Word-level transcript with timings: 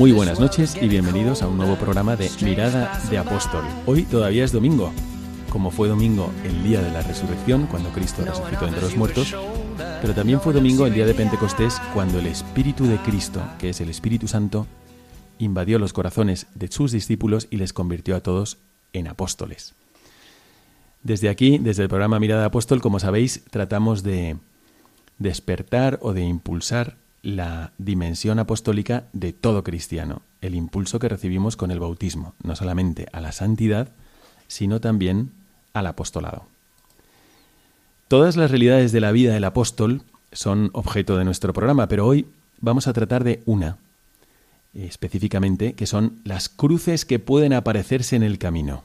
Muy 0.00 0.12
buenas 0.12 0.40
noches 0.40 0.78
y 0.80 0.88
bienvenidos 0.88 1.42
a 1.42 1.46
un 1.46 1.58
nuevo 1.58 1.76
programa 1.76 2.16
de 2.16 2.30
Mirada 2.40 2.98
de 3.10 3.18
Apóstol. 3.18 3.62
Hoy 3.84 4.04
todavía 4.04 4.46
es 4.46 4.50
domingo, 4.50 4.94
como 5.50 5.70
fue 5.70 5.88
domingo 5.88 6.32
el 6.42 6.62
día 6.62 6.80
de 6.80 6.90
la 6.90 7.02
resurrección, 7.02 7.66
cuando 7.66 7.90
Cristo 7.90 8.24
resucitó 8.24 8.66
entre 8.66 8.80
los 8.80 8.96
muertos, 8.96 9.36
pero 10.00 10.14
también 10.14 10.40
fue 10.40 10.54
domingo 10.54 10.86
el 10.86 10.94
día 10.94 11.04
de 11.04 11.12
Pentecostés, 11.12 11.78
cuando 11.92 12.18
el 12.18 12.28
Espíritu 12.28 12.86
de 12.86 12.96
Cristo, 12.96 13.42
que 13.58 13.68
es 13.68 13.82
el 13.82 13.90
Espíritu 13.90 14.26
Santo, 14.26 14.66
invadió 15.38 15.78
los 15.78 15.92
corazones 15.92 16.46
de 16.54 16.68
sus 16.68 16.92
discípulos 16.92 17.46
y 17.50 17.58
les 17.58 17.74
convirtió 17.74 18.16
a 18.16 18.20
todos 18.20 18.56
en 18.94 19.06
apóstoles. 19.06 19.74
Desde 21.02 21.28
aquí, 21.28 21.58
desde 21.58 21.82
el 21.82 21.90
programa 21.90 22.18
Mirada 22.18 22.40
de 22.40 22.46
Apóstol, 22.46 22.80
como 22.80 23.00
sabéis, 23.00 23.44
tratamos 23.50 24.02
de 24.02 24.38
despertar 25.18 25.98
o 26.00 26.14
de 26.14 26.22
impulsar 26.22 26.96
la 27.22 27.72
dimensión 27.78 28.38
apostólica 28.38 29.04
de 29.12 29.32
todo 29.32 29.62
cristiano, 29.62 30.22
el 30.40 30.54
impulso 30.54 30.98
que 30.98 31.08
recibimos 31.08 31.56
con 31.56 31.70
el 31.70 31.80
bautismo, 31.80 32.34
no 32.42 32.56
solamente 32.56 33.06
a 33.12 33.20
la 33.20 33.32
santidad, 33.32 33.88
sino 34.48 34.80
también 34.80 35.30
al 35.72 35.86
apostolado. 35.86 36.46
Todas 38.08 38.36
las 38.36 38.50
realidades 38.50 38.92
de 38.92 39.00
la 39.00 39.12
vida 39.12 39.32
del 39.34 39.44
apóstol 39.44 40.02
son 40.32 40.70
objeto 40.72 41.16
de 41.16 41.24
nuestro 41.24 41.52
programa, 41.52 41.86
pero 41.88 42.06
hoy 42.06 42.26
vamos 42.60 42.88
a 42.88 42.92
tratar 42.92 43.22
de 43.22 43.42
una, 43.46 43.76
específicamente, 44.74 45.74
que 45.74 45.86
son 45.86 46.20
las 46.24 46.48
cruces 46.48 47.04
que 47.04 47.18
pueden 47.18 47.52
aparecerse 47.52 48.16
en 48.16 48.22
el 48.22 48.38
camino. 48.38 48.82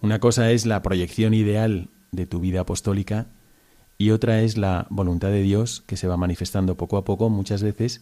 Una 0.00 0.18
cosa 0.18 0.50
es 0.50 0.66
la 0.66 0.82
proyección 0.82 1.34
ideal 1.34 1.88
de 2.10 2.26
tu 2.26 2.40
vida 2.40 2.62
apostólica 2.62 3.26
y 4.00 4.12
otra 4.12 4.40
es 4.40 4.56
la 4.56 4.86
voluntad 4.88 5.28
de 5.28 5.42
Dios 5.42 5.84
que 5.86 5.98
se 5.98 6.08
va 6.08 6.16
manifestando 6.16 6.74
poco 6.74 6.96
a 6.96 7.04
poco, 7.04 7.28
muchas 7.28 7.62
veces 7.62 8.00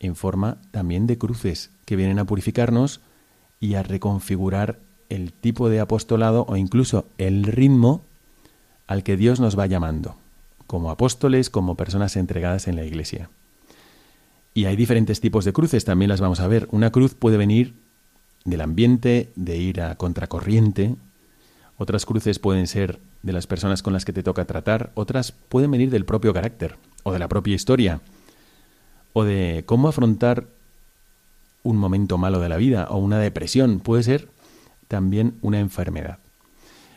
en 0.00 0.16
forma 0.16 0.58
también 0.72 1.06
de 1.06 1.16
cruces 1.16 1.70
que 1.84 1.94
vienen 1.94 2.18
a 2.18 2.24
purificarnos 2.24 3.00
y 3.60 3.74
a 3.74 3.84
reconfigurar 3.84 4.80
el 5.08 5.32
tipo 5.32 5.68
de 5.68 5.78
apostolado 5.78 6.46
o 6.48 6.56
incluso 6.56 7.06
el 7.16 7.44
ritmo 7.44 8.02
al 8.88 9.04
que 9.04 9.16
Dios 9.16 9.38
nos 9.38 9.56
va 9.56 9.66
llamando, 9.66 10.16
como 10.66 10.90
apóstoles, 10.90 11.48
como 11.48 11.76
personas 11.76 12.16
entregadas 12.16 12.66
en 12.66 12.74
la 12.74 12.84
Iglesia. 12.84 13.30
Y 14.52 14.64
hay 14.64 14.74
diferentes 14.74 15.20
tipos 15.20 15.44
de 15.44 15.52
cruces, 15.52 15.84
también 15.84 16.08
las 16.08 16.20
vamos 16.20 16.40
a 16.40 16.48
ver. 16.48 16.66
Una 16.72 16.90
cruz 16.90 17.14
puede 17.14 17.36
venir 17.36 17.74
del 18.44 18.62
ambiente, 18.62 19.30
de 19.36 19.58
ir 19.58 19.80
a 19.80 19.94
contracorriente, 19.94 20.96
otras 21.76 22.04
cruces 22.04 22.40
pueden 22.40 22.66
ser 22.66 22.98
de 23.22 23.32
las 23.32 23.46
personas 23.46 23.82
con 23.82 23.92
las 23.92 24.04
que 24.04 24.12
te 24.12 24.22
toca 24.22 24.44
tratar, 24.44 24.92
otras 24.94 25.32
pueden 25.32 25.70
venir 25.70 25.90
del 25.90 26.04
propio 26.04 26.32
carácter 26.32 26.76
o 27.02 27.12
de 27.12 27.18
la 27.18 27.28
propia 27.28 27.54
historia 27.54 28.00
o 29.12 29.24
de 29.24 29.64
cómo 29.66 29.88
afrontar 29.88 30.46
un 31.62 31.76
momento 31.76 32.18
malo 32.18 32.40
de 32.40 32.48
la 32.48 32.56
vida 32.56 32.86
o 32.90 32.98
una 32.98 33.18
depresión, 33.18 33.80
puede 33.80 34.02
ser 34.02 34.28
también 34.86 35.34
una 35.42 35.60
enfermedad. 35.60 36.18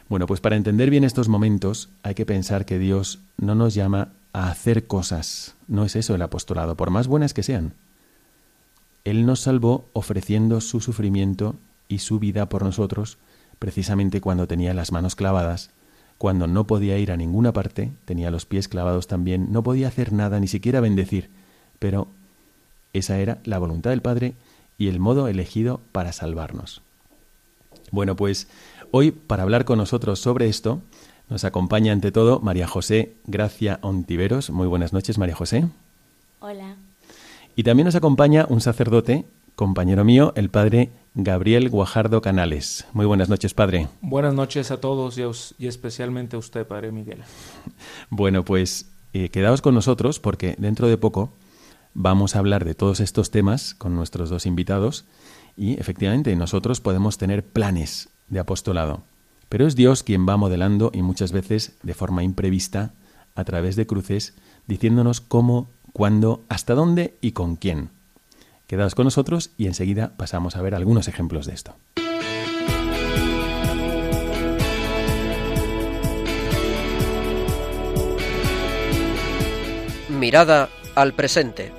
Bueno, 0.07 0.27
pues 0.27 0.41
para 0.41 0.55
entender 0.55 0.89
bien 0.89 1.03
estos 1.03 1.29
momentos 1.29 1.89
hay 2.03 2.15
que 2.15 2.25
pensar 2.25 2.65
que 2.65 2.79
Dios 2.79 3.19
no 3.37 3.55
nos 3.55 3.73
llama 3.73 4.09
a 4.33 4.49
hacer 4.49 4.87
cosas, 4.87 5.55
no 5.67 5.83
es 5.83 5.95
eso 5.95 6.15
el 6.15 6.21
apostolado, 6.21 6.75
por 6.75 6.89
más 6.89 7.07
buenas 7.07 7.33
que 7.33 7.43
sean. 7.43 7.73
Él 9.03 9.25
nos 9.25 9.39
salvó 9.41 9.89
ofreciendo 9.93 10.61
su 10.61 10.79
sufrimiento 10.79 11.55
y 11.87 11.99
su 11.99 12.19
vida 12.19 12.47
por 12.49 12.63
nosotros, 12.63 13.17
precisamente 13.57 14.21
cuando 14.21 14.47
tenía 14.47 14.73
las 14.73 14.91
manos 14.91 15.15
clavadas, 15.15 15.71
cuando 16.21 16.45
no 16.45 16.67
podía 16.67 16.99
ir 16.99 17.11
a 17.11 17.17
ninguna 17.17 17.51
parte, 17.51 17.93
tenía 18.05 18.29
los 18.29 18.45
pies 18.45 18.67
clavados 18.67 19.07
también, 19.07 19.51
no 19.51 19.63
podía 19.63 19.87
hacer 19.87 20.13
nada, 20.13 20.39
ni 20.39 20.47
siquiera 20.47 20.79
bendecir, 20.79 21.31
pero 21.79 22.09
esa 22.93 23.17
era 23.17 23.39
la 23.43 23.57
voluntad 23.57 23.89
del 23.89 24.03
Padre 24.03 24.35
y 24.77 24.87
el 24.89 24.99
modo 24.99 25.27
elegido 25.27 25.81
para 25.91 26.13
salvarnos. 26.13 26.83
Bueno, 27.89 28.15
pues 28.15 28.47
hoy 28.91 29.09
para 29.09 29.41
hablar 29.41 29.65
con 29.65 29.79
nosotros 29.79 30.19
sobre 30.19 30.47
esto 30.47 30.83
nos 31.27 31.43
acompaña 31.43 31.91
ante 31.91 32.11
todo 32.11 32.39
María 32.39 32.67
José 32.67 33.15
Gracia 33.25 33.79
Ontiveros. 33.81 34.51
Muy 34.51 34.67
buenas 34.67 34.93
noches, 34.93 35.17
María 35.17 35.33
José. 35.33 35.69
Hola. 36.39 36.75
Y 37.55 37.63
también 37.63 37.85
nos 37.85 37.95
acompaña 37.95 38.45
un 38.47 38.61
sacerdote, 38.61 39.25
compañero 39.55 40.05
mío, 40.05 40.33
el 40.35 40.51
padre 40.51 40.91
Gabriel 41.13 41.69
Guajardo 41.69 42.21
Canales. 42.21 42.85
Muy 42.93 43.05
buenas 43.05 43.27
noches, 43.27 43.53
padre. 43.53 43.87
Buenas 44.01 44.33
noches 44.33 44.71
a 44.71 44.79
todos 44.79 45.17
y, 45.17 45.23
a 45.23 45.31
y 45.57 45.67
especialmente 45.67 46.35
a 46.37 46.39
usted, 46.39 46.65
Padre 46.65 46.91
Miguel. 46.91 47.19
Bueno, 48.09 48.45
pues 48.45 48.91
eh, 49.13 49.29
quedaos 49.29 49.61
con 49.61 49.75
nosotros 49.75 50.19
porque 50.19 50.55
dentro 50.57 50.87
de 50.87 50.97
poco 50.97 51.33
vamos 51.93 52.35
a 52.35 52.39
hablar 52.39 52.63
de 52.63 52.75
todos 52.75 53.01
estos 53.01 53.29
temas 53.29 53.73
con 53.73 53.95
nuestros 53.95 54.29
dos 54.29 54.45
invitados 54.45 55.05
y 55.57 55.79
efectivamente 55.79 56.33
nosotros 56.35 56.79
podemos 56.79 57.17
tener 57.17 57.45
planes 57.45 58.09
de 58.29 58.39
apostolado, 58.39 59.03
pero 59.49 59.67
es 59.67 59.75
Dios 59.75 60.03
quien 60.03 60.27
va 60.27 60.37
modelando 60.37 60.91
y 60.93 61.01
muchas 61.01 61.33
veces 61.33 61.77
de 61.83 61.93
forma 61.93 62.23
imprevista 62.23 62.93
a 63.35 63.43
través 63.43 63.75
de 63.75 63.85
cruces 63.85 64.33
diciéndonos 64.67 65.19
cómo, 65.19 65.69
cuándo, 65.91 66.45
hasta 66.47 66.73
dónde 66.73 67.17
y 67.19 67.33
con 67.33 67.57
quién. 67.57 67.89
Quedaos 68.71 68.95
con 68.95 69.03
nosotros 69.03 69.51
y 69.57 69.67
enseguida 69.67 70.15
pasamos 70.15 70.55
a 70.55 70.61
ver 70.61 70.75
algunos 70.75 71.09
ejemplos 71.09 71.45
de 71.45 71.53
esto. 71.53 71.75
Mirada 80.07 80.69
al 80.95 81.11
presente. 81.11 81.73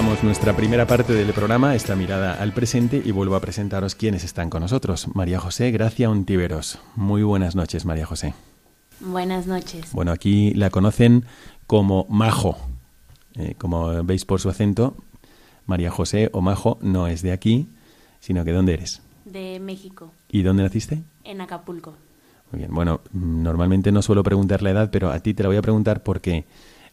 Nuestra 0.00 0.56
primera 0.56 0.86
parte 0.86 1.12
del 1.12 1.30
programa, 1.34 1.74
esta 1.74 1.94
mirada 1.94 2.40
al 2.40 2.54
presente, 2.54 3.02
y 3.04 3.12
vuelvo 3.12 3.36
a 3.36 3.40
presentaros 3.40 3.94
quienes 3.94 4.24
están 4.24 4.48
con 4.48 4.62
nosotros. 4.62 5.08
María 5.14 5.38
José 5.38 5.70
Gracia 5.72 6.08
Ontiveros. 6.08 6.78
Muy 6.96 7.22
buenas 7.22 7.54
noches, 7.54 7.84
María 7.84 8.06
José. 8.06 8.32
Buenas 9.00 9.46
noches. 9.46 9.92
Bueno, 9.92 10.10
aquí 10.10 10.54
la 10.54 10.70
conocen 10.70 11.26
como 11.66 12.06
Majo. 12.08 12.56
Eh, 13.34 13.56
como 13.58 14.02
veis 14.02 14.24
por 14.24 14.40
su 14.40 14.48
acento, 14.48 14.96
María 15.66 15.90
José 15.90 16.30
o 16.32 16.40
Majo 16.40 16.78
no 16.80 17.06
es 17.06 17.20
de 17.20 17.32
aquí, 17.32 17.68
sino 18.20 18.42
que 18.42 18.52
¿dónde 18.52 18.72
eres? 18.72 19.02
De 19.26 19.60
México, 19.60 20.12
¿Y 20.30 20.42
dónde 20.42 20.62
naciste? 20.62 21.02
en 21.24 21.42
Acapulco. 21.42 21.94
Muy 22.52 22.60
bien, 22.60 22.74
bueno, 22.74 23.02
mm, 23.12 23.42
normalmente 23.42 23.92
no 23.92 24.00
suelo 24.00 24.22
preguntar 24.22 24.62
la 24.62 24.70
edad, 24.70 24.90
pero 24.90 25.10
a 25.10 25.20
ti 25.20 25.34
te 25.34 25.42
la 25.42 25.50
voy 25.50 25.58
a 25.58 25.62
preguntar 25.62 26.02
porque 26.02 26.46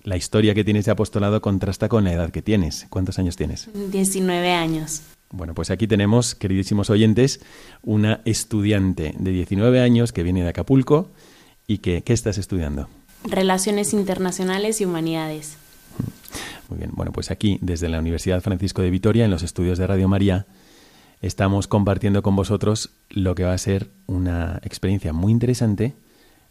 la 0.08 0.16
historia 0.16 0.56
que 0.56 0.64
tienes 0.64 0.86
de 0.86 0.92
apostolado 0.92 1.42
contrasta 1.42 1.90
con 1.90 2.06
la 2.06 2.14
edad 2.14 2.32
que 2.32 2.42
tienes. 2.42 2.88
¿Cuántos 2.90 3.20
años 3.20 3.36
tienes? 3.36 3.70
19 3.92 4.54
años. 4.54 5.02
Bueno, 5.32 5.54
pues 5.54 5.70
aquí 5.70 5.86
tenemos, 5.86 6.34
queridísimos 6.34 6.90
oyentes, 6.90 7.42
una 7.84 8.22
estudiante 8.24 9.14
de 9.20 9.32
19 9.32 9.82
años 9.82 10.14
que 10.14 10.24
viene 10.24 10.44
de 10.44 10.50
Acapulco 10.50 11.12
¿Y 11.68 11.80
qué, 11.80 12.04
qué 12.04 12.14
estás 12.14 12.38
estudiando? 12.38 12.88
Relaciones 13.26 13.92
Internacionales 13.92 14.80
y 14.80 14.86
Humanidades. 14.86 15.58
Muy 16.70 16.78
bien, 16.78 16.92
bueno, 16.94 17.12
pues 17.12 17.30
aquí, 17.30 17.60
desde 17.62 17.90
la 17.90 18.00
Universidad 18.00 18.42
Francisco 18.42 18.82
de 18.82 18.90
Vitoria, 18.90 19.26
en 19.26 19.32
los 19.32 19.44
estudios 19.44 19.78
de 19.78 19.88
Radio 19.88 20.08
María, 20.08 20.46
estamos 21.22 21.68
compartiendo 21.68 22.24
con 22.24 22.38
vosotros 22.38 22.92
lo 23.10 23.36
que 23.36 23.44
va 23.44 23.52
a 23.52 23.58
ser 23.58 23.90
una 24.06 24.62
experiencia 24.64 25.12
muy 25.12 25.34
interesante 25.34 25.96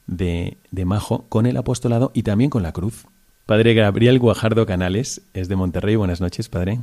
de, 0.06 0.58
de 0.70 0.84
Majo 0.84 1.24
con 1.30 1.46
el 1.46 1.56
apostolado 1.56 2.12
y 2.12 2.22
también 2.22 2.50
con 2.50 2.62
la 2.62 2.72
cruz. 2.72 3.06
Padre 3.46 3.74
Gabriel 3.74 4.18
Guajardo 4.18 4.66
Canales 4.66 5.22
es 5.32 5.46
de 5.48 5.54
Monterrey. 5.54 5.94
Buenas 5.94 6.20
noches, 6.20 6.48
padre. 6.48 6.80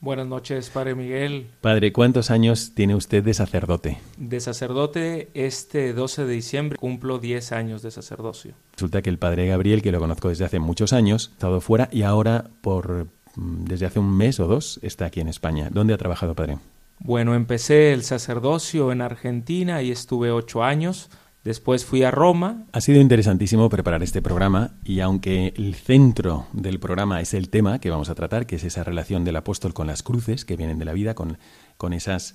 Buenas 0.00 0.26
noches, 0.26 0.70
Padre 0.70 0.94
Miguel. 0.94 1.48
Padre, 1.60 1.92
¿cuántos 1.92 2.30
años 2.30 2.72
tiene 2.74 2.94
usted 2.94 3.22
de 3.22 3.34
sacerdote? 3.34 3.98
De 4.16 4.40
sacerdote, 4.40 5.28
este 5.34 5.92
12 5.92 6.24
de 6.24 6.32
diciembre 6.32 6.78
cumplo 6.78 7.18
10 7.18 7.52
años 7.52 7.82
de 7.82 7.90
sacerdocio. 7.90 8.54
Resulta 8.72 9.02
que 9.02 9.10
el 9.10 9.18
Padre 9.18 9.48
Gabriel, 9.48 9.82
que 9.82 9.92
lo 9.92 9.98
conozco 9.98 10.30
desde 10.30 10.46
hace 10.46 10.60
muchos 10.60 10.94
años, 10.94 11.28
ha 11.28 11.32
estado 11.32 11.60
fuera 11.60 11.90
y 11.92 12.02
ahora, 12.02 12.44
por 12.62 13.08
mm, 13.34 13.64
desde 13.64 13.84
hace 13.84 13.98
un 13.98 14.16
mes 14.16 14.40
o 14.40 14.46
dos, 14.46 14.80
está 14.82 15.04
aquí 15.04 15.20
en 15.20 15.28
España. 15.28 15.68
¿Dónde 15.70 15.92
ha 15.92 15.98
trabajado, 15.98 16.34
Padre? 16.34 16.56
Bueno, 17.00 17.34
empecé 17.34 17.92
el 17.92 18.02
sacerdocio 18.02 18.92
en 18.92 19.02
Argentina 19.02 19.82
y 19.82 19.90
estuve 19.90 20.30
ocho 20.30 20.62
años. 20.62 21.10
Después 21.46 21.84
fui 21.84 22.02
a 22.02 22.10
Roma. 22.10 22.64
Ha 22.72 22.80
sido 22.80 23.00
interesantísimo 23.00 23.68
preparar 23.68 24.02
este 24.02 24.20
programa 24.20 24.72
y 24.84 24.98
aunque 24.98 25.54
el 25.56 25.76
centro 25.76 26.48
del 26.52 26.80
programa 26.80 27.20
es 27.20 27.34
el 27.34 27.50
tema 27.50 27.78
que 27.78 27.88
vamos 27.88 28.08
a 28.08 28.16
tratar, 28.16 28.46
que 28.46 28.56
es 28.56 28.64
esa 28.64 28.82
relación 28.82 29.24
del 29.24 29.36
apóstol 29.36 29.72
con 29.72 29.86
las 29.86 30.02
cruces 30.02 30.44
que 30.44 30.56
vienen 30.56 30.80
de 30.80 30.84
la 30.84 30.92
vida, 30.92 31.14
con, 31.14 31.38
con 31.76 31.92
esas, 31.92 32.34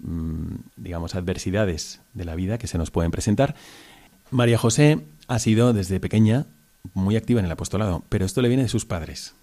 mmm, 0.00 0.56
digamos, 0.76 1.14
adversidades 1.14 2.00
de 2.14 2.24
la 2.24 2.34
vida 2.34 2.58
que 2.58 2.66
se 2.66 2.78
nos 2.78 2.90
pueden 2.90 3.12
presentar, 3.12 3.54
María 4.32 4.58
José 4.58 5.06
ha 5.28 5.38
sido 5.38 5.72
desde 5.72 6.00
pequeña 6.00 6.46
muy 6.94 7.14
activa 7.14 7.38
en 7.38 7.46
el 7.46 7.52
apostolado, 7.52 8.02
pero 8.08 8.26
esto 8.26 8.42
le 8.42 8.48
viene 8.48 8.64
de 8.64 8.68
sus 8.68 8.84
padres. 8.84 9.36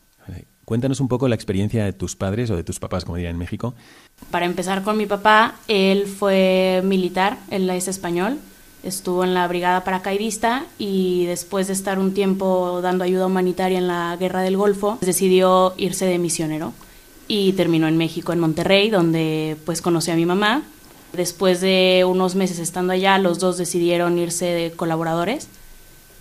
Cuéntanos 0.65 1.00
un 1.00 1.07
poco 1.07 1.29
la 1.29 1.35
experiencia 1.35 1.85
de 1.85 1.94
tus 1.94 2.17
padres 2.17 2.50
o 2.50 2.57
de 2.57 2.65
tus 2.65 2.79
papás, 2.79 3.06
como 3.06 3.15
dirían 3.15 3.35
en 3.35 3.39
México. 3.39 3.75
Para 4.29 4.45
empezar 4.45 4.83
con 4.83 4.97
mi 4.97 5.06
papá, 5.06 5.56
él 5.69 6.06
fue 6.06 6.81
militar, 6.83 7.38
él 7.50 7.69
es 7.69 7.88
español, 7.88 8.39
estuvo 8.86 9.24
en 9.24 9.34
la 9.34 9.48
brigada 9.48 9.84
paracaidista 9.84 10.66
y 10.78 11.26
después 11.26 11.68
de 11.68 11.74
estar 11.74 12.00
un 12.00 12.14
tiempo 12.14 12.80
dando 12.82 13.04
ayuda 13.04 13.26
humanitaria 13.26 13.78
en 13.78 13.88
la 13.88 14.16
guerra 14.20 14.42
del 14.42 14.58
Golfo, 14.58 14.98
decidió 15.02 15.74
irse 15.78 16.06
de 16.06 16.20
misionero 16.20 16.74
y 17.28 17.54
terminó 17.54 17.88
en 17.88 17.98
México, 17.98 18.32
en 18.32 18.40
Monterrey, 18.40 18.90
donde 18.90 19.58
pues 19.66 19.82
conoció 19.82 20.14
a 20.14 20.16
mi 20.16 20.26
mamá. 20.26 20.64
Después 21.14 21.62
de 21.62 22.06
unos 22.08 22.36
meses 22.36 22.60
estando 22.60 22.94
allá, 22.94 23.18
los 23.18 23.40
dos 23.40 23.58
decidieron 23.58 24.20
irse 24.20 24.46
de 24.46 24.72
colaboradores 24.72 25.48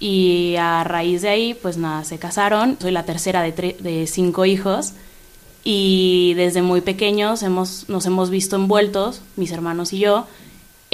y 0.01 0.57
a 0.59 0.85
raíz 0.85 1.23
de 1.23 1.29
ahí, 1.29 1.55
pues 1.55 1.77
nada, 1.77 2.05
se 2.05 2.19
casaron. 2.19 2.77
Soy 2.81 2.93
la 2.93 3.05
tercera 3.05 3.43
de, 3.43 3.77
de 3.79 4.07
cinco 4.07 4.45
hijos 4.45 4.93
y 5.65 6.35
desde 6.35 6.63
muy 6.63 6.81
pequeños 6.81 7.43
hemos, 7.43 7.89
nos 7.89 8.07
hemos 8.07 8.31
visto 8.31 8.57
envueltos, 8.57 9.23
mis 9.37 9.51
hermanos 9.51 9.93
y 9.93 9.99
yo, 9.99 10.27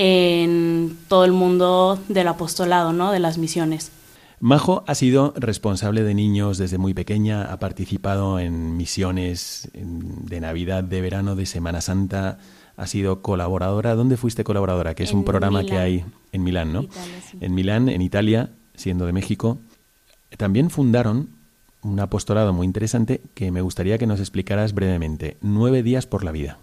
en 0.02 0.96
todo 1.08 1.26
el 1.26 1.32
mundo 1.32 1.98
del 2.08 2.26
apostolado, 2.28 2.94
¿no? 2.94 3.12
De 3.12 3.18
las 3.18 3.36
misiones. 3.36 3.92
Majo 4.40 4.82
ha 4.86 4.94
sido 4.94 5.34
responsable 5.36 6.02
de 6.02 6.14
niños 6.14 6.56
desde 6.56 6.78
muy 6.78 6.94
pequeña, 6.94 7.52
ha 7.52 7.58
participado 7.58 8.38
en 8.38 8.78
misiones 8.78 9.68
de 9.74 10.40
Navidad, 10.40 10.82
de 10.84 11.02
verano, 11.02 11.36
de 11.36 11.44
Semana 11.44 11.82
Santa, 11.82 12.38
ha 12.78 12.86
sido 12.86 13.20
colaboradora. 13.20 13.94
¿Dónde 13.94 14.16
fuiste 14.16 14.42
colaboradora? 14.42 14.94
Que 14.94 15.02
es 15.02 15.10
En 15.10 15.18
un 15.18 15.24
programa 15.24 15.58
Milán. 15.58 15.70
que 15.76 15.78
hay 15.78 16.04
en 16.32 16.44
Milán, 16.44 16.72
¿no? 16.72 16.84
Italia, 16.84 17.20
sí. 17.30 17.38
En 17.42 17.54
Milán, 17.54 17.88
en 17.90 18.00
Italia, 18.00 18.50
siendo 18.74 19.04
de 19.04 19.12
México. 19.12 19.58
También 20.38 20.70
fundaron 20.70 21.28
un 21.82 22.00
apostolado 22.00 22.54
muy 22.54 22.64
interesante 22.64 23.20
que 23.34 23.50
me 23.50 23.60
gustaría 23.60 23.98
que 23.98 24.06
nos 24.06 24.20
explicaras 24.20 24.72
brevemente. 24.72 25.36
Nueve 25.42 25.82
días 25.82 26.06
por 26.06 26.24
la 26.24 26.32
vida. 26.32 26.56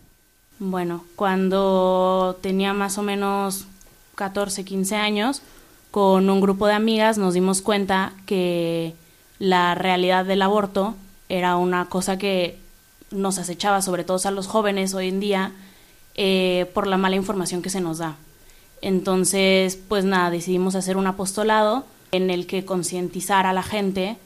Bueno, 0.59 1.03
cuando 1.15 2.37
tenía 2.41 2.73
más 2.73 2.97
o 2.97 3.03
menos 3.03 3.65
14, 4.15 4.65
15 4.65 4.95
años, 4.95 5.41
con 5.91 6.29
un 6.29 6.41
grupo 6.41 6.65
de 6.67 6.73
amigas 6.73 7.17
nos 7.17 7.35
dimos 7.35 7.61
cuenta 7.61 8.13
que 8.25 8.95
la 9.37 9.75
realidad 9.75 10.25
del 10.25 10.41
aborto 10.41 10.95
era 11.29 11.57
una 11.57 11.85
cosa 11.85 12.17
que 12.17 12.57
nos 13.11 13.37
acechaba, 13.37 13.81
sobre 13.81 14.03
todo 14.03 14.19
a 14.27 14.31
los 14.31 14.47
jóvenes 14.47 14.95
hoy 14.95 15.09
en 15.09 15.19
día, 15.19 15.51
eh, 16.15 16.69
por 16.73 16.87
la 16.87 16.97
mala 16.97 17.15
información 17.15 17.61
que 17.61 17.69
se 17.69 17.81
nos 17.81 17.99
da. 17.99 18.15
Entonces, 18.81 19.77
pues 19.87 20.05
nada, 20.05 20.31
decidimos 20.31 20.75
hacer 20.75 20.97
un 20.97 21.07
apostolado 21.07 21.85
en 22.11 22.31
el 22.31 22.47
que 22.47 22.65
concientizar 22.65 23.45
a 23.45 23.53
la 23.53 23.63
gente 23.63 24.17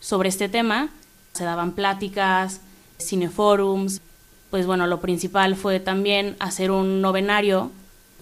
sobre 0.00 0.28
este 0.28 0.48
tema. 0.48 0.90
Se 1.32 1.44
daban 1.44 1.72
pláticas, 1.72 2.60
cineforums, 2.98 4.00
pues 4.50 4.66
bueno, 4.66 4.86
lo 4.86 5.00
principal 5.00 5.56
fue 5.56 5.80
también 5.80 6.36
hacer 6.38 6.70
un 6.70 7.00
novenario 7.00 7.70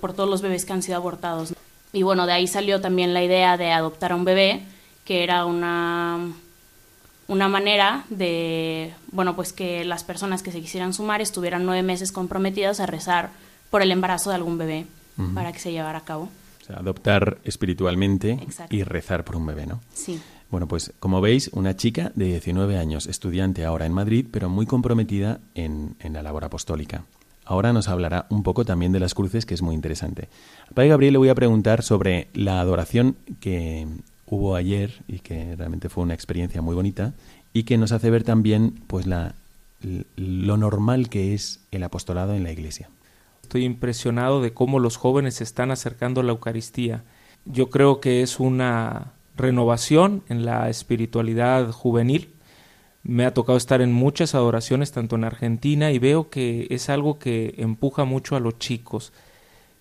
por 0.01 0.13
todos 0.13 0.29
los 0.29 0.43
bebés 0.43 0.65
que 0.65 0.73
han 0.73 0.83
sido 0.83 0.97
abortados. 0.97 1.55
Y 1.93 2.03
bueno, 2.03 2.27
de 2.27 2.33
ahí 2.33 2.47
salió 2.47 2.81
también 2.81 3.15
la 3.15 3.23
idea 3.23 3.57
de 3.57 3.73
adoptar 3.73 4.13
a 4.13 4.17
un 4.17 4.25
bebé, 4.25 4.63
que 5.05 5.23
era 5.23 5.45
una, 5.45 6.33
una 7.29 7.49
manera 7.49 8.05
de, 8.11 8.93
bueno, 9.13 9.37
pues 9.37 9.53
que 9.53 9.85
las 9.85 10.05
personas 10.05 10.43
que 10.43 10.53
se 10.53 10.61
quisieran 10.61 10.93
sumar 10.93 11.21
estuvieran 11.21 11.65
nueve 11.65 11.83
meses 11.83 12.13
comprometidas 12.13 12.81
a 12.81 12.87
rezar 12.87 13.31
por 13.71 13.83
el 13.83 13.91
embarazo 13.91 14.31
de 14.31 14.37
algún 14.37 14.59
bebé 14.59 14.87
para 15.35 15.53
que 15.53 15.59
se 15.59 15.73
llevara 15.73 15.99
a 15.99 16.05
cabo. 16.05 16.29
O 16.61 16.65
sea, 16.67 16.77
adoptar 16.77 17.39
espiritualmente 17.45 18.33
Exacto. 18.33 18.75
y 18.75 18.83
rezar 18.83 19.25
por 19.25 19.37
un 19.37 19.47
bebé, 19.47 19.67
¿no? 19.67 19.81
Sí. 19.95 20.21
Bueno, 20.51 20.69
pues 20.69 20.93
como 21.01 21.21
veis, 21.21 21.51
una 21.53 21.77
chica 21.77 22.13
de 22.15 22.27
19 22.27 22.79
años, 22.79 23.07
estudiante 23.07 23.65
ahora 23.65 23.87
en 23.87 23.93
Madrid, 23.93 24.27
pero 24.31 24.49
muy 24.49 24.67
comprometida 24.67 25.41
en, 25.55 25.97
la 26.03 26.23
labor 26.23 26.45
apostólica. 26.45 27.05
Ahora 27.45 27.73
nos 27.73 27.89
hablará 27.89 28.27
un 28.31 28.43
poco 28.43 28.65
también 28.65 28.93
de 28.93 29.01
las 29.01 29.15
cruces, 29.15 29.47
que 29.47 29.55
es 29.55 29.63
muy 29.63 29.75
interesante. 29.75 30.29
Al 30.69 30.75
Padre 30.75 30.89
Gabriel 30.91 31.13
le 31.15 31.19
voy 31.19 31.29
a 31.29 31.35
preguntar 31.35 31.83
sobre 31.83 32.29
la 32.35 32.61
adoración 32.61 33.17
que 33.41 33.87
hubo 34.27 34.57
ayer 34.57 35.03
y 35.07 35.21
que 35.21 35.55
realmente 35.57 35.89
fue 35.89 36.05
una 36.05 36.15
experiencia 36.15 36.63
muy 36.63 36.75
bonita 36.75 37.15
y 37.53 37.65
que 37.65 37.79
nos 37.79 37.93
hace 37.93 38.11
ver 38.11 38.25
también 38.25 38.75
pues 38.87 39.07
la, 39.07 39.35
lo 40.17 40.57
normal 40.57 41.09
que 41.09 41.35
es 41.35 41.61
el 41.71 41.83
apostolado 41.83 42.35
en 42.35 42.45
la 42.45 42.53
iglesia. 42.53 42.89
Estoy 43.43 43.65
impresionado 43.65 44.43
de 44.43 44.53
cómo 44.53 44.81
los 44.81 44.97
jóvenes 44.97 45.35
se 45.35 45.45
están 45.45 45.71
acercando 45.71 46.21
a 46.21 46.25
la 46.25 46.33
Eucaristía. 46.33 47.05
Yo 47.45 47.71
creo 47.71 48.01
que 48.01 48.23
es 48.23 48.41
una 48.41 49.13
renovación 49.37 50.23
en 50.29 50.45
la 50.45 50.69
espiritualidad 50.69 51.71
juvenil. 51.71 52.35
Me 53.03 53.25
ha 53.25 53.35
tocado 53.35 53.57
estar 53.57 53.81
en 53.81 53.93
muchas 53.93 54.35
adoraciones, 54.35 54.93
tanto 54.93 55.17
en 55.17 55.25
Argentina, 55.25 55.93
y 55.93 55.99
veo 55.99 56.29
que 56.29 56.67
es 56.71 56.89
algo 56.89 57.19
que 57.19 57.55
empuja 57.59 58.05
mucho 58.05 58.35
a 58.35 58.41
los 58.41 58.59
chicos. 58.59 59.13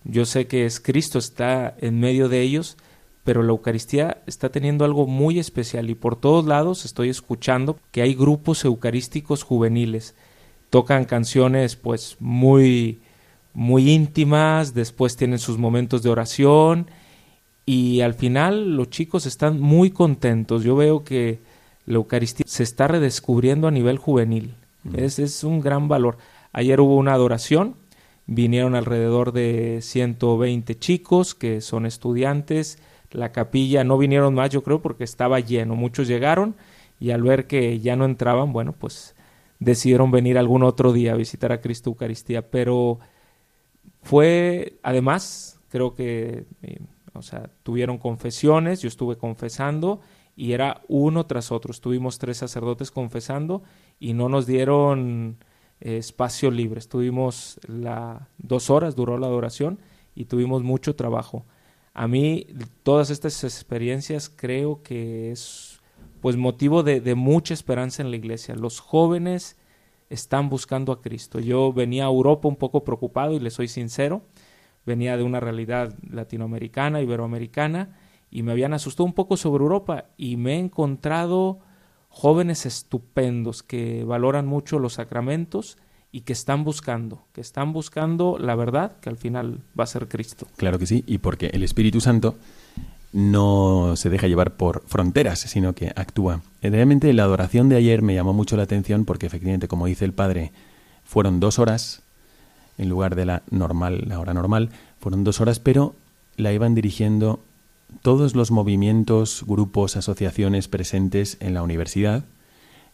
Yo 0.03 0.25
sé 0.25 0.45
que 0.45 0.65
es 0.65 0.79
Cristo 0.79 1.17
está 1.17 1.75
en 1.79 1.99
medio 1.99 2.29
de 2.29 2.41
ellos, 2.41 2.77
pero 3.23 3.41
la 3.41 3.49
Eucaristía 3.49 4.21
está 4.27 4.49
teniendo 4.49 4.85
algo 4.85 5.07
muy 5.07 5.39
especial 5.39 5.89
y 5.89 5.95
por 5.95 6.15
todos 6.15 6.45
lados 6.45 6.85
estoy 6.85 7.09
escuchando 7.09 7.79
que 7.91 8.03
hay 8.03 8.13
grupos 8.13 8.63
eucarísticos 8.63 9.41
juveniles. 9.41 10.13
Tocan 10.69 11.05
canciones 11.05 11.75
pues 11.75 12.17
muy 12.19 13.01
muy 13.55 13.89
íntimas, 13.89 14.75
después 14.75 15.15
tienen 15.15 15.39
sus 15.39 15.57
momentos 15.57 16.03
de 16.03 16.09
oración 16.09 16.87
y 17.65 18.01
al 18.01 18.13
final 18.13 18.75
los 18.75 18.89
chicos 18.89 19.25
están 19.25 19.59
muy 19.59 19.91
contentos. 19.91 20.63
Yo 20.63 20.75
veo 20.75 21.03
que 21.03 21.39
la 21.85 21.95
Eucaristía 21.95 22.45
se 22.47 22.63
está 22.63 22.87
redescubriendo 22.87 23.67
a 23.67 23.71
nivel 23.71 23.97
juvenil. 23.97 24.55
Es, 24.95 25.19
es 25.19 25.43
un 25.43 25.61
gran 25.61 25.87
valor. 25.87 26.17
Ayer 26.53 26.79
hubo 26.79 26.95
una 26.95 27.13
adoración, 27.13 27.75
vinieron 28.27 28.75
alrededor 28.75 29.31
de 29.31 29.79
120 29.81 30.77
chicos 30.77 31.33
que 31.33 31.61
son 31.61 31.85
estudiantes. 31.85 32.79
La 33.11 33.31
capilla 33.31 33.83
no 33.83 33.97
vinieron 33.97 34.35
más, 34.35 34.51
yo 34.51 34.63
creo, 34.63 34.81
porque 34.81 35.03
estaba 35.03 35.39
lleno. 35.39 35.75
Muchos 35.75 36.07
llegaron 36.07 36.55
y 36.99 37.11
al 37.11 37.23
ver 37.23 37.47
que 37.47 37.79
ya 37.79 37.95
no 37.95 38.05
entraban, 38.05 38.53
bueno, 38.53 38.73
pues 38.73 39.15
decidieron 39.59 40.11
venir 40.11 40.37
algún 40.37 40.63
otro 40.63 40.93
día 40.93 41.13
a 41.13 41.17
visitar 41.17 41.51
a 41.51 41.61
Cristo 41.61 41.89
Eucaristía. 41.89 42.49
Pero 42.49 42.99
fue, 44.03 44.73
además, 44.83 45.59
creo 45.69 45.95
que, 45.95 46.45
eh, 46.61 46.77
o 47.15 47.21
sea, 47.21 47.49
tuvieron 47.63 47.97
confesiones, 47.97 48.81
yo 48.81 48.87
estuve 48.87 49.17
confesando 49.17 50.01
y 50.35 50.51
era 50.51 50.81
uno 50.87 51.25
tras 51.25 51.51
otro. 51.51 51.71
Estuvimos 51.71 52.19
tres 52.19 52.37
sacerdotes 52.37 52.91
confesando 52.91 53.63
y 53.99 54.13
no 54.13 54.29
nos 54.29 54.45
dieron 54.45 55.37
eh, 55.79 55.97
espacio 55.97 56.51
libre. 56.51 56.79
Estuvimos 56.79 57.59
la, 57.67 58.29
dos 58.37 58.69
horas, 58.69 58.95
duró 58.95 59.17
la 59.17 59.27
adoración 59.27 59.79
y 60.13 60.25
tuvimos 60.25 60.63
mucho 60.63 60.95
trabajo. 60.95 61.45
A 61.93 62.07
mí 62.07 62.47
todas 62.83 63.09
estas 63.09 63.43
experiencias 63.43 64.29
creo 64.29 64.83
que 64.83 65.31
es 65.31 65.79
pues 66.21 66.35
motivo 66.37 66.83
de, 66.83 67.01
de 67.01 67.15
mucha 67.15 67.53
esperanza 67.53 68.01
en 68.01 68.09
la 68.09 68.17
iglesia. 68.17 68.55
Los 68.55 68.79
jóvenes 68.79 69.57
están 70.09 70.49
buscando 70.49 70.91
a 70.91 71.01
Cristo. 71.01 71.39
Yo 71.39 71.71
venía 71.71 72.05
a 72.05 72.09
Europa 72.09 72.47
un 72.47 72.55
poco 72.55 72.83
preocupado 72.83 73.33
y 73.33 73.39
le 73.39 73.49
soy 73.49 73.67
sincero. 73.67 74.23
Venía 74.85 75.17
de 75.17 75.23
una 75.23 75.39
realidad 75.39 75.93
latinoamericana, 76.09 77.01
iberoamericana, 77.01 77.97
y 78.29 78.43
me 78.43 78.51
habían 78.51 78.73
asustado 78.73 79.05
un 79.05 79.13
poco 79.13 79.37
sobre 79.37 79.63
Europa 79.63 80.05
y 80.17 80.37
me 80.37 80.55
he 80.55 80.59
encontrado 80.59 81.59
jóvenes 82.09 82.65
estupendos 82.65 83.63
que 83.63 84.03
valoran 84.03 84.45
mucho 84.45 84.79
los 84.79 84.93
sacramentos 84.93 85.77
y 86.11 86.21
que 86.21 86.31
están 86.31 86.63
buscando, 86.63 87.25
que 87.33 87.41
están 87.41 87.73
buscando 87.73 88.37
la 88.39 88.55
verdad, 88.55 88.97
que 89.01 89.09
al 89.09 89.17
final 89.17 89.59
va 89.77 89.83
a 89.83 89.87
ser 89.87 90.07
Cristo. 90.07 90.47
Claro 90.55 90.79
que 90.79 90.85
sí, 90.85 91.03
y 91.07 91.17
porque 91.17 91.47
el 91.47 91.61
Espíritu 91.61 91.99
Santo 91.99 92.35
no 93.11 93.97
se 93.97 94.09
deja 94.09 94.27
llevar 94.27 94.55
por 94.55 94.83
fronteras, 94.87 95.39
sino 95.39 95.73
que 95.73 95.91
actúa. 95.95 96.41
Realmente 96.61 97.11
la 97.11 97.23
adoración 97.23 97.67
de 97.67 97.75
ayer 97.75 98.01
me 98.01 98.15
llamó 98.15 98.33
mucho 98.33 98.55
la 98.55 98.63
atención 98.63 99.03
porque 99.03 99.25
efectivamente, 99.25 99.67
como 99.67 99.87
dice 99.87 100.05
el 100.05 100.13
Padre, 100.13 100.53
fueron 101.03 101.41
dos 101.41 101.59
horas 101.59 102.04
en 102.77 102.89
lugar 102.89 103.15
de 103.15 103.25
la 103.25 103.43
normal, 103.49 104.03
la 104.07 104.19
hora 104.19 104.33
normal, 104.33 104.69
fueron 104.99 105.23
dos 105.23 105.41
horas, 105.41 105.59
pero 105.59 105.95
la 106.37 106.51
iban 106.51 106.75
dirigiendo 106.75 107.39
todos 108.01 108.35
los 108.35 108.51
movimientos, 108.51 109.43
grupos, 109.47 109.95
asociaciones 109.95 110.67
presentes 110.67 111.37
en 111.39 111.53
la 111.53 111.63
universidad 111.63 112.25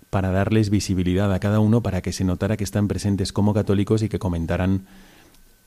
para 0.10 0.32
darles 0.32 0.70
visibilidad 0.70 1.34
a 1.34 1.40
cada 1.40 1.60
uno 1.60 1.82
para 1.82 2.02
que 2.02 2.12
se 2.12 2.26
notara 2.26 2.58
que 2.58 2.66
están 2.66 2.88
presentes 2.88 3.32
como 3.32 3.54
católicos 3.54 4.04
y 4.04 4.10
que 4.10 4.20
comentaran 4.20 4.86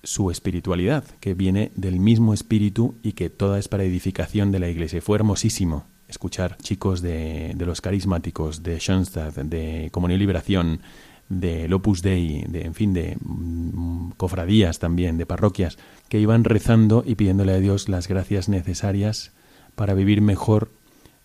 su 0.03 0.31
espiritualidad, 0.31 1.05
que 1.19 1.33
viene 1.33 1.73
del 1.77 1.99
mismo 1.99 2.35
espíritu 2.35 2.95
y 3.03 3.13
que 3.13 3.31
toda 3.31 3.59
es 3.59 3.69
para 3.69 3.85
edificación 3.85 4.53
de 4.53 4.59
la 4.59 4.69
iglesia. 4.69 5.01
Fue 5.01 5.17
hermosísimo 5.17 5.87
escuchar 6.09 6.59
chicos 6.59 7.01
de, 7.01 7.53
de 7.57 7.67
los 7.67 7.81
carismáticos, 7.81 8.63
de 8.63 8.79
Schoenstatt, 8.79 9.35
de 9.35 9.89
Comunión 9.91 10.19
y 10.19 10.21
Liberación, 10.21 10.81
de 11.29 11.73
Opus 11.73 12.03
Dei, 12.03 12.45
de, 12.49 12.63
en 12.63 12.75
fin, 12.75 12.93
de 12.93 13.17
mm, 13.21 14.13
cofradías 14.17 14.79
también, 14.79 15.19
de 15.19 15.27
parroquias, 15.27 15.79
que 16.09 16.21
iban 16.21 16.45
rezando 16.45 17.03
y 17.07 17.15
pidiéndole 17.15 17.53
a 17.53 17.61
Dios 17.61 17.89
las 17.89 18.09
gracias 18.09 18.49
necesarias 18.49 19.33
para 19.75 19.95
vivir 19.95 20.21
mejor 20.21 20.71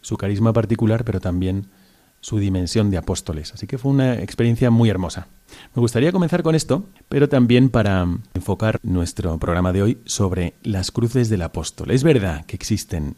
su 0.02 0.18
carisma 0.18 0.54
particular, 0.54 1.04
pero 1.04 1.20
también 1.20 1.68
su 2.22 2.40
dimensión 2.40 2.90
de 2.90 2.98
apóstoles. 2.98 3.54
Así 3.54 3.68
que 3.68 3.78
fue 3.78 3.92
una 3.92 4.16
experiencia 4.16 4.70
muy 4.70 4.90
hermosa. 4.90 5.28
Me 5.76 5.80
gustaría 5.80 6.12
comenzar 6.12 6.44
con 6.44 6.56
esto, 6.56 6.86
pero 7.08 7.30
también 7.30 7.70
para 7.70 8.08
enfocar 8.34 8.80
nuestro 8.84 9.38
programa 9.38 9.72
de 9.72 9.84
hoy 9.84 9.98
sobre 10.06 10.54
las 10.64 10.92
cruces 10.92 11.30
del 11.30 11.42
apóstol. 11.42 11.92
Es 11.92 12.04
verdad 12.04 12.46
que 12.46 12.56
existen 12.56 13.16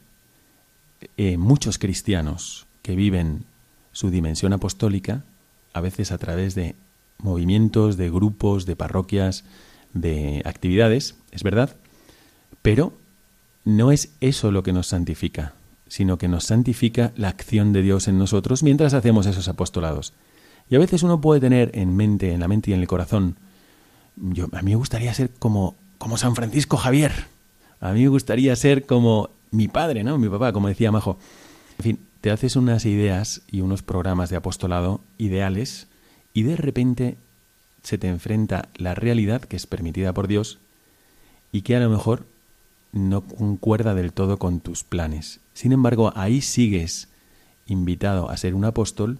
eh, 1.17 1.37
muchos 1.37 1.77
cristianos 1.77 2.67
que 2.81 2.95
viven 2.95 3.45
su 3.91 4.09
dimensión 4.09 4.53
apostólica, 4.53 5.25
a 5.73 5.81
veces 5.81 6.11
a 6.11 6.17
través 6.17 6.55
de 6.55 6.75
movimientos, 7.17 7.97
de 7.97 8.09
grupos, 8.09 8.65
de 8.65 8.75
parroquias, 8.75 9.43
de 9.93 10.41
actividades, 10.45 11.15
es 11.31 11.43
verdad, 11.43 11.75
pero 12.61 12.93
no 13.63 13.91
es 13.91 14.13
eso 14.21 14.51
lo 14.51 14.63
que 14.63 14.73
nos 14.73 14.87
santifica 14.87 15.53
sino 15.91 16.17
que 16.17 16.29
nos 16.29 16.45
santifica 16.45 17.11
la 17.17 17.27
acción 17.27 17.73
de 17.73 17.81
Dios 17.81 18.07
en 18.07 18.17
nosotros 18.17 18.63
mientras 18.63 18.93
hacemos 18.93 19.25
esos 19.25 19.49
apostolados. 19.49 20.13
Y 20.69 20.75
a 20.75 20.79
veces 20.79 21.03
uno 21.03 21.19
puede 21.19 21.41
tener 21.41 21.69
en 21.73 21.97
mente, 21.97 22.31
en 22.31 22.39
la 22.39 22.47
mente 22.47 22.71
y 22.71 22.73
en 22.73 22.79
el 22.79 22.87
corazón, 22.87 23.35
yo, 24.15 24.47
a 24.53 24.61
mí 24.61 24.71
me 24.71 24.77
gustaría 24.77 25.13
ser 25.13 25.31
como, 25.31 25.75
como 25.97 26.15
San 26.15 26.33
Francisco 26.33 26.77
Javier, 26.77 27.11
a 27.81 27.91
mí 27.91 28.03
me 28.03 28.07
gustaría 28.07 28.55
ser 28.55 28.85
como 28.85 29.31
mi 29.51 29.67
padre, 29.67 30.05
¿no? 30.05 30.17
Mi 30.17 30.29
papá, 30.29 30.53
como 30.53 30.69
decía 30.69 30.93
Majo. 30.93 31.17
En 31.77 31.83
fin, 31.83 31.99
te 32.21 32.29
haces 32.31 32.55
unas 32.55 32.85
ideas 32.85 33.41
y 33.49 33.61
unos 33.61 33.81
programas 33.81 34.29
de 34.29 34.37
apostolado 34.37 35.01
ideales 35.17 35.87
y 36.33 36.43
de 36.43 36.55
repente 36.55 37.17
se 37.83 37.97
te 37.97 38.07
enfrenta 38.07 38.69
la 38.75 38.93
realidad 38.93 39.41
que 39.41 39.55
es 39.55 39.65
permitida 39.65 40.13
por 40.13 40.27
Dios 40.27 40.59
y 41.51 41.63
que 41.63 41.75
a 41.75 41.79
lo 41.79 41.89
mejor 41.89 42.25
no 42.91 43.21
concuerda 43.21 43.95
del 43.95 44.13
todo 44.13 44.37
con 44.37 44.59
tus 44.59 44.83
planes. 44.83 45.39
Sin 45.53 45.71
embargo, 45.71 46.13
ahí 46.15 46.41
sigues 46.41 47.09
invitado 47.65 48.29
a 48.29 48.37
ser 48.37 48.53
un 48.53 48.65
apóstol, 48.65 49.17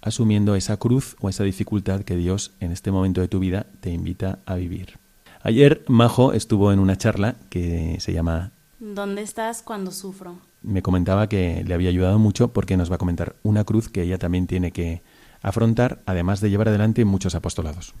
asumiendo 0.00 0.54
esa 0.54 0.76
cruz 0.76 1.16
o 1.20 1.28
esa 1.28 1.44
dificultad 1.44 2.02
que 2.02 2.16
Dios 2.16 2.52
en 2.60 2.70
este 2.70 2.90
momento 2.90 3.20
de 3.20 3.28
tu 3.28 3.40
vida 3.40 3.66
te 3.80 3.90
invita 3.90 4.38
a 4.46 4.54
vivir. 4.54 4.98
Ayer 5.42 5.84
Majo 5.88 6.32
estuvo 6.32 6.72
en 6.72 6.78
una 6.78 6.96
charla 6.96 7.36
que 7.50 7.96
se 8.00 8.12
llama 8.12 8.52
¿Dónde 8.78 9.22
estás 9.22 9.62
cuando 9.62 9.90
sufro? 9.90 10.38
Me 10.64 10.82
comentaba 10.82 11.28
que 11.28 11.62
le 11.64 11.74
había 11.74 11.90
ayudado 11.90 12.18
mucho 12.18 12.48
porque 12.48 12.76
nos 12.76 12.90
va 12.90 12.96
a 12.96 12.98
comentar 12.98 13.36
una 13.42 13.64
cruz 13.64 13.88
que 13.88 14.02
ella 14.02 14.18
también 14.18 14.46
tiene 14.46 14.72
que 14.72 15.02
afrontar, 15.42 16.00
además 16.06 16.40
de 16.40 16.48
llevar 16.48 16.68
adelante 16.68 17.04
muchos 17.04 17.34
apostolados. 17.34 17.92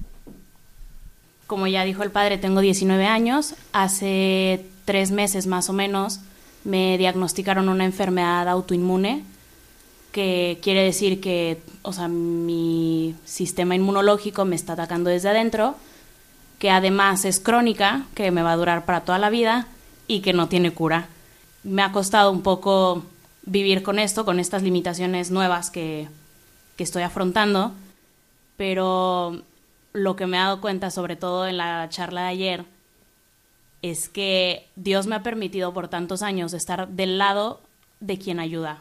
Como 1.46 1.66
ya 1.66 1.84
dijo 1.84 2.02
el 2.02 2.10
padre, 2.10 2.38
tengo 2.38 2.60
19 2.60 3.06
años. 3.06 3.54
Hace 3.72 4.64
tres 4.86 5.10
meses 5.10 5.46
más 5.46 5.68
o 5.68 5.74
menos 5.74 6.20
me 6.64 6.96
diagnosticaron 6.96 7.68
una 7.68 7.84
enfermedad 7.84 8.48
autoinmune, 8.48 9.24
que 10.10 10.58
quiere 10.62 10.82
decir 10.82 11.20
que, 11.20 11.60
o 11.82 11.92
sea, 11.92 12.08
mi 12.08 13.14
sistema 13.26 13.74
inmunológico 13.74 14.46
me 14.46 14.56
está 14.56 14.72
atacando 14.72 15.10
desde 15.10 15.28
adentro, 15.28 15.74
que 16.58 16.70
además 16.70 17.26
es 17.26 17.40
crónica, 17.40 18.06
que 18.14 18.30
me 18.30 18.42
va 18.42 18.52
a 18.52 18.56
durar 18.56 18.86
para 18.86 19.02
toda 19.02 19.18
la 19.18 19.28
vida 19.28 19.66
y 20.06 20.20
que 20.20 20.32
no 20.32 20.48
tiene 20.48 20.70
cura. 20.70 21.08
Me 21.64 21.82
ha 21.82 21.92
costado 21.92 22.30
un 22.30 22.42
poco 22.42 23.04
vivir 23.44 23.82
con 23.82 23.98
esto, 23.98 24.24
con 24.24 24.38
estas 24.38 24.62
limitaciones 24.62 25.30
nuevas 25.30 25.70
que, 25.70 26.08
que 26.76 26.84
estoy 26.84 27.02
afrontando, 27.02 27.72
pero 28.56 29.42
lo 29.92 30.16
que 30.16 30.26
me 30.26 30.36
he 30.36 30.40
dado 30.40 30.60
cuenta, 30.60 30.90
sobre 30.90 31.16
todo 31.16 31.46
en 31.46 31.56
la 31.56 31.88
charla 31.88 32.22
de 32.22 32.28
ayer, 32.28 32.64
es 33.82 34.08
que 34.08 34.66
Dios 34.76 35.06
me 35.06 35.16
ha 35.16 35.22
permitido 35.22 35.74
por 35.74 35.88
tantos 35.88 36.22
años 36.22 36.52
estar 36.52 36.88
del 36.88 37.18
lado 37.18 37.60
de 38.00 38.18
quien 38.18 38.40
ayuda. 38.40 38.78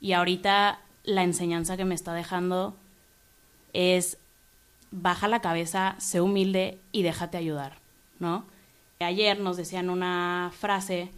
Y 0.00 0.12
ahorita 0.12 0.80
la 1.04 1.22
enseñanza 1.22 1.76
que 1.76 1.84
me 1.84 1.94
está 1.94 2.14
dejando 2.14 2.76
es 3.72 4.18
baja 4.90 5.26
la 5.26 5.40
cabeza, 5.40 5.96
sé 5.98 6.20
humilde 6.20 6.78
y 6.92 7.02
déjate 7.02 7.36
ayudar, 7.36 7.78
¿no? 8.18 8.44
Ayer 9.00 9.40
nos 9.40 9.56
decían 9.56 9.90
una 9.90 10.52
frase, 10.56 11.10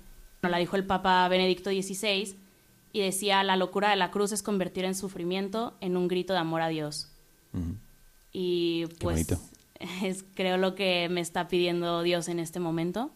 la 0.48 0.58
dijo 0.58 0.76
el 0.76 0.84
Papa 0.84 1.26
Benedicto 1.28 1.70
XVI, 1.70 2.36
y 2.92 3.00
decía, 3.00 3.42
la 3.42 3.56
locura 3.56 3.90
de 3.90 3.96
la 3.96 4.12
cruz 4.12 4.30
es 4.30 4.42
convertir 4.42 4.84
en 4.84 4.94
sufrimiento 4.94 5.74
en 5.80 5.96
un 5.96 6.06
grito 6.06 6.32
de 6.32 6.38
amor 6.38 6.62
a 6.62 6.68
Dios. 6.68 7.10
Y 8.32 8.86
pues 9.00 9.26
es 10.02 10.24
creo 10.34 10.56
lo 10.58 10.76
que 10.76 11.08
me 11.10 11.20
está 11.20 11.48
pidiendo 11.48 12.02
Dios 12.02 12.28
en 12.28 12.38
este 12.38 12.60
momento, 12.60 13.10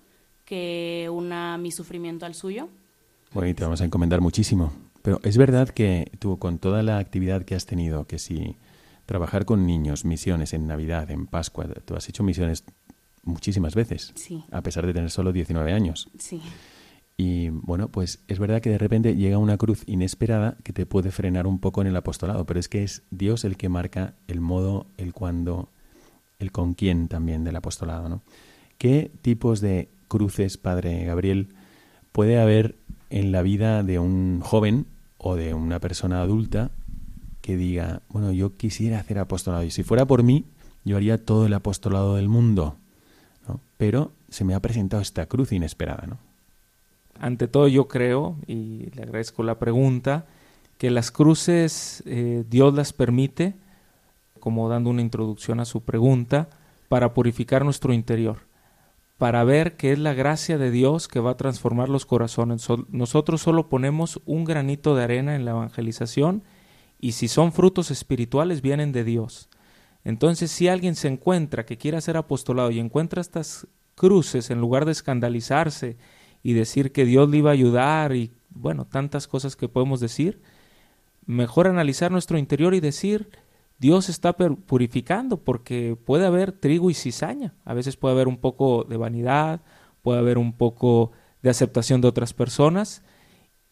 que 0.45 1.09
una 1.13 1.59
mi 1.59 1.71
sufrimiento 1.71 2.27
al 2.27 2.35
suyo. 2.35 2.69
Bueno, 3.33 3.49
y 3.49 3.55
te 3.55 3.63
vamos 3.63 3.81
a 3.81 3.85
encomendar 3.85 4.21
muchísimo. 4.21 4.73
Pero 5.03 5.21
es 5.23 5.37
verdad 5.37 5.69
que 5.69 6.11
tú, 6.19 6.39
con 6.39 6.59
toda 6.59 6.83
la 6.83 6.99
actividad 6.99 7.45
que 7.45 7.55
has 7.55 7.67
tenido, 7.67 8.05
que 8.07 8.19
si 8.19 8.57
trabajar 9.07 9.45
con 9.45 9.65
niños, 9.65 10.05
misiones 10.05 10.55
en 10.55 10.67
Navidad, 10.67 11.11
en 11.11 11.27
Pascua, 11.27 11.67
tú 11.85 11.95
has 11.95 12.09
hecho 12.09 12.25
misiones 12.25 12.65
muchísimas 13.23 13.75
veces, 13.75 14.13
sí. 14.17 14.45
a 14.51 14.61
pesar 14.63 14.87
de 14.87 14.93
tener 14.93 15.11
solo 15.11 15.33
19 15.33 15.73
años. 15.73 16.11
Sí. 16.19 16.43
Y 17.21 17.49
bueno, 17.49 17.89
pues 17.89 18.21
es 18.29 18.39
verdad 18.39 18.63
que 18.63 18.71
de 18.71 18.79
repente 18.79 19.17
llega 19.17 19.39
una 19.39 19.57
cruz 19.57 19.83
inesperada 19.87 20.57
que 20.63 20.73
te 20.73 20.87
puede 20.87 21.11
frenar 21.11 21.49
un 21.49 21.59
poco 21.59 21.81
en 21.81 21.89
el 21.89 21.97
apostolado, 21.97 22.47
pero 22.47 22.61
es 22.61 22.69
que 22.69 22.85
es 22.85 23.03
Dios 23.11 23.45
el 23.45 23.57
que 23.57 23.69
marca 23.69 24.15
el 24.29 24.41
modo, 24.41 24.87
el 24.99 25.13
cuándo, 25.13 25.69
el 26.39 26.53
con 26.53 26.75
quién 26.75 27.09
también 27.09 27.43
del 27.43 27.57
apostolado. 27.57 28.09
¿no? 28.09 28.23
¿Qué 28.79 29.11
tipos 29.21 29.61
de 29.61 29.89
cruces, 30.07 30.59
Padre 30.59 31.05
Gabriel, 31.07 31.49
puede 32.13 32.39
haber 32.39 32.77
en 33.11 33.33
la 33.33 33.43
vida 33.43 33.83
de 33.83 33.99
un 33.99 34.39
joven 34.41 34.87
o 35.19 35.35
de 35.35 35.55
una 35.55 35.81
persona 35.81 36.23
adulta 36.23 36.71
que 37.41 37.57
diga, 37.57 38.03
bueno, 38.11 38.31
yo 38.31 38.57
quisiera 38.57 39.01
hacer 39.01 39.19
apostolado 39.19 39.65
y 39.65 39.73
si 39.73 39.83
fuera 39.83 40.07
por 40.07 40.23
mí, 40.23 40.45
yo 40.85 40.97
haría 40.97 41.25
todo 41.25 41.47
el 41.47 41.55
apostolado 41.55 42.15
del 42.15 42.29
mundo, 42.29 42.77
¿no? 43.49 43.61
pero 43.77 44.13
se 44.29 44.45
me 44.45 44.55
ha 44.55 44.61
presentado 44.61 45.03
esta 45.03 45.27
cruz 45.27 45.51
inesperada, 45.51 46.07
¿no? 46.07 46.28
Ante 47.21 47.49
todo 47.49 47.69
yo 47.69 47.89
creo, 47.89 48.37
y 48.47 48.91
le 48.95 49.03
agradezco 49.03 49.43
la 49.43 49.59
pregunta, 49.59 50.27
que 50.79 50.91
las 50.91 51.11
cruces 51.11 52.03
eh, 52.07 52.45
Dios 52.49 52.73
las 52.75 52.93
permite, 52.93 53.55
como 54.41 54.69
dando 54.69 54.91
una 54.91 55.03
introducción 55.03 55.61
a 55.61 55.65
su 55.65 55.83
pregunta, 55.83 56.49
para 56.89 57.13
purificar 57.13 57.65
nuestro 57.65 57.93
interior, 57.93 58.39
para 59.19 59.45
ver 59.45 59.77
que 59.77 59.93
es 59.93 59.99
la 59.99 60.15
gracia 60.15 60.57
de 60.57 60.71
Dios 60.71 61.09
que 61.09 61.21
va 61.21 61.33
a 61.33 61.37
transformar 61.37 61.89
los 61.89 62.07
corazones. 62.07 62.67
nosotros 62.89 63.43
solo 63.43 63.69
ponemos 63.69 64.21
un 64.25 64.45
granito 64.45 64.95
de 64.95 65.05
arena 65.05 65.35
en 65.35 65.45
la 65.45 65.51
evangelización 65.51 66.45
y 67.01 67.13
si 67.13 67.29
son 67.29 67.53
frutos 67.53 67.91
espirituales 67.91 68.63
vienen 68.63 68.93
de 68.93 69.05
Dios. 69.05 69.49
Entonces, 70.05 70.51
si 70.51 70.69
alguien 70.69 70.95
se 70.95 71.09
encuentra 71.09 71.67
que 71.67 71.77
quiera 71.77 72.01
ser 72.01 72.17
apostolado 72.17 72.71
y 72.71 72.79
encuentra 72.79 73.21
estas 73.21 73.67
cruces 73.95 74.51
en 74.51 74.61
lugar 74.61 74.85
de 74.85 74.93
escandalizarse 74.93 75.97
y 76.49 76.55
decir 76.55 76.93
que 76.93 77.05
Dios 77.05 77.29
le 77.29 77.37
iba 77.37 77.51
a 77.51 77.53
ayudar 77.53 78.17
y 78.17 78.33
bueno, 78.49 78.87
tantas 78.87 79.29
cosas 79.29 79.55
que 79.55 79.69
podemos 79.69 80.01
decir, 80.01 80.41
mejor 81.27 81.67
analizar 81.67 82.11
nuestro 82.11 82.39
interior 82.39 82.73
y 82.73 82.81
decir, 82.81 83.29
Dios 83.79 84.09
está 84.09 84.35
purificando 84.35 85.45
porque 85.45 85.95
puede 86.07 86.25
haber 86.25 86.53
trigo 86.53 86.89
y 86.89 86.95
cizaña, 86.95 87.53
a 87.67 87.75
veces 87.75 87.99
puede 87.99 88.15
haber 88.15 88.29
un 88.29 88.39
poco 88.39 88.85
de 88.85 88.97
vanidad, 88.97 89.61
puede 90.01 90.21
haber 90.21 90.39
un 90.39 90.55
poco 90.55 91.13
de 91.43 91.51
aceptación 91.51 92.01
de 92.01 92.09
otras 92.09 92.33
personas. 92.33 93.03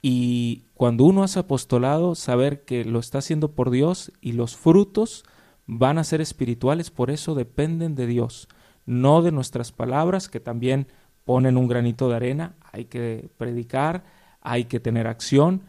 Y 0.02 0.64
cuando 0.75 1.04
uno 1.04 1.23
hace 1.23 1.38
apostolado, 1.38 2.14
saber 2.14 2.66
que 2.66 2.85
lo 2.85 2.99
está 2.99 3.21
haciendo 3.21 3.52
por 3.52 3.71
Dios 3.71 4.12
y 4.21 4.33
los 4.33 4.54
frutos 4.54 5.25
van 5.64 5.97
a 5.97 6.04
ser 6.04 6.21
espirituales, 6.21 6.90
por 6.90 7.11
eso 7.11 7.35
dependen 7.35 7.95
de 7.95 8.06
Dios, 8.06 8.49
no 8.85 9.23
de 9.23 9.33
nuestras 9.33 9.73
palabras, 9.73 10.28
que 10.28 10.40
también 10.40 10.88
ponen 11.26 11.59
un 11.59 11.66
granito 11.66 12.09
de 12.09 12.16
arena, 12.16 12.54
hay 12.73 12.87
que 12.87 13.28
predicar, 13.37 14.04
hay 14.40 14.64
que 14.66 14.80
tener 14.80 15.09
acción, 15.09 15.62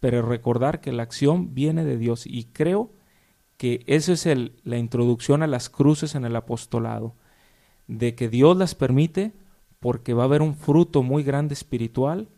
pero 0.00 0.20
recordar 0.20 0.80
que 0.80 0.92
la 0.92 1.04
acción 1.04 1.54
viene 1.54 1.84
de 1.84 1.96
Dios 1.96 2.26
y 2.26 2.44
creo 2.46 2.90
que 3.56 3.84
esa 3.86 4.12
es 4.12 4.26
el, 4.26 4.56
la 4.64 4.76
introducción 4.76 5.44
a 5.44 5.46
las 5.46 5.70
cruces 5.70 6.16
en 6.16 6.24
el 6.24 6.34
apostolado, 6.34 7.14
de 7.86 8.16
que 8.16 8.28
Dios 8.28 8.56
las 8.56 8.74
permite 8.74 9.32
porque 9.78 10.14
va 10.14 10.24
a 10.24 10.26
haber 10.26 10.42
un 10.42 10.56
fruto 10.56 11.04
muy 11.04 11.22
grande 11.22 11.54
espiritual. 11.54 12.28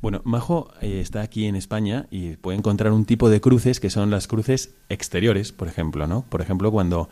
Bueno, 0.00 0.22
Majo 0.24 0.70
eh, 0.80 1.00
está 1.00 1.20
aquí 1.20 1.44
en 1.44 1.54
España 1.54 2.06
y 2.10 2.36
puede 2.36 2.56
encontrar 2.56 2.92
un 2.92 3.04
tipo 3.04 3.28
de 3.28 3.42
cruces 3.42 3.78
que 3.78 3.90
son 3.90 4.10
las 4.10 4.26
cruces 4.26 4.74
exteriores, 4.88 5.52
por 5.52 5.68
ejemplo, 5.68 6.06
¿no? 6.06 6.24
Por 6.30 6.40
ejemplo, 6.40 6.72
cuando 6.72 7.10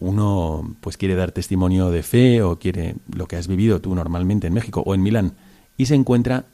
uno 0.00 0.74
pues 0.80 0.96
quiere 0.96 1.14
dar 1.14 1.32
testimonio 1.32 1.90
de 1.90 2.02
fe 2.02 2.42
o 2.42 2.58
quiere 2.58 2.96
lo 3.14 3.26
que 3.26 3.36
has 3.36 3.48
vivido 3.48 3.80
tú 3.80 3.94
normalmente 3.94 4.46
en 4.46 4.54
México 4.54 4.82
o 4.84 4.94
en 4.94 5.02
Milán 5.02 5.34
y 5.76 5.86
se 5.86 5.94
encuentra 5.94 6.44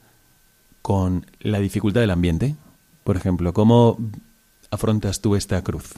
con 0.81 1.25
la 1.39 1.59
dificultad 1.59 2.01
del 2.01 2.11
ambiente. 2.11 2.55
Por 3.03 3.17
ejemplo, 3.17 3.53
¿cómo 3.53 3.97
afrontas 4.69 5.21
tú 5.21 5.35
esta 5.35 5.61
cruz? 5.63 5.93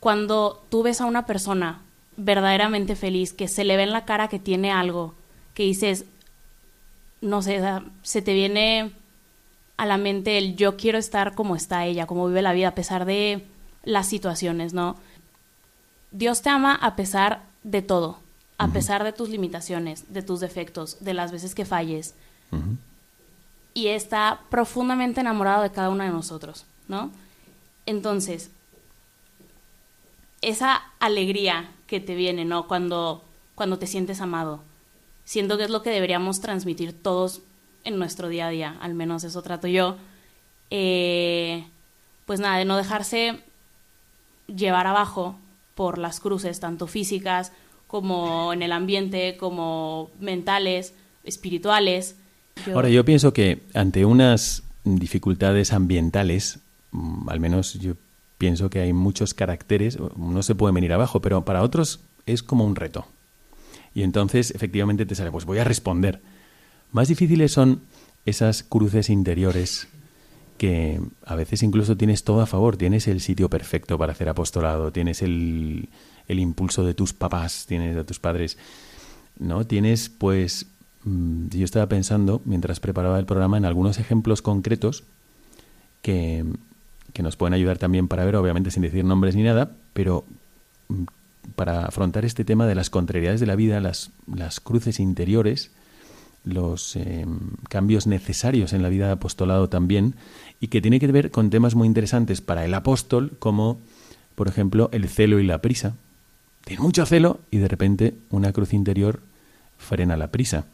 Cuando 0.00 0.62
tú 0.68 0.82
ves 0.82 1.00
a 1.00 1.06
una 1.06 1.26
persona 1.26 1.82
verdaderamente 2.16 2.96
feliz, 2.96 3.32
que 3.32 3.48
se 3.48 3.64
le 3.64 3.76
ve 3.76 3.84
en 3.84 3.92
la 3.92 4.04
cara 4.04 4.28
que 4.28 4.38
tiene 4.38 4.70
algo, 4.70 5.14
que 5.54 5.62
dices, 5.64 6.04
no 7.20 7.42
sé, 7.42 7.62
se 8.02 8.22
te 8.22 8.34
viene 8.34 8.92
a 9.76 9.86
la 9.86 9.96
mente 9.96 10.38
el 10.38 10.56
yo 10.56 10.76
quiero 10.76 10.98
estar 10.98 11.34
como 11.34 11.56
está 11.56 11.86
ella, 11.86 12.06
como 12.06 12.26
vive 12.26 12.42
la 12.42 12.52
vida, 12.52 12.68
a 12.68 12.74
pesar 12.74 13.04
de 13.04 13.44
las 13.84 14.06
situaciones, 14.08 14.74
¿no? 14.74 14.96
Dios 16.12 16.42
te 16.42 16.50
ama 16.50 16.74
a 16.74 16.94
pesar 16.94 17.42
de 17.62 17.82
todo, 17.82 18.18
a 18.58 18.68
pesar 18.68 19.02
de 19.02 19.12
tus 19.12 19.28
limitaciones, 19.28 20.12
de 20.12 20.22
tus 20.22 20.40
defectos, 20.40 20.98
de 21.00 21.14
las 21.14 21.32
veces 21.32 21.54
que 21.54 21.64
falles. 21.64 22.14
Y 23.74 23.88
está 23.88 24.40
profundamente 24.50 25.22
enamorado 25.22 25.62
de 25.62 25.72
cada 25.72 25.88
uno 25.88 26.04
de 26.04 26.10
nosotros, 26.10 26.66
¿no? 26.86 27.10
Entonces, 27.86 28.50
esa 30.42 30.82
alegría 31.00 31.70
que 31.86 31.98
te 31.98 32.14
viene, 32.14 32.44
¿no? 32.44 32.68
Cuando, 32.68 33.24
cuando 33.54 33.78
te 33.78 33.86
sientes 33.86 34.20
amado. 34.20 34.60
Siento 35.24 35.56
que 35.56 35.64
es 35.64 35.70
lo 35.70 35.82
que 35.82 35.90
deberíamos 35.90 36.40
transmitir 36.40 37.00
todos 37.00 37.40
en 37.84 37.98
nuestro 37.98 38.28
día 38.28 38.48
a 38.48 38.50
día, 38.50 38.76
al 38.80 38.94
menos 38.94 39.24
eso 39.24 39.40
trato 39.40 39.66
yo. 39.66 39.96
Eh, 40.70 41.66
pues 42.26 42.40
nada, 42.40 42.58
de 42.58 42.64
no 42.64 42.76
dejarse 42.76 43.40
llevar 44.46 44.86
abajo 44.86 45.36
por 45.82 45.98
las 45.98 46.20
cruces, 46.20 46.60
tanto 46.60 46.86
físicas 46.86 47.50
como 47.88 48.52
en 48.52 48.62
el 48.62 48.70
ambiente, 48.70 49.36
como 49.36 50.10
mentales, 50.20 50.94
espirituales. 51.24 52.14
Ahora, 52.72 52.88
yo 52.88 53.04
pienso 53.04 53.32
que 53.32 53.64
ante 53.74 54.04
unas 54.04 54.62
dificultades 54.84 55.72
ambientales, 55.72 56.60
mm, 56.92 57.28
al 57.28 57.40
menos 57.40 57.74
yo 57.80 57.94
pienso 58.38 58.70
que 58.70 58.78
hay 58.78 58.92
muchos 58.92 59.34
caracteres, 59.34 59.98
no 60.16 60.42
se 60.44 60.54
puede 60.54 60.72
venir 60.72 60.92
abajo, 60.92 61.20
pero 61.20 61.44
para 61.44 61.62
otros 61.62 61.98
es 62.26 62.44
como 62.44 62.64
un 62.64 62.76
reto. 62.76 63.04
Y 63.92 64.04
entonces 64.04 64.52
efectivamente 64.52 65.04
te 65.04 65.16
sale, 65.16 65.32
pues 65.32 65.46
voy 65.46 65.58
a 65.58 65.64
responder. 65.64 66.22
Más 66.92 67.08
difíciles 67.08 67.50
son 67.50 67.82
esas 68.24 68.62
cruces 68.62 69.10
interiores 69.10 69.88
que 70.58 71.00
a 71.24 71.34
veces 71.34 71.62
incluso 71.62 71.96
tienes 71.96 72.24
todo 72.24 72.40
a 72.40 72.46
favor, 72.46 72.76
tienes 72.76 73.08
el 73.08 73.20
sitio 73.20 73.48
perfecto 73.50 73.98
para 73.98 74.12
hacer 74.12 74.28
apostolado, 74.28 74.92
tienes 74.92 75.22
el, 75.22 75.88
el 76.28 76.38
impulso 76.38 76.84
de 76.84 76.94
tus 76.94 77.12
papás, 77.12 77.66
tienes 77.66 77.94
de 77.96 78.04
tus 78.04 78.20
padres, 78.20 78.58
¿no? 79.38 79.66
Tienes 79.66 80.08
pues 80.08 80.66
Mm, 81.04 81.48
yo 81.48 81.64
estaba 81.64 81.86
pensando, 81.86 82.42
mientras 82.44 82.80
preparaba 82.80 83.18
el 83.18 83.26
programa, 83.26 83.56
en 83.56 83.64
algunos 83.64 83.98
ejemplos 83.98 84.42
concretos 84.42 85.04
que, 86.00 86.44
que 87.12 87.22
nos 87.22 87.36
pueden 87.36 87.54
ayudar 87.54 87.78
también 87.78 88.08
para 88.08 88.24
ver, 88.24 88.36
obviamente 88.36 88.70
sin 88.70 88.82
decir 88.82 89.04
nombres 89.04 89.34
ni 89.34 89.42
nada, 89.42 89.72
pero 89.92 90.24
mm, 90.88 91.04
para 91.56 91.86
afrontar 91.86 92.24
este 92.24 92.44
tema 92.44 92.66
de 92.66 92.74
las 92.74 92.90
contrariedades 92.90 93.40
de 93.40 93.46
la 93.46 93.56
vida, 93.56 93.80
las, 93.80 94.12
las 94.32 94.60
cruces 94.60 95.00
interiores, 95.00 95.72
los 96.44 96.96
em, 96.96 97.38
cambios 97.68 98.06
necesarios 98.06 98.72
en 98.72 98.82
la 98.82 98.88
vida 98.88 99.06
de 99.06 99.12
apostolado 99.12 99.68
también, 99.68 100.14
y 100.62 100.68
que 100.68 100.80
tiene 100.80 101.00
que 101.00 101.08
ver 101.08 101.32
con 101.32 101.50
temas 101.50 101.74
muy 101.74 101.88
interesantes 101.88 102.40
para 102.40 102.64
el 102.64 102.72
apóstol, 102.72 103.32
como, 103.40 103.80
por 104.36 104.46
ejemplo, 104.46 104.90
el 104.92 105.08
celo 105.08 105.40
y 105.40 105.44
la 105.44 105.60
prisa. 105.60 105.96
Tiene 106.64 106.80
mucho 106.80 107.04
celo 107.04 107.40
y 107.50 107.58
de 107.58 107.66
repente 107.66 108.14
una 108.30 108.52
cruz 108.52 108.72
interior 108.72 109.22
frena 109.76 110.16
la 110.16 110.28
prisa 110.28 110.66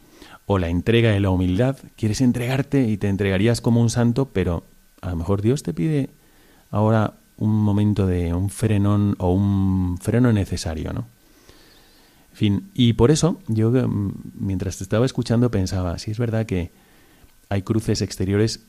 o 0.45 0.59
la 0.59 0.69
entrega 0.69 1.09
de 1.09 1.19
la 1.19 1.31
humildad. 1.31 1.75
Quieres 1.95 2.21
entregarte 2.21 2.87
y 2.87 2.97
te 2.97 3.09
entregarías 3.09 3.61
como 3.61 3.81
un 3.81 3.89
santo, 3.89 4.29
pero 4.31 4.63
a 5.01 5.09
lo 5.09 5.15
mejor 5.15 5.41
Dios 5.41 5.63
te 5.63 5.73
pide 5.73 6.11
ahora 6.69 7.15
un 7.37 7.49
momento 7.49 8.05
de 8.05 8.31
un 8.35 8.51
frenón 8.51 9.15
o 9.17 9.33
un 9.33 9.97
freno 9.99 10.31
necesario, 10.31 10.93
¿no? 10.93 11.07
En 12.33 12.37
fin, 12.37 12.69
y 12.75 12.93
por 12.93 13.09
eso 13.09 13.39
yo 13.47 13.71
mm, 13.71 14.11
mientras 14.35 14.77
te 14.77 14.83
estaba 14.83 15.07
escuchando 15.07 15.49
pensaba, 15.49 15.97
si 15.97 16.11
es 16.11 16.19
verdad 16.19 16.45
que 16.45 16.69
hay 17.49 17.63
cruces 17.63 18.03
exteriores 18.03 18.67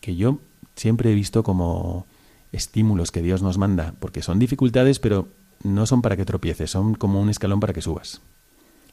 que 0.00 0.16
yo 0.16 0.38
siempre 0.74 1.12
he 1.12 1.14
visto 1.14 1.42
como 1.42 2.06
estímulos 2.52 3.10
que 3.10 3.22
Dios 3.22 3.42
nos 3.42 3.58
manda, 3.58 3.94
porque 3.98 4.22
son 4.22 4.38
dificultades, 4.38 4.98
pero 4.98 5.28
no 5.62 5.86
son 5.86 6.02
para 6.02 6.16
que 6.16 6.24
tropieces, 6.24 6.70
son 6.70 6.94
como 6.94 7.20
un 7.20 7.30
escalón 7.30 7.60
para 7.60 7.72
que 7.72 7.82
subas. 7.82 8.20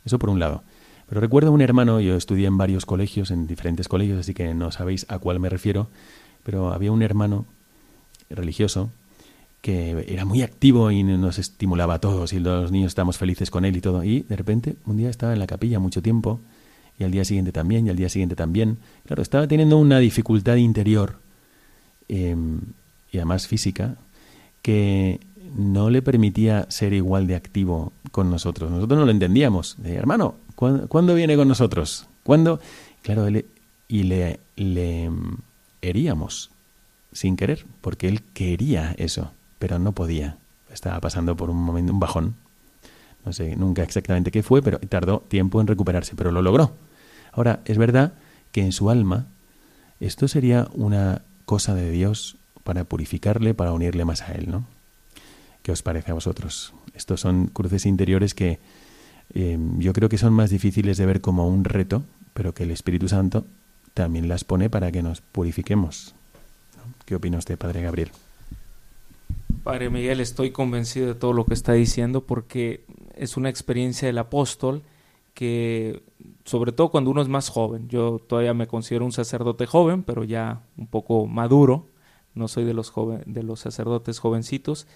Eso 0.05 0.19
por 0.19 0.29
un 0.29 0.39
lado. 0.39 0.63
Pero 1.07 1.21
recuerdo 1.21 1.51
un 1.51 1.61
hermano, 1.61 1.99
yo 1.99 2.15
estudié 2.15 2.47
en 2.47 2.57
varios 2.57 2.85
colegios, 2.85 3.31
en 3.31 3.47
diferentes 3.47 3.87
colegios, 3.87 4.19
así 4.19 4.33
que 4.33 4.53
no 4.53 4.71
sabéis 4.71 5.05
a 5.09 5.19
cuál 5.19 5.39
me 5.39 5.49
refiero, 5.49 5.89
pero 6.43 6.73
había 6.73 6.91
un 6.91 7.01
hermano 7.01 7.45
religioso 8.29 8.89
que 9.61 10.05
era 10.09 10.25
muy 10.25 10.41
activo 10.41 10.91
y 10.91 11.03
nos 11.03 11.39
estimulaba 11.39 11.95
a 11.95 11.99
todos 11.99 12.33
y 12.33 12.39
los 12.39 12.71
niños 12.71 12.91
estábamos 12.91 13.17
felices 13.17 13.49
con 13.49 13.63
él 13.63 13.77
y 13.77 13.81
todo. 13.81 14.03
Y 14.03 14.21
de 14.21 14.35
repente 14.35 14.75
un 14.85 14.97
día 14.97 15.09
estaba 15.09 15.31
en 15.31 15.39
la 15.39 15.47
capilla 15.47 15.79
mucho 15.79 16.01
tiempo 16.01 16.41
y 16.99 17.03
al 17.03 17.11
día 17.11 17.25
siguiente 17.25 17.51
también 17.51 17.87
y 17.87 17.89
al 17.89 17.95
día 17.95 18.09
siguiente 18.09 18.35
también. 18.35 18.77
Claro, 19.05 19.21
estaba 19.21 19.47
teniendo 19.47 19.77
una 19.77 19.99
dificultad 19.99 20.55
interior 20.55 21.17
em, 22.07 22.59
y 23.11 23.17
además 23.17 23.47
física 23.47 23.95
que 24.61 25.19
no 25.55 25.89
le 25.89 26.01
permitía 26.01 26.65
ser 26.69 26.93
igual 26.93 27.27
de 27.27 27.35
activo 27.35 27.93
con 28.11 28.29
nosotros. 28.29 28.71
Nosotros 28.71 28.99
no 28.99 29.05
lo 29.05 29.11
entendíamos. 29.11 29.77
hermano, 29.83 30.35
¿Cuándo, 30.55 31.15
viene 31.15 31.35
con 31.35 31.47
nosotros? 31.47 32.07
¿Cuándo? 32.23 32.59
Claro, 33.01 33.27
y 33.87 34.03
le, 34.03 34.39
le 34.55 35.09
heríamos 35.81 36.51
sin 37.11 37.35
querer, 37.35 37.65
porque 37.81 38.07
él 38.07 38.21
quería 38.33 38.95
eso, 38.97 39.31
pero 39.59 39.79
no 39.79 39.91
podía. 39.91 40.37
Estaba 40.71 40.99
pasando 40.99 41.35
por 41.35 41.49
un 41.49 41.57
momento, 41.57 41.91
un 41.91 41.99
bajón. 41.99 42.35
No 43.25 43.33
sé 43.33 43.55
nunca 43.55 43.83
exactamente 43.83 44.31
qué 44.31 44.43
fue, 44.43 44.61
pero 44.61 44.79
tardó 44.79 45.19
tiempo 45.27 45.61
en 45.61 45.67
recuperarse, 45.67 46.15
pero 46.15 46.31
lo 46.31 46.41
logró. 46.41 46.73
Ahora, 47.31 47.61
es 47.65 47.77
verdad 47.77 48.13
que 48.51 48.61
en 48.61 48.71
su 48.71 48.89
alma 48.89 49.27
esto 49.99 50.27
sería 50.27 50.67
una 50.73 51.21
cosa 51.45 51.75
de 51.75 51.89
Dios 51.91 52.37
para 52.63 52.83
purificarle, 52.83 53.53
para 53.53 53.73
unirle 53.73 54.05
más 54.05 54.21
a 54.21 54.33
Él, 54.33 54.49
¿no? 54.49 54.65
¿Qué 55.61 55.71
os 55.71 55.81
parece 55.81 56.11
a 56.11 56.13
vosotros? 56.13 56.73
Estos 56.93 57.21
son 57.21 57.47
cruces 57.47 57.85
interiores 57.85 58.33
que 58.33 58.59
eh, 59.33 59.57
yo 59.77 59.93
creo 59.93 60.09
que 60.09 60.17
son 60.17 60.33
más 60.33 60.49
difíciles 60.49 60.97
de 60.97 61.05
ver 61.05 61.21
como 61.21 61.47
un 61.47 61.63
reto, 61.63 62.03
pero 62.33 62.53
que 62.53 62.63
el 62.63 62.71
Espíritu 62.71 63.07
Santo 63.07 63.45
también 63.93 64.27
las 64.27 64.43
pone 64.43 64.69
para 64.69 64.91
que 64.91 65.01
nos 65.01 65.21
purifiquemos. 65.21 66.13
¿Qué 67.05 67.15
opina 67.15 67.37
usted, 67.37 67.57
Padre 67.57 67.81
Gabriel? 67.81 68.11
Padre 69.63 69.89
Miguel, 69.89 70.19
estoy 70.19 70.51
convencido 70.51 71.07
de 71.07 71.15
todo 71.15 71.31
lo 71.31 71.45
que 71.45 71.53
está 71.53 71.73
diciendo 71.73 72.21
porque 72.25 72.83
es 73.15 73.37
una 73.37 73.49
experiencia 73.49 74.07
del 74.07 74.17
apóstol 74.17 74.83
que, 75.33 76.03
sobre 76.45 76.71
todo 76.71 76.89
cuando 76.89 77.11
uno 77.11 77.21
es 77.21 77.27
más 77.27 77.49
joven, 77.49 77.87
yo 77.89 78.19
todavía 78.19 78.53
me 78.53 78.67
considero 78.67 79.05
un 79.05 79.11
sacerdote 79.11 79.65
joven, 79.65 80.03
pero 80.03 80.23
ya 80.23 80.63
un 80.77 80.87
poco 80.87 81.25
maduro, 81.25 81.87
no 82.35 82.47
soy 82.47 82.63
de 82.65 82.73
los, 82.73 82.93
de 83.25 83.43
los 83.43 83.59
sacerdotes 83.59 84.19
jovencitos, 84.19 84.87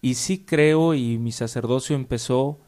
y 0.00 0.14
sí 0.14 0.44
creo 0.44 0.94
y 0.94 1.18
mi 1.18 1.32
sacerdocio 1.32 1.96
empezó 1.96 2.58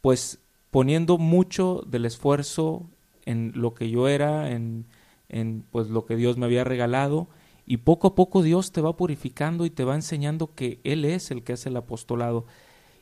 pues 0.00 0.40
poniendo 0.70 1.18
mucho 1.18 1.82
del 1.86 2.04
esfuerzo 2.04 2.88
en 3.24 3.52
lo 3.54 3.74
que 3.74 3.90
yo 3.90 4.08
era, 4.08 4.50
en, 4.50 4.86
en 5.28 5.64
pues 5.70 5.88
lo 5.88 6.06
que 6.06 6.16
Dios 6.16 6.36
me 6.38 6.46
había 6.46 6.64
regalado, 6.64 7.28
y 7.66 7.78
poco 7.78 8.08
a 8.08 8.14
poco 8.14 8.42
Dios 8.42 8.72
te 8.72 8.80
va 8.80 8.96
purificando 8.96 9.66
y 9.66 9.70
te 9.70 9.84
va 9.84 9.94
enseñando 9.94 10.54
que 10.54 10.80
Él 10.84 11.04
es 11.04 11.30
el 11.30 11.42
que 11.42 11.52
hace 11.52 11.68
el 11.68 11.76
apostolado. 11.76 12.46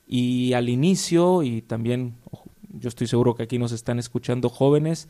Y 0.07 0.53
al 0.53 0.69
inicio, 0.69 1.43
y 1.43 1.63
también 1.63 2.15
yo 2.69 2.89
estoy 2.89 3.07
seguro 3.07 3.35
que 3.35 3.43
aquí 3.43 3.59
nos 3.59 3.73
están 3.73 3.99
escuchando 3.99 4.49
jóvenes, 4.49 5.09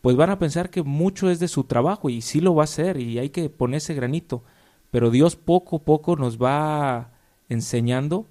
pues 0.00 0.16
van 0.16 0.30
a 0.30 0.38
pensar 0.38 0.70
que 0.70 0.82
mucho 0.82 1.30
es 1.30 1.38
de 1.38 1.48
su 1.48 1.64
trabajo 1.64 2.10
y 2.10 2.22
sí 2.22 2.40
lo 2.40 2.54
va 2.54 2.62
a 2.62 2.64
hacer 2.64 2.98
y 2.98 3.18
hay 3.18 3.30
que 3.30 3.48
ponerse 3.48 3.94
granito. 3.94 4.42
Pero 4.90 5.10
Dios 5.10 5.36
poco 5.36 5.76
a 5.76 5.84
poco 5.84 6.16
nos 6.16 6.42
va 6.42 7.12
enseñando 7.48 8.26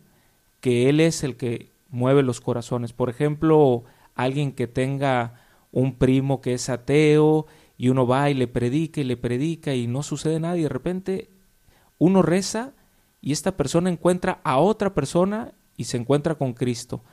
que 0.59 0.89
Él 0.89 0.99
es 0.99 1.23
el 1.23 1.37
que 1.37 1.71
mueve 1.89 2.23
los 2.23 2.41
corazones. 2.41 2.91
Por 2.93 3.09
ejemplo, 3.09 3.83
alguien 4.15 4.51
que 4.51 4.67
tenga 4.67 5.41
un 5.71 5.95
primo 5.95 6.41
que 6.41 6.53
es 6.53 6.69
ateo 6.69 7.47
y 7.77 7.89
uno 7.89 8.05
va 8.05 8.29
y 8.29 8.33
le 8.33 8.47
predica 8.47 9.01
y 9.01 9.05
le 9.05 9.17
predica 9.17 9.73
y 9.73 9.87
no 9.87 10.03
sucede 10.03 10.39
nada 10.39 10.57
y 10.57 10.63
de 10.63 10.69
repente 10.69 11.29
uno 11.97 12.21
reza 12.21 12.73
y 13.21 13.31
esta 13.31 13.55
persona 13.55 13.89
encuentra 13.89 14.41
a 14.43 14.57
otra 14.57 14.93
persona 14.93 15.53
y 15.81 15.83
se 15.83 15.97
encuentra 15.97 16.35
con 16.35 16.53
Cristo. 16.53 17.03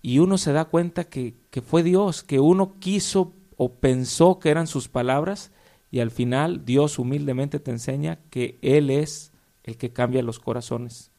Y 0.00 0.20
uno 0.20 0.38
se 0.38 0.52
da 0.52 0.66
cuenta 0.66 1.04
que, 1.04 1.34
que 1.50 1.62
fue 1.62 1.82
Dios, 1.82 2.22
que 2.22 2.38
uno 2.38 2.74
quiso 2.78 3.32
o 3.56 3.72
pensó 3.72 4.38
que 4.38 4.50
eran 4.50 4.66
sus 4.66 4.88
palabras 4.88 5.50
y 5.90 6.00
al 6.00 6.10
final 6.10 6.64
Dios 6.64 6.98
humildemente 6.98 7.60
te 7.60 7.70
enseña 7.70 8.18
que 8.30 8.58
Él 8.62 8.90
es 8.90 9.32
el 9.64 9.76
que 9.76 9.92
cambia 9.92 10.22
los 10.22 10.38
corazones. 10.38 11.10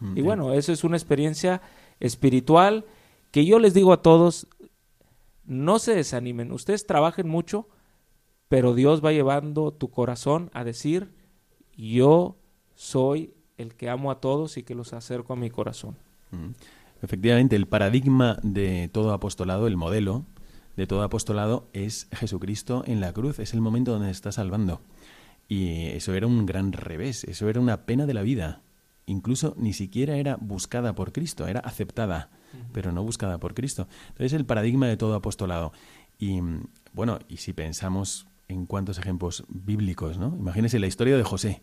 Mm, 0.00 0.18
y 0.18 0.22
bueno, 0.22 0.52
eso 0.52 0.72
es 0.72 0.84
una 0.84 0.96
experiencia 0.96 1.60
espiritual 2.00 2.84
que 3.30 3.44
yo 3.44 3.58
les 3.58 3.74
digo 3.74 3.92
a 3.92 4.02
todos, 4.02 4.46
no 5.44 5.78
se 5.78 5.94
desanimen, 5.94 6.52
ustedes 6.52 6.86
trabajen 6.86 7.28
mucho, 7.28 7.68
pero 8.48 8.74
Dios 8.74 9.04
va 9.04 9.12
llevando 9.12 9.72
tu 9.72 9.90
corazón 9.90 10.50
a 10.52 10.64
decir, 10.64 11.12
yo 11.76 12.36
soy 12.74 13.34
el 13.56 13.74
que 13.74 13.88
amo 13.88 14.10
a 14.10 14.20
todos 14.20 14.56
y 14.56 14.62
que 14.62 14.74
los 14.74 14.92
acerco 14.92 15.32
a 15.32 15.36
mi 15.36 15.50
corazón. 15.50 15.96
Mm. 16.32 16.50
Efectivamente, 17.02 17.56
el 17.56 17.66
paradigma 17.66 18.38
de 18.42 18.88
todo 18.92 19.12
apostolado, 19.12 19.66
el 19.66 19.76
modelo 19.76 20.24
de 20.76 20.86
todo 20.86 21.02
apostolado 21.02 21.68
es 21.72 22.08
Jesucristo 22.12 22.82
en 22.86 23.00
la 23.00 23.12
cruz, 23.12 23.38
es 23.38 23.54
el 23.54 23.60
momento 23.60 23.92
donde 23.92 24.10
está 24.10 24.32
salvando. 24.32 24.80
Y 25.48 25.86
eso 25.88 26.14
era 26.14 26.26
un 26.26 26.46
gran 26.46 26.72
revés, 26.72 27.24
eso 27.24 27.48
era 27.48 27.60
una 27.60 27.84
pena 27.84 28.06
de 28.06 28.14
la 28.14 28.22
vida. 28.22 28.62
Incluso 29.06 29.54
ni 29.58 29.72
siquiera 29.72 30.16
era 30.16 30.36
buscada 30.36 30.94
por 30.94 31.12
Cristo, 31.12 31.46
era 31.46 31.60
aceptada, 31.60 32.30
pero 32.72 32.92
no 32.92 33.02
buscada 33.02 33.38
por 33.38 33.52
Cristo. 33.54 33.88
Entonces 34.08 34.32
el 34.32 34.46
paradigma 34.46 34.86
de 34.86 34.96
todo 34.96 35.14
apostolado. 35.14 35.72
Y 36.18 36.40
bueno, 36.92 37.18
y 37.28 37.38
si 37.38 37.52
pensamos 37.52 38.26
en 38.48 38.66
cuántos 38.66 38.98
ejemplos 38.98 39.44
bíblicos, 39.48 40.18
¿no? 40.18 40.34
Imagínense 40.38 40.78
la 40.78 40.86
historia 40.86 41.16
de 41.16 41.24
José 41.24 41.62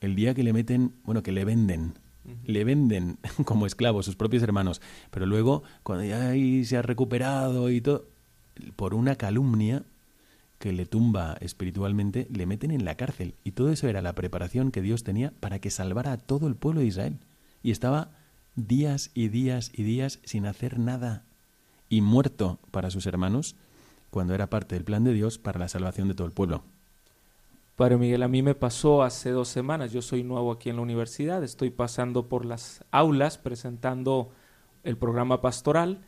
el 0.00 0.14
día 0.14 0.34
que 0.34 0.42
le 0.42 0.52
meten, 0.52 0.94
bueno, 1.04 1.22
que 1.22 1.32
le 1.32 1.44
venden, 1.44 1.98
le 2.44 2.64
venden 2.64 3.18
como 3.44 3.66
esclavo 3.66 4.02
sus 4.02 4.16
propios 4.16 4.42
hermanos, 4.42 4.80
pero 5.10 5.26
luego, 5.26 5.62
cuando 5.82 6.04
ya 6.04 6.32
se 6.64 6.76
ha 6.76 6.82
recuperado 6.82 7.70
y 7.70 7.80
todo, 7.80 8.04
por 8.76 8.94
una 8.94 9.16
calumnia 9.16 9.82
que 10.58 10.72
le 10.72 10.86
tumba 10.86 11.36
espiritualmente, 11.40 12.26
le 12.32 12.46
meten 12.46 12.70
en 12.70 12.84
la 12.84 12.94
cárcel. 12.94 13.34
Y 13.44 13.52
todo 13.52 13.70
eso 13.70 13.88
era 13.88 14.02
la 14.02 14.14
preparación 14.14 14.70
que 14.70 14.82
Dios 14.82 15.04
tenía 15.04 15.32
para 15.40 15.58
que 15.58 15.70
salvara 15.70 16.12
a 16.12 16.16
todo 16.16 16.46
el 16.48 16.56
pueblo 16.56 16.80
de 16.80 16.86
Israel. 16.86 17.18
Y 17.62 17.70
estaba 17.70 18.10
días 18.54 19.10
y 19.14 19.28
días 19.28 19.70
y 19.74 19.82
días 19.82 20.18
sin 20.24 20.46
hacer 20.46 20.78
nada 20.78 21.24
y 21.88 22.00
muerto 22.00 22.58
para 22.70 22.90
sus 22.90 23.06
hermanos 23.06 23.54
cuando 24.10 24.34
era 24.34 24.48
parte 24.48 24.74
del 24.74 24.84
plan 24.84 25.04
de 25.04 25.12
Dios 25.12 25.38
para 25.38 25.60
la 25.60 25.68
salvación 25.68 26.08
de 26.08 26.14
todo 26.14 26.26
el 26.26 26.32
pueblo. 26.32 26.64
Padre 27.76 27.98
Miguel, 27.98 28.22
a 28.22 28.28
mí 28.28 28.40
me 28.40 28.54
pasó 28.54 29.02
hace 29.02 29.30
dos 29.30 29.48
semanas, 29.48 29.92
yo 29.92 30.00
soy 30.00 30.24
nuevo 30.24 30.50
aquí 30.50 30.70
en 30.70 30.76
la 30.76 30.82
universidad, 30.82 31.44
estoy 31.44 31.68
pasando 31.68 32.26
por 32.26 32.46
las 32.46 32.82
aulas 32.90 33.36
presentando 33.36 34.30
el 34.82 34.96
programa 34.96 35.42
pastoral. 35.42 36.00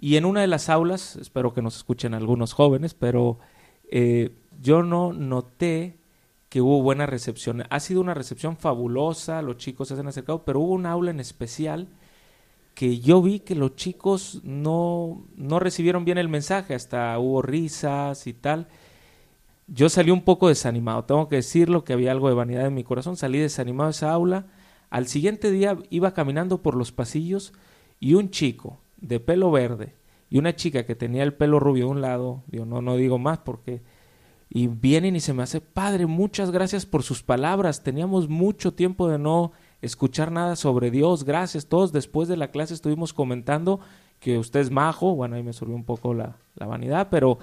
Y 0.00 0.16
en 0.16 0.24
una 0.24 0.40
de 0.40 0.48
las 0.48 0.68
aulas, 0.68 1.14
espero 1.14 1.54
que 1.54 1.62
nos 1.62 1.76
escuchen 1.76 2.12
algunos 2.12 2.54
jóvenes, 2.54 2.94
pero 2.94 3.38
eh, 3.88 4.36
yo 4.60 4.82
no 4.82 5.12
noté 5.12 6.00
que 6.48 6.60
hubo 6.60 6.82
buena 6.82 7.06
recepción. 7.06 7.62
Ha 7.70 7.78
sido 7.78 8.00
una 8.00 8.14
recepción 8.14 8.56
fabulosa, 8.56 9.42
los 9.42 9.58
chicos 9.58 9.86
se 9.86 9.94
han 9.94 10.08
acercado, 10.08 10.44
pero 10.44 10.58
hubo 10.58 10.72
un 10.72 10.86
aula 10.86 11.12
en 11.12 11.20
especial 11.20 11.86
que 12.74 12.98
yo 12.98 13.22
vi 13.22 13.38
que 13.38 13.54
los 13.54 13.76
chicos 13.76 14.40
no, 14.42 15.24
no 15.36 15.60
recibieron 15.60 16.04
bien 16.04 16.18
el 16.18 16.28
mensaje, 16.28 16.74
hasta 16.74 17.16
hubo 17.20 17.42
risas 17.42 18.26
y 18.26 18.32
tal 18.32 18.66
yo 19.66 19.88
salí 19.88 20.10
un 20.10 20.22
poco 20.22 20.48
desanimado, 20.48 21.04
tengo 21.04 21.28
que 21.28 21.36
decirlo 21.36 21.84
que 21.84 21.92
había 21.92 22.12
algo 22.12 22.28
de 22.28 22.34
vanidad 22.34 22.66
en 22.66 22.74
mi 22.74 22.84
corazón, 22.84 23.16
salí 23.16 23.38
desanimado 23.38 23.88
de 23.88 23.92
esa 23.92 24.12
aula. 24.12 24.46
Al 24.90 25.06
siguiente 25.08 25.50
día 25.50 25.76
iba 25.90 26.14
caminando 26.14 26.62
por 26.62 26.76
los 26.76 26.92
pasillos 26.92 27.52
y 27.98 28.14
un 28.14 28.30
chico 28.30 28.78
de 28.98 29.18
pelo 29.18 29.50
verde 29.50 29.94
y 30.30 30.38
una 30.38 30.54
chica 30.54 30.86
que 30.86 30.94
tenía 30.94 31.22
el 31.22 31.34
pelo 31.34 31.60
rubio 31.60 31.86
de 31.86 31.90
un 31.90 32.00
lado, 32.00 32.42
yo 32.48 32.64
no, 32.64 32.80
no 32.82 32.96
digo 32.96 33.18
más 33.18 33.38
porque, 33.38 33.82
y 34.48 34.68
vienen 34.68 35.16
y 35.16 35.20
se 35.20 35.32
me 35.32 35.42
hace, 35.42 35.60
padre, 35.60 36.06
muchas 36.06 36.50
gracias 36.50 36.86
por 36.86 37.02
sus 37.02 37.22
palabras, 37.22 37.82
teníamos 37.82 38.28
mucho 38.28 38.72
tiempo 38.72 39.08
de 39.08 39.18
no 39.18 39.52
escuchar 39.82 40.32
nada 40.32 40.56
sobre 40.56 40.90
Dios, 40.90 41.24
gracias, 41.24 41.66
todos 41.66 41.92
después 41.92 42.28
de 42.28 42.36
la 42.36 42.50
clase 42.50 42.74
estuvimos 42.74 43.12
comentando 43.12 43.80
que 44.20 44.38
usted 44.38 44.60
es 44.60 44.70
majo, 44.70 45.14
bueno, 45.14 45.36
ahí 45.36 45.42
me 45.42 45.52
subió 45.52 45.74
un 45.74 45.84
poco 45.84 46.14
la, 46.14 46.36
la 46.54 46.66
vanidad, 46.66 47.08
pero 47.10 47.38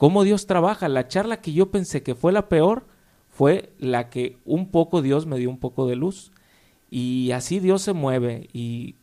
cómo 0.00 0.24
Dios 0.24 0.46
trabaja. 0.46 0.88
La 0.88 1.08
charla 1.08 1.42
que 1.42 1.52
yo 1.52 1.70
pensé 1.70 2.02
que 2.02 2.14
fue 2.14 2.32
la 2.32 2.48
peor 2.48 2.86
fue 3.28 3.74
la 3.78 4.08
que 4.08 4.38
un 4.46 4.70
poco 4.70 5.02
Dios 5.02 5.26
me 5.26 5.36
dio 5.36 5.50
un 5.50 5.58
poco 5.58 5.86
de 5.86 5.94
luz. 5.94 6.32
Y 6.90 7.32
así 7.32 7.60
Dios 7.60 7.82
se 7.82 7.92
mueve. 7.92 8.48
Y 8.54 8.96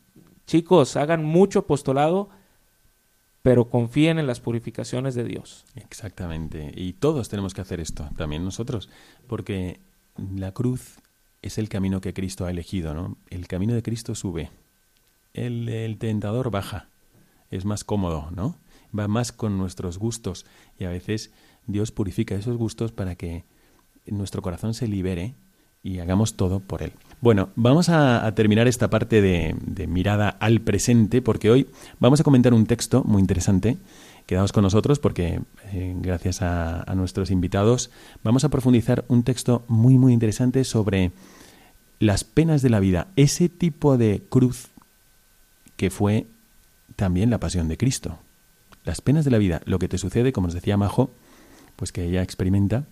chicos, 0.48 0.98
hagan 0.98 1.24
mucho 1.24 1.60
apostolado, 1.60 2.30
pero 3.44 3.70
confíen 3.70 4.18
en 4.18 4.26
las 4.26 4.40
purificaciones 4.40 5.14
de 5.14 5.26
Dios. 5.26 5.66
Exactamente. 5.76 6.72
Y 6.76 6.94
todos 6.94 7.30
tenemos 7.30 7.54
que 7.54 7.62
hacer 7.62 7.80
esto, 7.80 8.10
también 8.18 8.44
nosotros, 8.44 8.90
porque 9.28 9.80
la 10.18 10.52
cruz 10.52 10.98
es 11.44 11.60
el 11.60 11.70
camino 11.70 12.02
que 12.02 12.16
Cristo 12.16 12.48
ha 12.48 12.50
elegido, 12.50 12.96
¿no? 12.96 13.18
El 13.30 13.48
camino 13.48 13.76
de 13.76 13.84
Cristo 13.84 14.16
sube. 14.16 14.50
El, 15.36 15.70
el 15.70 16.00
tentador 16.00 16.50
baja. 16.50 16.90
Es 17.52 17.66
más 17.66 17.84
cómodo, 17.84 18.32
¿no? 18.32 18.58
Va 18.97 19.08
más 19.08 19.32
con 19.32 19.58
nuestros 19.58 19.97
gustos 19.97 20.45
y 20.80 20.86
a 20.86 20.89
veces 20.89 21.32
Dios 21.65 21.91
purifica 21.91 22.36
esos 22.36 22.58
gustos 22.58 22.91
para 22.91 23.15
que 23.15 23.43
nuestro 24.06 24.41
corazón 24.41 24.73
se 24.73 24.88
libere 24.88 25.36
y 25.84 26.00
hagamos 26.00 26.36
todo 26.36 26.60
por 26.60 26.84
Él. 26.84 26.91
Bueno, 27.21 27.50
vamos 27.56 27.89
a, 27.89 28.30
terminar 28.36 28.67
esta 28.67 28.89
parte 28.89 29.21
de, 29.21 29.88
mirada 29.88 30.30
al 30.30 30.62
presente 30.62 31.21
porque 31.21 31.50
hoy 31.50 31.67
vamos 32.00 32.19
a 32.19 32.23
comentar 32.23 32.54
un 32.54 32.65
texto 32.65 33.04
muy 33.04 33.21
interesante. 33.21 33.78
Quedaos 34.26 34.52
con 34.52 34.63
nosotros 34.63 35.00
porque 35.00 35.41
eh, 35.71 35.95
gracias 36.00 36.41
a, 36.41 36.84
a 36.84 36.95
nuestros 36.95 37.32
invitados 37.32 37.89
vamos 38.23 38.43
a 38.43 38.50
profundizar 38.50 39.06
un 39.08 39.23
texto 39.23 39.63
muy 39.69 39.97
muy 39.97 40.12
interesante 40.12 40.65
sobre 40.65 41.12
las 42.00 42.23
penas 42.23 42.62
de 42.62 42.69
la 42.69 42.80
vida, 42.80 43.08
ese 43.15 43.50
tipo 43.50 43.97
de 43.97 44.21
cruz 44.30 44.67
que 45.78 45.89
fue 45.89 46.28
también 46.95 47.30
la 47.30 47.39
pasión 47.39 47.67
de 47.67 47.78
Cristo. 47.78 48.19
Las 48.88 49.02
penas 49.02 49.26
de 49.26 49.32
la 49.32 49.38
vida, 49.38 49.62
lo 49.65 49.80
que 49.80 49.89
te 49.89 49.97
sucede, 49.97 50.32
como 50.32 50.47
nos 50.47 50.54
decía 50.54 50.78
Majo, 50.78 51.12
pues 51.76 51.91
que 51.91 52.06
ella 52.06 52.21
experimenta 52.21 52.86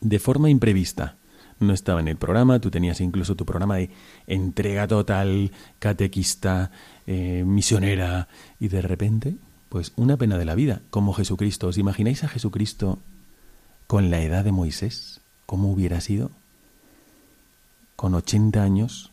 de 0.00 0.18
forma 0.18 0.48
imprevista. 0.48 1.16
No 1.60 1.74
estaba 1.74 2.00
en 2.00 2.08
el 2.08 2.16
programa, 2.16 2.60
tú 2.60 2.70
tenías 2.70 2.98
incluso 3.02 3.34
tu 3.34 3.44
programa 3.44 3.76
de 3.76 3.90
entrega 4.26 4.88
total, 4.88 5.52
catequista, 5.80 6.70
eh, 7.06 7.44
misionera, 7.46 8.28
y 8.58 8.68
de 8.68 8.80
repente, 8.80 9.36
pues 9.68 9.92
una 9.96 10.16
pena 10.16 10.38
de 10.38 10.46
la 10.46 10.54
vida, 10.54 10.80
como 10.88 11.12
Jesucristo. 11.12 11.66
¿Os 11.66 11.76
imagináis 11.76 12.24
a 12.24 12.28
Jesucristo 12.28 12.98
con 13.88 14.10
la 14.10 14.22
edad 14.22 14.44
de 14.44 14.52
Moisés? 14.52 15.20
¿Cómo 15.44 15.70
hubiera 15.70 16.00
sido? 16.00 16.30
Con 17.96 18.14
80 18.14 18.62
años, 18.62 19.12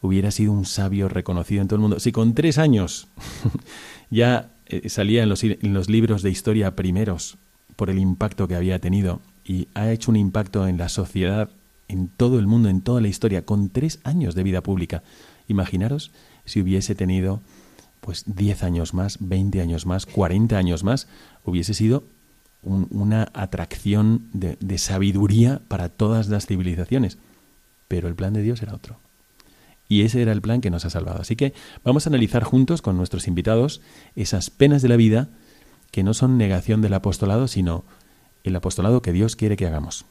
hubiera 0.00 0.32
sido 0.32 0.50
un 0.50 0.64
sabio 0.64 1.08
reconocido 1.08 1.62
en 1.62 1.68
todo 1.68 1.76
el 1.76 1.82
mundo. 1.82 2.00
Si 2.00 2.10
con 2.10 2.34
tres 2.34 2.58
años 2.58 3.06
ya 4.10 4.50
eh, 4.66 4.88
salía 4.88 5.22
en 5.22 5.28
los, 5.28 5.44
en 5.44 5.74
los 5.74 5.88
libros 5.88 6.22
de 6.22 6.30
historia 6.30 6.76
primeros 6.76 7.36
por 7.76 7.90
el 7.90 7.98
impacto 7.98 8.48
que 8.48 8.54
había 8.54 8.78
tenido 8.78 9.20
y 9.44 9.68
ha 9.74 9.90
hecho 9.90 10.10
un 10.10 10.16
impacto 10.16 10.66
en 10.66 10.78
la 10.78 10.88
sociedad, 10.88 11.50
en 11.88 12.08
todo 12.08 12.38
el 12.38 12.46
mundo, 12.46 12.68
en 12.68 12.80
toda 12.80 13.00
la 13.00 13.08
historia, 13.08 13.44
con 13.44 13.68
tres 13.68 14.00
años 14.04 14.34
de 14.34 14.42
vida 14.42 14.62
pública. 14.62 15.02
Imaginaros 15.48 16.12
si 16.44 16.60
hubiese 16.60 16.94
tenido 16.94 17.40
pues 18.00 18.24
10 18.26 18.62
años 18.64 18.92
más, 18.92 19.18
20 19.20 19.60
años 19.60 19.86
más, 19.86 20.04
40 20.06 20.56
años 20.56 20.84
más, 20.84 21.08
hubiese 21.42 21.72
sido 21.72 22.04
una 22.62 23.28
atracción 23.34 24.28
de 24.32 24.78
sabiduría 24.78 25.60
para 25.68 25.90
todas 25.90 26.28
las 26.28 26.46
civilizaciones. 26.46 27.18
Pero 27.88 28.08
el 28.08 28.14
plan 28.14 28.32
de 28.32 28.42
Dios 28.42 28.62
era 28.62 28.74
otro. 28.74 28.98
Y 29.88 30.02
ese 30.02 30.22
era 30.22 30.32
el 30.32 30.40
plan 30.40 30.60
que 30.60 30.70
nos 30.70 30.84
ha 30.84 30.90
salvado. 30.90 31.20
Así 31.20 31.36
que 31.36 31.52
vamos 31.82 32.06
a 32.06 32.10
analizar 32.10 32.44
juntos 32.44 32.82
con 32.82 32.96
nuestros 32.96 33.28
invitados 33.28 33.80
esas 34.14 34.50
penas 34.50 34.82
de 34.82 34.88
la 34.88 34.96
vida 34.96 35.28
que 35.90 36.02
no 36.02 36.14
son 36.14 36.38
negación 36.38 36.82
del 36.82 36.94
apostolado, 36.94 37.48
sino 37.48 37.84
el 38.42 38.56
apostolado 38.56 39.02
que 39.02 39.12
Dios 39.12 39.36
quiere 39.36 39.56
que 39.56 39.66
hagamos. 39.66 40.06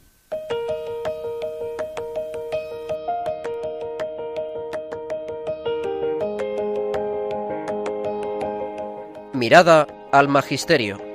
Mirada 9.34 9.88
al 10.12 10.30
Magisterio. 10.30 11.13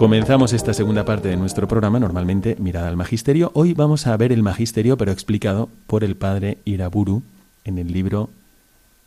Comenzamos 0.00 0.54
esta 0.54 0.72
segunda 0.72 1.04
parte 1.04 1.28
de 1.28 1.36
nuestro 1.36 1.68
programa, 1.68 2.00
normalmente 2.00 2.56
Mirada 2.58 2.88
al 2.88 2.96
Magisterio. 2.96 3.50
Hoy 3.52 3.74
vamos 3.74 4.06
a 4.06 4.16
ver 4.16 4.32
el 4.32 4.42
Magisterio, 4.42 4.96
pero 4.96 5.12
explicado 5.12 5.68
por 5.86 6.04
el 6.04 6.16
padre 6.16 6.56
Iraburu 6.64 7.22
en 7.66 7.76
el 7.76 7.92
libro 7.92 8.30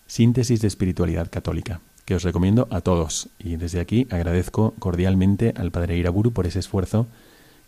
Síntesis 0.05 0.61
de 0.61 0.67
Espiritualidad 0.67 1.31
Católica, 1.31 1.81
que 2.05 2.13
os 2.13 2.21
recomiendo 2.21 2.67
a 2.69 2.81
todos. 2.81 3.27
Y 3.39 3.55
desde 3.55 3.79
aquí 3.79 4.05
agradezco 4.11 4.75
cordialmente 4.77 5.55
al 5.57 5.71
padre 5.71 5.97
Iraburu 5.97 6.31
por 6.31 6.45
ese 6.45 6.59
esfuerzo 6.59 7.07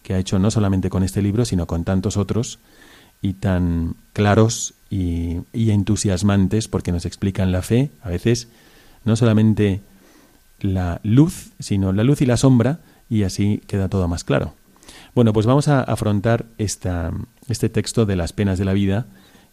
que 0.04 0.14
ha 0.14 0.20
hecho 0.20 0.38
no 0.38 0.52
solamente 0.52 0.92
con 0.92 1.02
este 1.02 1.24
libro, 1.24 1.46
sino 1.46 1.66
con 1.66 1.84
tantos 1.84 2.18
otros 2.18 2.60
y 3.24 3.34
tan 3.34 3.96
claros 4.14 4.76
y, 4.92 5.38
y 5.52 5.72
entusiasmantes 5.72 6.68
porque 6.68 6.92
nos 6.92 7.08
explican 7.08 7.52
la 7.52 7.64
fe, 7.64 7.90
a 8.04 8.10
veces 8.10 8.50
no 9.04 9.16
solamente 9.16 9.82
la 10.60 11.00
luz, 11.02 11.50
sino 11.58 11.92
la 11.92 12.04
luz 12.04 12.22
y 12.22 12.28
la 12.28 12.38
sombra, 12.38 12.82
y 13.10 13.24
así 13.24 13.62
queda 13.68 13.90
todo 13.90 14.08
más 14.08 14.24
claro. 14.24 14.54
Bueno, 15.14 15.34
pues 15.34 15.46
vamos 15.46 15.68
a 15.68 15.82
afrontar 15.82 16.46
esta, 16.58 17.12
este 17.48 17.70
texto 17.70 18.06
de 18.06 18.16
las 18.16 18.34
penas 18.34 18.60
de 18.60 18.66
la 18.66 18.74
vida, 18.74 19.08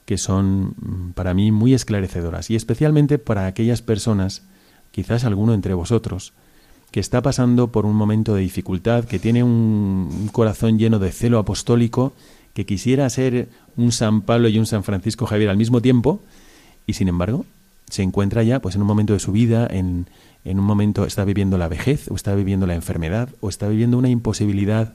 que 0.05 0.19
son 0.19 0.75
mm, 0.81 1.13
para 1.15 1.35
mí 1.35 1.53
muy 1.53 1.75
esclarecedoras, 1.75 2.51
y 2.51 2.57
especialmente 2.57 3.19
para 3.19 3.47
aquellas 3.47 3.83
personas, 3.83 4.43
quizás 4.91 5.25
alguno 5.25 5.55
entre 5.55 5.75
vosotros, 5.75 6.33
que 6.91 7.01
está 7.01 7.23
pasando 7.23 7.73
por 7.73 7.87
un 7.87 7.95
momento 7.95 8.35
de 8.35 8.43
dificultad, 8.43 9.05
que 9.05 9.19
tiene 9.19 9.43
un 9.43 10.29
corazón 10.33 10.79
lleno 10.79 10.99
de 10.99 11.13
celo 11.13 11.39
apostólico, 11.39 12.13
que 12.53 12.67
quisiera 12.67 13.09
ser 13.09 13.49
un 13.77 13.93
San 13.93 14.21
Pablo 14.23 14.49
y 14.49 14.59
un 14.59 14.67
San 14.67 14.85
Francisco 14.85 15.27
Javier 15.27 15.49
al 15.49 15.57
mismo 15.57 15.81
tiempo, 15.81 16.21
y 16.87 16.95
sin 16.95 17.09
embargo 17.09 17.47
se 17.89 18.03
encuentra 18.03 18.43
ya 18.43 18.61
pues 18.61 18.75
en 18.75 18.81
un 18.81 18.87
momento 18.87 19.13
de 19.13 19.19
su 19.19 19.33
vida, 19.33 19.67
en, 19.71 20.07
en 20.45 20.59
un 20.59 20.65
momento 20.65 21.05
está 21.05 21.25
viviendo 21.25 21.59
la 21.59 21.69
vejez, 21.69 22.11
o 22.11 22.15
está 22.15 22.35
viviendo 22.35 22.67
la 22.67 22.75
enfermedad, 22.75 23.29
o 23.41 23.49
está 23.49 23.69
viviendo 23.69 23.99
una 23.99 24.09
imposibilidad 24.09 24.95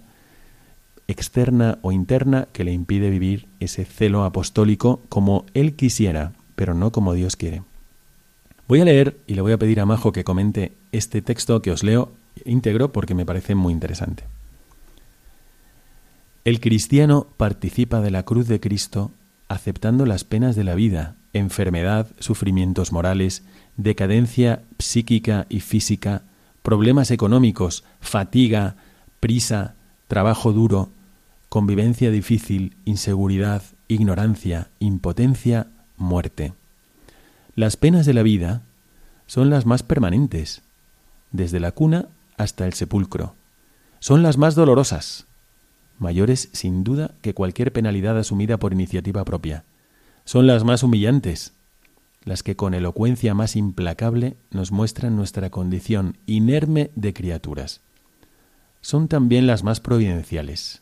externa 1.08 1.80
o 1.82 1.92
interna 1.92 2.48
que 2.52 2.64
le 2.64 2.74
impide 2.74 3.10
vivir 3.10 3.48
ese 3.60 3.86
celo 3.86 4.26
apostólico 4.26 5.02
como 5.10 5.46
él 5.54 5.74
quisiera, 5.76 6.34
pero 6.56 6.74
no 6.74 6.92
como 6.92 7.14
Dios 7.14 7.36
quiere. 7.36 7.64
Voy 8.68 8.82
a 8.82 8.86
leer 8.86 9.18
y 9.28 9.36
le 9.36 9.42
voy 9.42 9.54
a 9.54 9.58
pedir 9.58 9.80
a 9.80 9.86
Majo 9.86 10.12
que 10.12 10.26
comente 10.26 10.74
este 10.92 11.22
texto 11.22 11.62
que 11.62 11.72
os 11.72 11.84
leo 11.84 12.12
íntegro 12.44 12.92
porque 12.92 13.16
me 13.16 13.26
parece 13.26 13.56
muy 13.56 13.72
interesante. 13.72 14.24
El 16.44 16.60
cristiano 16.60 17.28
participa 17.38 18.02
de 18.02 18.12
la 18.12 18.24
cruz 18.24 18.48
de 18.48 18.60
Cristo 18.60 19.12
aceptando 19.48 20.06
las 20.06 20.24
penas 20.24 20.56
de 20.56 20.64
la 20.64 20.76
vida, 20.76 21.16
enfermedad, 21.38 22.08
sufrimientos 22.20 22.92
morales, 22.92 23.44
decadencia 23.78 24.64
psíquica 24.80 25.46
y 25.50 25.60
física, 25.62 26.24
problemas 26.62 27.12
económicos, 27.12 27.84
fatiga, 28.02 28.76
prisa, 29.20 29.76
trabajo 30.08 30.54
duro, 30.54 30.90
convivencia 31.50 32.12
difícil, 32.12 32.76
inseguridad, 32.86 33.64
ignorancia, 33.88 34.70
impotencia, 34.80 35.68
muerte. 35.96 36.54
Las 37.56 37.78
penas 37.78 38.06
de 38.06 38.14
la 38.14 38.24
vida 38.24 38.62
son 39.26 39.50
las 39.50 39.66
más 39.66 39.84
permanentes, 39.84 40.62
desde 41.32 41.60
la 41.60 41.72
cuna 41.72 42.08
hasta 42.38 42.66
el 42.66 42.74
sepulcro. 42.74 43.36
Son 44.00 44.22
las 44.24 44.38
más 44.38 44.56
dolorosas, 44.56 45.26
mayores 46.00 46.50
sin 46.54 46.84
duda 46.84 47.12
que 47.22 47.34
cualquier 47.34 47.72
penalidad 47.72 48.18
asumida 48.18 48.58
por 48.58 48.74
iniciativa 48.74 49.26
propia. 49.26 49.64
Son 50.28 50.46
las 50.46 50.66
más 50.66 50.84
humillantes, 50.84 51.54
las 52.26 52.44
que 52.44 52.58
con 52.58 52.74
elocuencia 52.74 53.34
más 53.34 53.56
implacable 53.56 54.36
nos 54.52 54.74
muestran 54.74 55.16
nuestra 55.16 55.50
condición 55.52 56.18
inerme 56.26 56.92
de 56.96 57.14
criaturas. 57.14 57.80
Son 58.82 59.08
también 59.08 59.48
las 59.48 59.64
más 59.64 59.80
providenciales, 59.80 60.82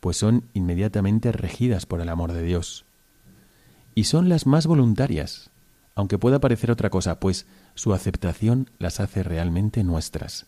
pues 0.00 0.16
son 0.16 0.44
inmediatamente 0.54 1.30
regidas 1.30 1.84
por 1.84 2.00
el 2.00 2.08
amor 2.08 2.32
de 2.32 2.42
Dios. 2.42 2.86
Y 3.94 4.04
son 4.04 4.30
las 4.30 4.46
más 4.46 4.66
voluntarias, 4.66 5.50
aunque 5.94 6.16
pueda 6.16 6.40
parecer 6.40 6.70
otra 6.70 6.88
cosa, 6.88 7.20
pues 7.20 7.44
su 7.74 7.92
aceptación 7.92 8.70
las 8.78 8.98
hace 8.98 9.22
realmente 9.22 9.84
nuestras, 9.84 10.46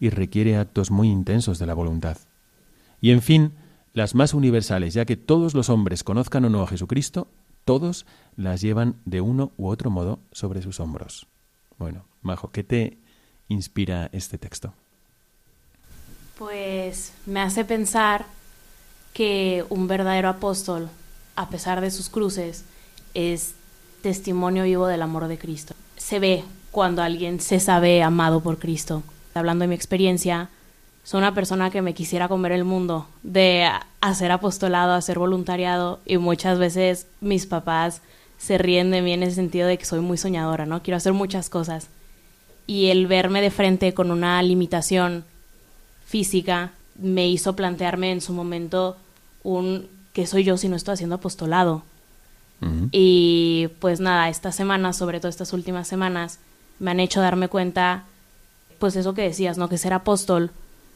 y 0.00 0.10
requiere 0.10 0.56
actos 0.56 0.90
muy 0.90 1.08
intensos 1.08 1.60
de 1.60 1.66
la 1.66 1.74
voluntad. 1.74 2.16
Y 3.00 3.12
en 3.12 3.22
fin, 3.22 3.52
las 3.92 4.14
más 4.14 4.34
universales, 4.34 4.94
ya 4.94 5.04
que 5.04 5.16
todos 5.16 5.54
los 5.54 5.68
hombres 5.68 6.04
conozcan 6.04 6.44
o 6.44 6.50
no 6.50 6.62
a 6.62 6.66
Jesucristo, 6.66 7.28
todos 7.64 8.06
las 8.36 8.60
llevan 8.60 8.96
de 9.04 9.20
uno 9.20 9.52
u 9.56 9.68
otro 9.68 9.90
modo 9.90 10.18
sobre 10.32 10.62
sus 10.62 10.80
hombros. 10.80 11.26
Bueno, 11.78 12.04
Majo, 12.22 12.50
¿qué 12.50 12.64
te 12.64 12.98
inspira 13.48 14.08
este 14.12 14.38
texto? 14.38 14.72
Pues 16.38 17.12
me 17.26 17.40
hace 17.40 17.64
pensar 17.64 18.26
que 19.12 19.64
un 19.68 19.86
verdadero 19.86 20.28
apóstol, 20.28 20.88
a 21.36 21.48
pesar 21.48 21.80
de 21.80 21.90
sus 21.90 22.08
cruces, 22.08 22.64
es 23.14 23.54
testimonio 24.02 24.64
vivo 24.64 24.86
del 24.86 25.02
amor 25.02 25.28
de 25.28 25.38
Cristo. 25.38 25.74
Se 25.96 26.18
ve 26.18 26.44
cuando 26.70 27.02
alguien 27.02 27.40
se 27.40 27.60
sabe 27.60 28.02
amado 28.02 28.40
por 28.40 28.58
Cristo. 28.58 29.02
Hablando 29.34 29.62
de 29.62 29.68
mi 29.68 29.74
experiencia, 29.74 30.48
soy 31.04 31.18
una 31.18 31.34
persona 31.34 31.70
que 31.70 31.82
me 31.82 31.94
quisiera 31.94 32.28
comer 32.28 32.52
el 32.52 32.64
mundo, 32.64 33.06
de 33.22 33.68
hacer 34.00 34.30
apostolado, 34.30 34.92
hacer 34.92 35.18
voluntariado, 35.18 36.00
y 36.06 36.18
muchas 36.18 36.58
veces 36.58 37.06
mis 37.20 37.46
papás 37.46 38.02
se 38.38 38.58
ríen 38.58 38.90
de 38.90 39.02
mí 39.02 39.12
en 39.12 39.22
ese 39.22 39.36
sentido 39.36 39.68
de 39.68 39.78
que 39.78 39.84
soy 39.84 40.00
muy 40.00 40.18
soñadora, 40.18 40.66
¿no? 40.66 40.82
Quiero 40.82 40.96
hacer 40.96 41.12
muchas 41.12 41.48
cosas. 41.48 41.88
Y 42.66 42.86
el 42.86 43.06
verme 43.06 43.40
de 43.40 43.50
frente 43.50 43.94
con 43.94 44.10
una 44.10 44.42
limitación 44.42 45.24
física 46.06 46.72
me 46.96 47.28
hizo 47.28 47.54
plantearme 47.56 48.12
en 48.12 48.20
su 48.20 48.32
momento 48.32 48.96
un 49.42 49.88
¿qué 50.12 50.26
soy 50.26 50.44
yo 50.44 50.56
si 50.56 50.68
no 50.68 50.76
estoy 50.76 50.94
haciendo 50.94 51.16
apostolado? 51.16 51.82
Y 52.92 53.70
pues 53.80 53.98
nada, 53.98 54.28
estas 54.28 54.54
semanas, 54.54 54.96
sobre 54.96 55.18
todo 55.18 55.28
estas 55.28 55.52
últimas 55.52 55.88
semanas, 55.88 56.38
me 56.78 56.92
han 56.92 57.00
hecho 57.00 57.20
darme 57.20 57.48
cuenta, 57.48 58.04
pues 58.78 58.94
eso 58.94 59.14
que 59.14 59.22
decías, 59.22 59.58
¿no? 59.58 59.68
Que 59.68 59.78
ser 59.78 59.92
apóstol 59.92 60.52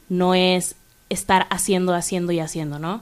no 0.09 0.33
es 0.35 0.75
estar 1.09 1.47
haciendo, 1.49 1.93
haciendo 1.93 2.31
y 2.31 2.39
haciendo, 2.39 2.79
¿no? 2.79 3.01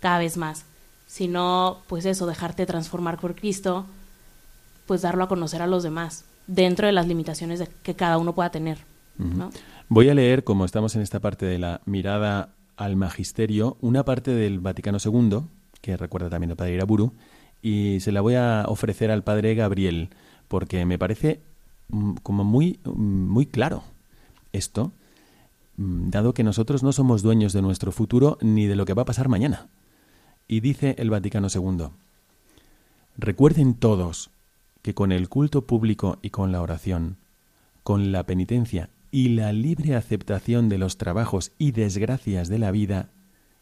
Cada 0.00 0.18
vez 0.18 0.36
más, 0.36 0.64
sino 1.06 1.78
pues 1.86 2.04
eso, 2.04 2.26
dejarte 2.26 2.66
transformar 2.66 3.18
por 3.18 3.34
Cristo, 3.34 3.86
pues 4.86 5.02
darlo 5.02 5.24
a 5.24 5.28
conocer 5.28 5.62
a 5.62 5.66
los 5.66 5.82
demás, 5.82 6.24
dentro 6.46 6.86
de 6.86 6.92
las 6.92 7.06
limitaciones 7.06 7.62
que 7.82 7.94
cada 7.94 8.18
uno 8.18 8.34
pueda 8.34 8.50
tener. 8.50 8.78
¿no? 9.18 9.50
Voy 9.88 10.08
a 10.08 10.14
leer, 10.14 10.44
como 10.44 10.64
estamos 10.64 10.94
en 10.94 11.02
esta 11.02 11.20
parte 11.20 11.46
de 11.46 11.58
la 11.58 11.80
mirada 11.86 12.50
al 12.76 12.96
magisterio, 12.96 13.76
una 13.80 14.04
parte 14.04 14.32
del 14.32 14.60
Vaticano 14.60 14.98
II, 15.02 15.40
que 15.80 15.96
recuerda 15.96 16.28
también 16.28 16.50
al 16.50 16.56
padre 16.56 16.74
Iraburu, 16.74 17.12
y 17.62 18.00
se 18.00 18.12
la 18.12 18.20
voy 18.20 18.34
a 18.34 18.64
ofrecer 18.68 19.10
al 19.10 19.24
padre 19.24 19.54
Gabriel, 19.54 20.10
porque 20.48 20.84
me 20.84 20.98
parece 20.98 21.40
mm, 21.88 22.16
como 22.22 22.44
muy, 22.44 22.78
mm, 22.84 23.28
muy 23.28 23.46
claro 23.46 23.82
esto, 24.52 24.92
dado 25.76 26.34
que 26.34 26.44
nosotros 26.44 26.82
no 26.82 26.92
somos 26.92 27.22
dueños 27.22 27.52
de 27.52 27.62
nuestro 27.62 27.92
futuro 27.92 28.38
ni 28.40 28.66
de 28.66 28.76
lo 28.76 28.84
que 28.84 28.94
va 28.94 29.02
a 29.02 29.06
pasar 29.06 29.28
mañana. 29.28 29.68
Y 30.48 30.60
dice 30.60 30.94
el 30.98 31.10
Vaticano 31.10 31.48
II, 31.52 31.88
recuerden 33.16 33.74
todos 33.74 34.30
que 34.82 34.94
con 34.94 35.12
el 35.12 35.28
culto 35.28 35.66
público 35.66 36.18
y 36.22 36.30
con 36.30 36.52
la 36.52 36.62
oración, 36.62 37.16
con 37.82 38.12
la 38.12 38.24
penitencia 38.24 38.90
y 39.10 39.30
la 39.30 39.52
libre 39.52 39.96
aceptación 39.96 40.68
de 40.68 40.78
los 40.78 40.98
trabajos 40.98 41.52
y 41.58 41.72
desgracias 41.72 42.48
de 42.48 42.58
la 42.58 42.70
vida, 42.70 43.10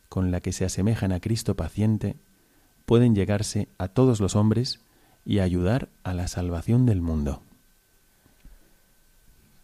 con 0.09 0.31
la 0.31 0.41
que 0.41 0.53
se 0.53 0.65
asemejan 0.65 1.13
a 1.13 1.21
Cristo 1.21 1.55
paciente, 1.57 2.17
pueden 2.85 3.15
llegarse 3.15 3.69
a 3.79 3.89
todos 3.89 4.21
los 4.21 4.37
hombres 4.37 4.81
y 5.25 5.39
ayudar 5.39 5.89
a 6.03 6.13
la 6.13 6.29
salvación 6.29 6.87
del 6.87 7.01
mundo. 7.01 7.41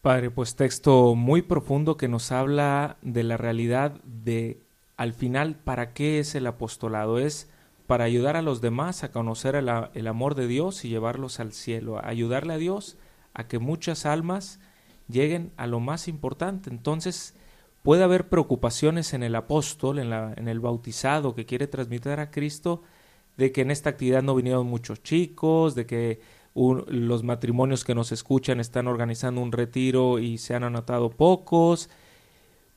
Padre, 0.03 0.31
pues 0.31 0.57
texto 0.57 1.15
muy 1.15 1.43
profundo 1.43 1.99
que 1.99 2.09
nos 2.09 2.33
habla 2.33 2.97
de 3.03 3.23
la 3.23 3.37
realidad 3.37 4.01
de, 4.05 4.63
al 4.97 5.13
final, 5.13 5.57
¿para 5.57 5.93
qué 5.93 6.19
es 6.19 6.35
el 6.35 6.47
apostolado? 6.47 7.19
Es 7.19 7.51
para 7.87 8.05
ayudar 8.05 8.35
a 8.37 8.43
los 8.43 8.63
demás 8.63 9.05
a 9.05 9.13
conocer 9.13 9.57
el, 9.57 10.07
amor 10.07 10.35
de 10.37 10.47
Dios 10.47 10.87
y 10.87 10.89
llevarlos 10.89 11.39
al 11.39 11.53
cielo, 11.53 12.01
ayudarle 12.03 12.55
a 12.55 12.57
Dios 12.57 12.97
a 13.35 13.47
que 13.47 13.59
muchas 13.59 14.07
almas 14.07 14.59
lleguen 15.07 15.53
a 15.59 15.67
lo 15.67 15.81
más 15.81 16.09
importante. 16.09 16.71
Entonces, 16.71 17.35
puede 17.83 18.03
haber 18.03 18.31
preocupaciones 18.31 19.13
en 19.13 19.23
el 19.23 19.35
apóstol, 19.35 19.99
en, 19.99 20.09
la, 20.09 20.33
en 20.35 20.49
el 20.49 20.61
bautizado 20.61 21.35
que 21.35 21.45
quiere 21.45 21.67
transmitir 21.67 22.21
a 22.21 22.31
Cristo, 22.31 22.83
de 23.37 23.53
que 23.53 23.61
en 23.61 23.71
esta 23.71 23.91
actividad 23.91 24.23
no 24.23 24.35
vinieron 24.35 24.67
muchos 24.67 25.03
chicos, 25.03 25.75
de 25.75 25.85
que 25.85 26.21
los 26.89 27.23
matrimonios 27.23 27.85
que 27.85 27.95
nos 27.95 28.13
escuchan 28.13 28.61
están 28.61 28.87
organizando 28.87 29.41
un 29.41 29.53
retiro 29.53 30.19
y 30.19 30.39
se 30.39 30.55
han 30.55 30.65
anotado 30.65 31.11
pocos, 31.11 31.89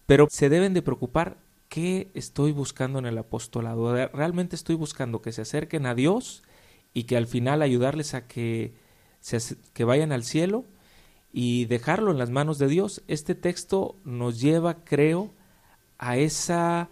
pero 0.06 0.28
se 0.30 0.50
deben 0.50 0.74
de 0.74 0.82
preocupar 0.82 1.38
qué 1.70 2.12
estoy 2.14 2.52
buscando 2.52 3.00
en 3.00 3.06
el 3.06 3.18
apostolado. 3.18 3.94
Realmente 4.14 4.56
estoy 4.56 4.76
buscando 4.76 5.22
que 5.22 5.32
se 5.32 5.42
acerquen 5.42 5.86
a 5.86 5.96
Dios 5.96 6.44
y 6.94 7.04
que 7.04 7.18
al 7.18 7.28
final 7.28 7.62
ayudarles 7.62 8.14
a 8.14 8.28
que, 8.28 8.74
se, 9.20 9.40
que 9.74 9.84
vayan 9.84 10.12
al 10.12 10.24
cielo 10.24 10.66
y 11.32 11.66
dejarlo 11.66 12.12
en 12.12 12.20
las 12.20 12.30
manos 12.30 12.60
de 12.60 12.68
Dios. 12.68 13.02
Este 13.08 13.36
texto 13.36 13.98
nos 14.06 14.40
lleva, 14.40 14.84
creo, 14.86 15.32
a 15.98 16.18
esa 16.18 16.90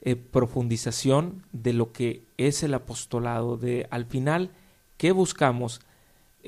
eh, 0.00 0.16
profundización 0.16 1.44
de 1.52 1.72
lo 1.72 1.92
que 1.92 2.26
es 2.36 2.62
el 2.62 2.74
apostolado, 2.74 3.56
de 3.56 3.86
al 3.90 4.06
final, 4.06 4.50
¿qué 4.96 5.12
buscamos? 5.12 5.80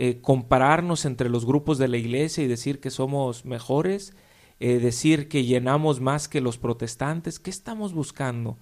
Eh, 0.00 0.20
compararnos 0.20 1.04
entre 1.06 1.28
los 1.28 1.44
grupos 1.44 1.76
de 1.76 1.88
la 1.88 1.96
iglesia 1.96 2.44
y 2.44 2.46
decir 2.46 2.78
que 2.78 2.88
somos 2.88 3.44
mejores, 3.44 4.14
eh, 4.60 4.78
decir 4.78 5.28
que 5.28 5.44
llenamos 5.44 6.00
más 6.00 6.28
que 6.28 6.40
los 6.40 6.56
protestantes, 6.56 7.40
¿qué 7.40 7.50
estamos 7.50 7.94
buscando? 7.94 8.58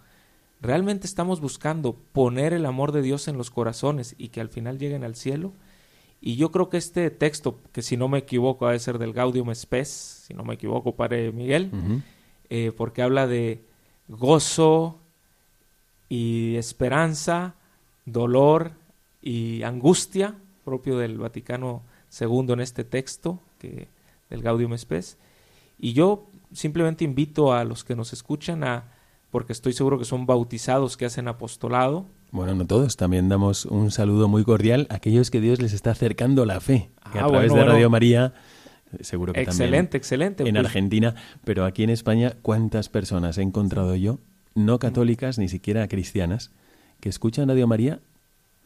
¿Realmente 0.63 1.07
estamos 1.07 1.43
buscando 1.43 1.93
poner 1.93 2.55
el 2.55 2.65
amor 2.65 2.91
de 2.91 3.03
Dios 3.03 3.29
en 3.29 3.37
los 3.37 3.51
corazones 3.51 4.15
y 4.17 4.29
que 4.29 4.41
al 4.41 4.49
final 4.49 4.79
lleguen 4.79 5.05
al 5.05 5.15
cielo? 5.15 5.53
Y 6.23 6.37
yo 6.37 6.51
creo 6.51 6.71
que 6.71 6.79
este 6.79 7.11
texto, 7.11 7.61
que 7.71 7.83
si 7.83 7.99
no 7.99 8.09
me 8.09 8.17
equivoco, 8.17 8.65
debe 8.65 8.79
ser 8.79 8.97
del 8.97 9.13
Gaudium 9.13 9.55
Spes, 9.55 10.25
si 10.27 10.33
no 10.33 10.43
me 10.43 10.55
equivoco, 10.55 10.97
Padre 10.97 11.33
Miguel, 11.33 11.71
eh, 12.49 12.73
porque 12.75 13.03
habla 13.03 13.27
de 13.27 13.63
gozo 14.09 15.01
y 16.09 16.57
esperanza, 16.57 17.57
dolor 18.07 18.73
y 19.21 19.65
angustia, 19.65 20.37
propio 20.67 20.99
del 20.99 21.17
Vaticano 21.19 21.85
II 22.21 22.53
en 22.53 22.61
este 22.61 22.85
texto, 22.85 23.41
que, 23.59 23.89
del 24.29 24.43
Gaudium 24.43 24.77
Spes. 24.77 25.17
Y 25.79 25.93
yo 25.93 26.27
simplemente 26.53 27.05
invito 27.05 27.53
a 27.55 27.65
los 27.65 27.85
que 27.85 27.95
nos 27.95 28.13
escuchan 28.13 28.65
a, 28.65 28.93
porque 29.31 29.53
estoy 29.53 29.73
seguro 29.73 29.99
que 29.99 30.05
son 30.05 30.27
bautizados 30.27 30.97
que 30.97 31.07
hacen 31.07 31.29
apostolado, 31.29 32.07
bueno, 32.33 32.55
no 32.57 32.67
todos. 32.67 32.97
También 32.97 33.29
damos 33.29 33.67
un 33.67 33.91
saludo 33.93 34.27
muy 34.29 34.45
cordial 34.45 34.89
a 34.91 34.97
aquellos 34.97 35.31
que 35.31 35.41
Dios 35.41 35.63
les 35.63 35.73
está 35.73 35.93
acercando 35.93 36.45
la 36.45 36.61
fe. 36.61 36.91
Que 37.13 37.19
a 37.21 37.25
Ah, 37.25 37.29
través 37.29 37.51
bueno, 37.51 37.55
de 37.55 37.61
Radio 37.71 37.75
bueno. 37.75 37.91
María, 37.91 38.35
seguro 39.01 39.33
que 39.33 39.41
excelente, 39.43 39.97
excelente. 39.97 40.39
también 40.39 40.57
en 40.57 40.63
pues, 40.63 40.71
Argentina, 40.75 41.15
pero 41.45 41.65
aquí 41.65 41.85
en 41.85 41.91
España, 41.91 42.35
¿cuántas 42.43 42.89
personas 42.89 43.39
he 43.39 43.43
encontrado 43.43 43.95
yo, 43.95 44.19
no 44.55 44.79
católicas, 44.81 45.39
ni 45.39 45.49
siquiera 45.49 45.87
cristianas, 45.87 46.51
que 47.01 47.09
escuchan 47.09 47.49
Radio 47.49 47.69
María? 47.69 48.01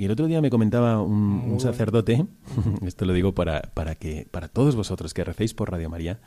Y 0.01 0.07
el 0.07 0.13
otro 0.13 0.29
día 0.29 0.41
me 0.41 0.49
comentaba 0.49 1.03
un, 1.03 1.61
sacerdote, 1.61 2.25
esto 2.87 3.05
lo 3.05 3.13
digo 3.13 3.35
para, 3.35 3.61
para, 3.75 3.97
que, 3.97 4.27
para 4.31 4.49
todos 4.49 4.75
vosotros 4.75 5.13
que 5.13 5.25
recéis 5.25 5.53
por 5.53 5.71
Radio 5.71 5.91
María, 5.91 6.21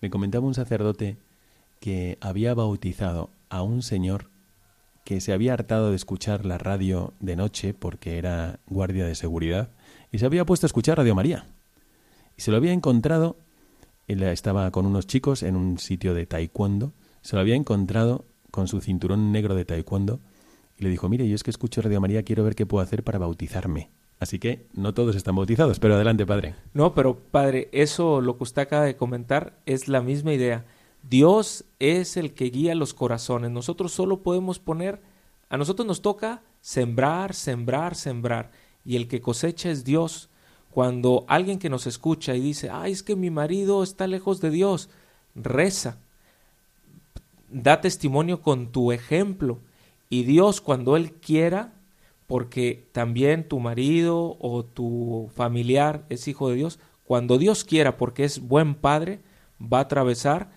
me 0.00 0.08
comentaba 0.08 0.46
un 0.46 0.54
sacerdote 0.54 1.18
que 1.78 2.16
había 2.22 2.54
bautizado 2.54 3.28
a 3.50 3.60
un 3.60 3.82
señor 3.82 4.30
que 5.04 5.20
se 5.20 5.34
había 5.34 5.52
hartado 5.52 5.90
de 5.90 5.96
escuchar 5.96 6.46
la 6.46 6.56
radio 6.56 7.12
de 7.20 7.36
noche 7.36 7.74
porque 7.74 8.16
era 8.16 8.60
guardia 8.66 9.04
de 9.04 9.14
seguridad 9.14 9.68
y 10.10 10.18
se 10.18 10.24
había 10.24 10.46
puesto 10.46 10.64
a 10.64 10.68
escuchar 10.68 10.96
Radio 10.96 11.14
María. 11.14 11.44
Y 12.38 12.40
se 12.40 12.50
lo 12.50 12.56
había 12.56 12.72
encontrado, 12.72 13.36
él 14.06 14.22
estaba 14.22 14.70
con 14.70 14.86
unos 14.86 15.06
chicos 15.06 15.42
en 15.42 15.56
un 15.56 15.78
sitio 15.78 16.14
de 16.14 16.24
taekwondo, 16.24 16.94
se 17.20 17.36
lo 17.36 17.42
había 17.42 17.56
encontrado 17.56 18.24
con 18.50 18.68
su 18.68 18.80
cinturón 18.80 19.32
negro 19.32 19.54
de 19.54 19.66
taekwondo 19.66 20.20
le 20.82 20.90
dijo, 20.90 21.08
mire, 21.08 21.28
yo 21.28 21.34
es 21.34 21.42
que 21.42 21.50
escucho 21.50 21.82
Radio 21.82 22.00
María, 22.00 22.22
quiero 22.22 22.44
ver 22.44 22.54
qué 22.54 22.66
puedo 22.66 22.82
hacer 22.82 23.02
para 23.02 23.18
bautizarme. 23.18 23.90
Así 24.22 24.38
que 24.38 24.68
no 24.74 24.94
todos 24.94 25.16
están 25.16 25.34
bautizados, 25.34 25.80
pero 25.80 25.96
adelante, 25.96 26.24
padre. 26.24 26.54
No, 26.74 26.94
pero 26.94 27.18
padre, 27.18 27.68
eso 27.72 28.20
lo 28.20 28.36
que 28.36 28.44
usted 28.44 28.62
acaba 28.62 28.84
de 28.84 28.96
comentar 28.96 29.58
es 29.66 29.88
la 29.88 30.00
misma 30.00 30.32
idea. 30.32 30.64
Dios 31.02 31.64
es 31.80 32.16
el 32.16 32.32
que 32.32 32.44
guía 32.44 32.76
los 32.76 32.94
corazones. 32.94 33.50
Nosotros 33.50 33.90
solo 33.90 34.22
podemos 34.22 34.60
poner, 34.60 35.02
a 35.48 35.56
nosotros 35.56 35.86
nos 35.86 36.02
toca 36.02 36.42
sembrar, 36.60 37.34
sembrar, 37.34 37.96
sembrar. 37.96 38.52
Y 38.84 38.94
el 38.94 39.08
que 39.08 39.20
cosecha 39.20 39.70
es 39.70 39.84
Dios. 39.84 40.30
Cuando 40.70 41.24
alguien 41.28 41.58
que 41.58 41.68
nos 41.68 41.88
escucha 41.88 42.34
y 42.36 42.40
dice, 42.40 42.70
ay, 42.70 42.92
es 42.92 43.02
que 43.02 43.16
mi 43.16 43.30
marido 43.30 43.82
está 43.82 44.06
lejos 44.06 44.40
de 44.40 44.50
Dios, 44.50 44.88
reza. 45.34 45.98
Da 47.50 47.80
testimonio 47.80 48.40
con 48.40 48.70
tu 48.72 48.92
ejemplo. 48.92 49.58
Y 50.12 50.24
Dios, 50.24 50.60
cuando 50.60 50.98
Él 50.98 51.12
quiera, 51.14 51.72
porque 52.26 52.86
también 52.92 53.48
tu 53.48 53.60
marido 53.60 54.36
o 54.40 54.62
tu 54.62 55.30
familiar 55.34 56.04
es 56.10 56.28
hijo 56.28 56.50
de 56.50 56.56
Dios, 56.56 56.78
cuando 57.06 57.38
Dios 57.38 57.64
quiera, 57.64 57.96
porque 57.96 58.24
es 58.24 58.46
buen 58.46 58.74
padre, 58.74 59.20
va 59.58 59.78
a 59.78 59.82
atravesar 59.88 60.50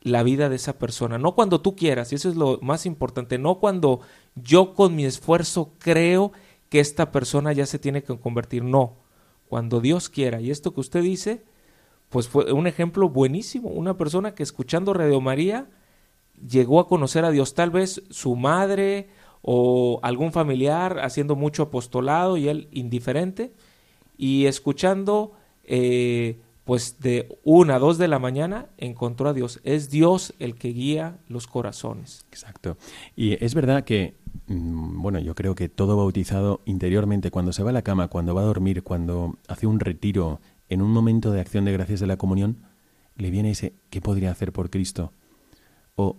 la 0.00 0.24
vida 0.24 0.48
de 0.48 0.56
esa 0.56 0.80
persona, 0.80 1.18
no 1.18 1.36
cuando 1.36 1.60
tú 1.60 1.76
quieras, 1.76 2.10
y 2.10 2.16
eso 2.16 2.28
es 2.28 2.34
lo 2.34 2.58
más 2.62 2.84
importante, 2.84 3.38
no 3.38 3.60
cuando 3.60 4.00
yo 4.34 4.74
con 4.74 4.96
mi 4.96 5.04
esfuerzo 5.04 5.70
creo 5.78 6.32
que 6.68 6.80
esta 6.80 7.12
persona 7.12 7.52
ya 7.52 7.66
se 7.66 7.78
tiene 7.78 8.02
que 8.02 8.18
convertir, 8.18 8.64
no, 8.64 8.96
cuando 9.48 9.80
Dios 9.80 10.08
quiera. 10.08 10.40
Y 10.40 10.50
esto 10.50 10.74
que 10.74 10.80
usted 10.80 11.02
dice, 11.04 11.44
pues 12.08 12.26
fue 12.26 12.52
un 12.52 12.66
ejemplo 12.66 13.08
buenísimo, 13.08 13.68
una 13.68 13.96
persona 13.96 14.34
que 14.34 14.42
escuchando 14.42 14.92
Radio 14.94 15.20
María 15.20 15.68
llegó 16.48 16.80
a 16.80 16.88
conocer 16.88 17.24
a 17.24 17.30
Dios, 17.30 17.54
tal 17.54 17.70
vez 17.70 18.02
su 18.10 18.36
madre 18.36 19.08
o 19.42 20.00
algún 20.02 20.32
familiar 20.32 20.98
haciendo 21.00 21.36
mucho 21.36 21.64
apostolado 21.64 22.36
y 22.36 22.48
él 22.48 22.68
indiferente, 22.72 23.52
y 24.16 24.46
escuchando 24.46 25.32
eh, 25.64 26.38
pues 26.64 27.00
de 27.00 27.38
una 27.42 27.76
a 27.76 27.78
dos 27.78 27.98
de 27.98 28.06
la 28.06 28.18
mañana 28.18 28.66
encontró 28.78 29.28
a 29.28 29.32
Dios. 29.32 29.60
Es 29.64 29.90
Dios 29.90 30.34
el 30.38 30.54
que 30.54 30.68
guía 30.68 31.18
los 31.26 31.46
corazones. 31.46 32.26
Exacto. 32.30 32.76
Y 33.16 33.42
es 33.44 33.54
verdad 33.54 33.82
que, 33.82 34.14
mm, 34.46 35.02
bueno, 35.02 35.18
yo 35.18 35.34
creo 35.34 35.54
que 35.54 35.68
todo 35.68 35.96
bautizado 35.96 36.60
interiormente, 36.66 37.30
cuando 37.30 37.52
se 37.52 37.62
va 37.62 37.70
a 37.70 37.72
la 37.72 37.82
cama, 37.82 38.08
cuando 38.08 38.34
va 38.34 38.42
a 38.42 38.44
dormir, 38.44 38.82
cuando 38.82 39.36
hace 39.48 39.66
un 39.66 39.80
retiro, 39.80 40.40
en 40.68 40.82
un 40.82 40.92
momento 40.92 41.32
de 41.32 41.40
acción 41.40 41.64
de 41.64 41.72
gracias 41.72 41.98
de 41.98 42.06
la 42.06 42.18
comunión, 42.18 42.58
le 43.16 43.30
viene 43.30 43.50
ese, 43.50 43.74
¿qué 43.90 44.00
podría 44.00 44.30
hacer 44.30 44.52
por 44.52 44.70
Cristo? 44.70 45.12
O 45.96 46.18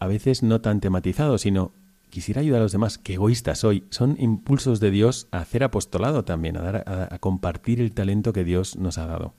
a 0.00 0.06
veces 0.06 0.42
no 0.42 0.60
tan 0.60 0.80
tematizado, 0.80 1.38
sino 1.38 1.72
quisiera 2.10 2.40
ayudar 2.40 2.60
a 2.60 2.64
los 2.64 2.72
demás, 2.72 2.98
qué 2.98 3.14
egoísta 3.14 3.54
soy. 3.54 3.84
Son 3.90 4.16
impulsos 4.18 4.80
de 4.80 4.90
Dios 4.90 5.28
a 5.30 5.38
hacer 5.38 5.64
apostolado 5.64 6.24
también, 6.24 6.56
a, 6.56 6.62
dar, 6.62 6.84
a, 6.86 7.14
a 7.14 7.18
compartir 7.18 7.80
el 7.80 7.92
talento 7.92 8.32
que 8.32 8.44
Dios 8.44 8.76
nos 8.76 8.98
ha 8.98 9.06
dado. 9.06 9.34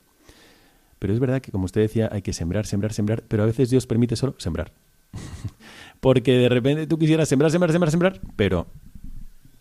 Pero 0.99 1.13
es 1.13 1.19
verdad 1.19 1.41
que, 1.41 1.51
como 1.51 1.65
usted 1.65 1.81
decía, 1.81 2.09
hay 2.11 2.21
que 2.21 2.33
sembrar, 2.33 2.65
sembrar, 2.65 2.93
sembrar, 2.93 3.23
pero 3.27 3.43
a 3.43 3.45
veces 3.45 3.69
Dios 3.69 3.85
permite 3.85 4.15
solo 4.15 4.35
sembrar. 4.37 4.73
porque 5.99 6.33
de 6.33 6.49
repente 6.49 6.87
tú 6.87 6.97
quisieras 6.97 7.29
sembrar, 7.29 7.51
sembrar, 7.51 7.71
sembrar, 7.71 7.91
sembrar, 7.91 8.21
pero 8.35 8.67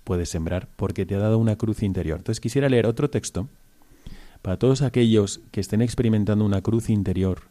puedes 0.04 0.28
sembrar 0.28 0.68
porque 0.76 1.06
te 1.06 1.14
ha 1.14 1.18
dado 1.18 1.38
una 1.38 1.56
cruz 1.56 1.82
interior. 1.82 2.18
Entonces 2.18 2.40
quisiera 2.40 2.68
leer 2.68 2.86
otro 2.86 3.10
texto 3.10 3.48
para 4.42 4.58
todos 4.58 4.82
aquellos 4.82 5.40
que 5.50 5.60
estén 5.60 5.82
experimentando 5.82 6.44
una 6.44 6.62
cruz 6.62 6.90
interior 6.90 7.42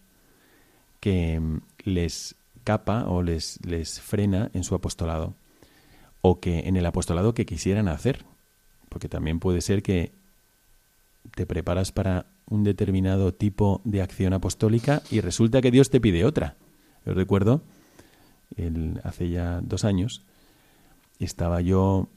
que 0.99 1.39
mm, 1.39 1.57
les 1.83 2.35
capa 2.65 3.05
o 3.07 3.21
les, 3.21 3.59
les 3.65 4.01
frena 4.01 4.51
en 4.53 4.65
su 4.65 4.75
apostolado 4.75 5.35
o 6.21 6.41
que 6.41 6.67
en 6.67 6.75
el 6.75 6.85
apostolado 6.85 7.33
que 7.33 7.45
quisieran 7.45 7.87
hacer. 7.87 8.25
Porque 8.89 9.07
también 9.07 9.39
puede 9.39 9.61
ser 9.61 9.81
que 9.81 10.11
te 11.33 11.45
preparas 11.45 11.91
para 11.91 12.25
un 12.49 12.63
determinado 12.63 13.33
tipo 13.33 13.81
de 13.83 14.01
acción 14.01 14.33
apostólica 14.33 15.01
y 15.09 15.21
resulta 15.21 15.61
que 15.61 15.71
Dios 15.71 15.89
te 15.89 16.01
pide 16.01 16.25
otra. 16.25 16.55
Yo 17.05 17.13
recuerdo, 17.13 17.61
hace 19.03 19.29
ya 19.29 19.61
dos 19.61 19.85
años, 19.85 20.23
estaba 21.19 21.61
yo 21.61 22.07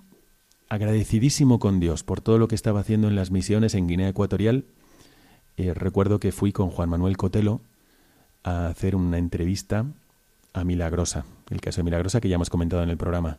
agradecidísimo 0.68 1.58
con 1.58 1.80
Dios 1.80 2.02
por 2.02 2.20
todo 2.20 2.38
lo 2.38 2.48
que 2.48 2.54
estaba 2.54 2.80
haciendo 2.80 3.08
en 3.08 3.16
las 3.16 3.30
misiones 3.30 3.74
en 3.74 3.86
Guinea 3.86 4.08
Ecuatorial. 4.08 4.64
Eh, 5.56 5.74
recuerdo 5.74 6.20
que 6.20 6.32
fui 6.32 6.52
con 6.52 6.70
Juan 6.70 6.90
Manuel 6.90 7.16
Cotelo 7.16 7.60
a 8.42 8.68
hacer 8.68 8.94
una 8.96 9.18
entrevista 9.18 9.86
Milagrosa, 10.64 11.24
el 11.50 11.60
caso 11.60 11.80
de 11.80 11.84
Milagrosa 11.84 12.20
que 12.20 12.28
ya 12.28 12.36
hemos 12.36 12.50
comentado 12.50 12.82
en 12.82 12.90
el 12.90 12.96
programa. 12.96 13.38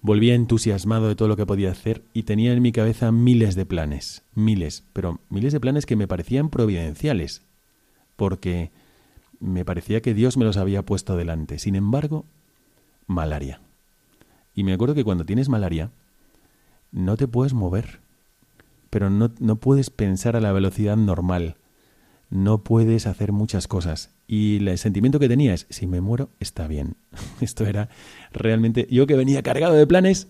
Volvía 0.00 0.34
entusiasmado 0.34 1.08
de 1.08 1.16
todo 1.16 1.28
lo 1.28 1.36
que 1.36 1.46
podía 1.46 1.70
hacer 1.70 2.04
y 2.12 2.24
tenía 2.24 2.52
en 2.52 2.60
mi 2.60 2.72
cabeza 2.72 3.10
miles 3.10 3.54
de 3.54 3.64
planes, 3.64 4.22
miles, 4.34 4.84
pero 4.92 5.20
miles 5.30 5.52
de 5.52 5.60
planes 5.60 5.86
que 5.86 5.96
me 5.96 6.06
parecían 6.06 6.50
providenciales, 6.50 7.42
porque 8.16 8.70
me 9.40 9.64
parecía 9.64 10.02
que 10.02 10.14
Dios 10.14 10.36
me 10.36 10.44
los 10.44 10.56
había 10.56 10.84
puesto 10.84 11.16
delante. 11.16 11.58
Sin 11.58 11.74
embargo, 11.74 12.26
malaria. 13.06 13.60
Y 14.54 14.64
me 14.64 14.72
acuerdo 14.72 14.94
que 14.94 15.04
cuando 15.04 15.24
tienes 15.24 15.48
malaria, 15.48 15.90
no 16.92 17.16
te 17.16 17.26
puedes 17.26 17.54
mover, 17.54 18.00
pero 18.90 19.10
no, 19.10 19.32
no 19.40 19.56
puedes 19.56 19.90
pensar 19.90 20.36
a 20.36 20.40
la 20.40 20.52
velocidad 20.52 20.96
normal, 20.96 21.56
no 22.30 22.62
puedes 22.62 23.06
hacer 23.06 23.32
muchas 23.32 23.68
cosas. 23.68 24.10
Y 24.26 24.66
el 24.66 24.78
sentimiento 24.78 25.18
que 25.18 25.28
tenía 25.28 25.54
es, 25.54 25.66
si 25.70 25.86
me 25.86 26.00
muero, 26.00 26.30
está 26.40 26.66
bien. 26.66 26.96
Esto 27.40 27.66
era 27.66 27.88
realmente, 28.32 28.86
yo 28.90 29.06
que 29.06 29.16
venía 29.16 29.42
cargado 29.42 29.74
de 29.74 29.86
planes, 29.86 30.28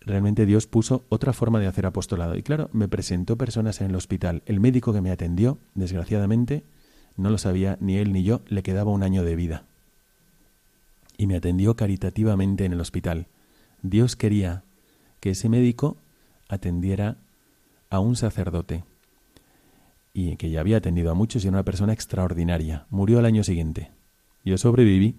realmente 0.00 0.46
Dios 0.46 0.66
puso 0.66 1.04
otra 1.08 1.32
forma 1.32 1.60
de 1.60 1.66
hacer 1.66 1.86
apostolado. 1.86 2.36
Y 2.36 2.42
claro, 2.42 2.68
me 2.72 2.88
presentó 2.88 3.36
personas 3.36 3.80
en 3.80 3.90
el 3.90 3.96
hospital. 3.96 4.42
El 4.46 4.60
médico 4.60 4.92
que 4.92 5.00
me 5.00 5.10
atendió, 5.10 5.58
desgraciadamente, 5.74 6.64
no 7.16 7.30
lo 7.30 7.38
sabía 7.38 7.78
ni 7.80 7.96
él 7.96 8.12
ni 8.12 8.24
yo, 8.24 8.42
le 8.48 8.62
quedaba 8.62 8.90
un 8.90 9.02
año 9.02 9.22
de 9.22 9.36
vida. 9.36 9.64
Y 11.16 11.26
me 11.26 11.36
atendió 11.36 11.76
caritativamente 11.76 12.64
en 12.64 12.72
el 12.72 12.80
hospital. 12.80 13.28
Dios 13.82 14.16
quería 14.16 14.64
que 15.20 15.30
ese 15.30 15.48
médico 15.48 15.96
atendiera 16.48 17.18
a 17.88 18.00
un 18.00 18.16
sacerdote. 18.16 18.82
Y 20.16 20.36
que 20.36 20.48
ya 20.48 20.60
había 20.60 20.76
atendido 20.76 21.10
a 21.10 21.14
muchos 21.14 21.44
y 21.44 21.48
era 21.48 21.56
una 21.56 21.64
persona 21.64 21.92
extraordinaria. 21.92 22.86
Murió 22.88 23.18
al 23.18 23.26
año 23.26 23.42
siguiente. 23.42 23.90
Yo 24.44 24.56
sobreviví, 24.56 25.16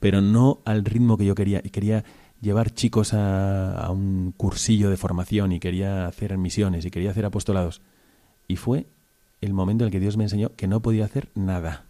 pero 0.00 0.22
no 0.22 0.60
al 0.64 0.86
ritmo 0.86 1.18
que 1.18 1.26
yo 1.26 1.34
quería. 1.34 1.60
Y 1.62 1.68
quería 1.68 2.04
llevar 2.40 2.72
chicos 2.72 3.12
a, 3.12 3.86
un 3.90 4.32
cursillo 4.34 4.88
de 4.88 4.96
formación 4.96 5.52
y 5.52 5.60
quería 5.60 6.06
hacer 6.06 6.36
misiones 6.38 6.86
y 6.86 6.90
quería 6.90 7.10
hacer 7.10 7.26
apostolados. 7.26 7.82
Y 8.48 8.56
fue 8.56 8.86
el 9.42 9.52
momento 9.52 9.84
en 9.84 9.88
el 9.88 9.92
que 9.92 10.00
Dios 10.00 10.16
me 10.16 10.24
enseñó 10.24 10.56
que 10.56 10.66
no 10.66 10.80
podía 10.80 11.04
hacer 11.04 11.28
nada. 11.34 11.84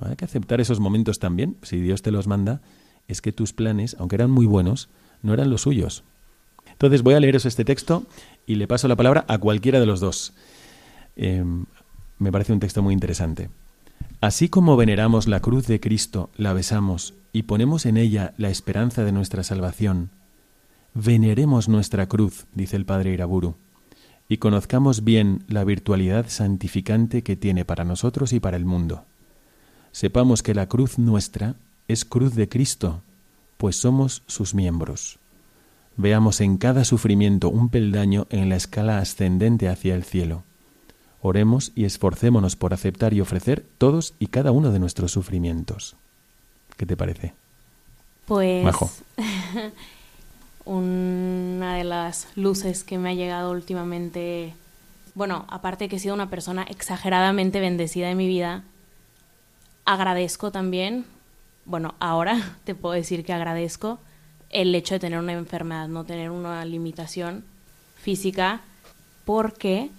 Hay 0.00 0.16
que 0.16 0.24
aceptar 0.24 0.62
esos 0.62 0.80
momentos 0.80 1.18
también. 1.18 1.56
Si 1.62 1.80
Dios 1.80 2.00
te 2.00 2.12
los 2.12 2.26
manda, 2.26 2.62
es 3.08 3.20
que 3.20 3.32
tus 3.32 3.52
planes, 3.52 3.94
aunque 3.98 4.16
eran 4.16 4.30
muy 4.30 4.46
buenos, 4.46 4.88
no 5.22 5.34
eran 5.34 5.50
los 5.50 5.62
suyos. 5.62 6.02
Entonces 6.72 7.02
voy 7.02 7.14
a 7.14 7.20
leeros 7.20 7.44
este 7.44 7.64
texto 7.64 8.04
y 8.46 8.54
le 8.54 8.66
paso 8.66 8.88
la 8.88 8.96
palabra 8.96 9.24
a 9.28 9.36
cualquiera 9.36 9.80
de 9.80 9.86
los 9.86 10.00
dos. 10.00 10.32
Em, 11.16 11.66
me 12.18 12.32
parece 12.32 12.52
un 12.52 12.60
texto 12.60 12.82
muy 12.82 12.94
interesante. 12.94 13.50
Así 14.20 14.48
como 14.48 14.76
veneramos 14.76 15.28
la 15.28 15.40
cruz 15.40 15.66
de 15.66 15.80
Cristo, 15.80 16.30
la 16.36 16.52
besamos 16.52 17.14
y 17.32 17.42
ponemos 17.42 17.84
en 17.86 17.96
ella 17.96 18.32
la 18.38 18.48
esperanza 18.48 19.04
de 19.04 19.12
nuestra 19.12 19.42
salvación, 19.42 20.10
veneremos 20.94 21.68
nuestra 21.68 22.06
cruz, 22.08 22.46
dice 22.54 22.76
el 22.76 22.86
Padre 22.86 23.12
Iraburu, 23.12 23.56
y 24.28 24.38
conozcamos 24.38 25.04
bien 25.04 25.44
la 25.48 25.64
virtualidad 25.64 26.26
santificante 26.28 27.22
que 27.22 27.36
tiene 27.36 27.64
para 27.64 27.84
nosotros 27.84 28.32
y 28.32 28.40
para 28.40 28.56
el 28.56 28.64
mundo. 28.64 29.04
Sepamos 29.92 30.42
que 30.42 30.54
la 30.54 30.68
cruz 30.68 30.98
nuestra 30.98 31.56
es 31.88 32.04
cruz 32.04 32.34
de 32.34 32.48
Cristo, 32.48 33.02
pues 33.58 33.76
somos 33.76 34.22
sus 34.26 34.54
miembros. 34.54 35.18
Veamos 35.96 36.40
en 36.40 36.56
cada 36.56 36.84
sufrimiento 36.84 37.50
un 37.50 37.68
peldaño 37.68 38.26
en 38.30 38.48
la 38.48 38.56
escala 38.56 38.98
ascendente 38.98 39.68
hacia 39.68 39.94
el 39.94 40.02
cielo 40.02 40.44
Oremos 41.26 41.72
y 41.74 41.86
esforcémonos 41.86 42.54
por 42.54 42.74
aceptar 42.74 43.14
y 43.14 43.22
ofrecer 43.22 43.64
todos 43.78 44.12
y 44.18 44.26
cada 44.26 44.52
uno 44.52 44.72
de 44.72 44.78
nuestros 44.78 45.12
sufrimientos. 45.12 45.96
¿Qué 46.76 46.84
te 46.84 46.98
parece? 46.98 47.32
Pues 48.26 48.66
una 50.66 51.76
de 51.76 51.84
las 51.84 52.28
luces 52.36 52.84
que 52.84 52.98
me 52.98 53.08
ha 53.08 53.14
llegado 53.14 53.52
últimamente, 53.52 54.52
bueno, 55.14 55.46
aparte 55.48 55.88
que 55.88 55.96
he 55.96 55.98
sido 55.98 56.14
una 56.14 56.28
persona 56.28 56.64
exageradamente 56.64 57.58
bendecida 57.58 58.10
en 58.10 58.18
mi 58.18 58.26
vida, 58.26 58.62
agradezco 59.86 60.50
también, 60.50 61.06
bueno, 61.64 61.94
ahora 62.00 62.54
te 62.64 62.74
puedo 62.74 62.94
decir 62.94 63.24
que 63.24 63.32
agradezco 63.32 63.98
el 64.50 64.74
hecho 64.74 64.96
de 64.96 65.00
tener 65.00 65.20
una 65.20 65.32
enfermedad, 65.32 65.88
no 65.88 66.04
tener 66.04 66.28
una 66.28 66.66
limitación 66.66 67.44
física, 67.96 68.60
porque 69.24 69.90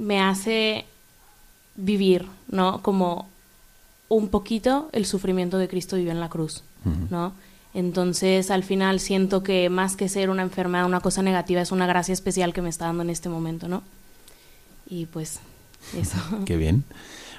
me 0.00 0.20
hace 0.20 0.86
vivir, 1.76 2.26
¿no? 2.48 2.82
Como 2.82 3.28
un 4.08 4.28
poquito 4.28 4.88
el 4.92 5.06
sufrimiento 5.06 5.58
de 5.58 5.68
Cristo 5.68 5.96
vivió 5.96 6.10
en 6.10 6.20
la 6.20 6.28
cruz, 6.28 6.64
¿no? 7.10 7.32
Entonces, 7.74 8.50
al 8.50 8.64
final 8.64 8.98
siento 8.98 9.44
que 9.44 9.68
más 9.68 9.94
que 9.94 10.08
ser 10.08 10.30
una 10.30 10.42
enfermedad, 10.42 10.86
una 10.86 11.00
cosa 11.00 11.22
negativa, 11.22 11.60
es 11.60 11.70
una 11.70 11.86
gracia 11.86 12.12
especial 12.12 12.52
que 12.52 12.62
me 12.62 12.68
está 12.68 12.86
dando 12.86 13.02
en 13.02 13.10
este 13.10 13.28
momento, 13.28 13.68
¿no? 13.68 13.82
Y 14.88 15.06
pues, 15.06 15.38
eso. 15.96 16.18
Qué 16.46 16.56
bien. 16.56 16.82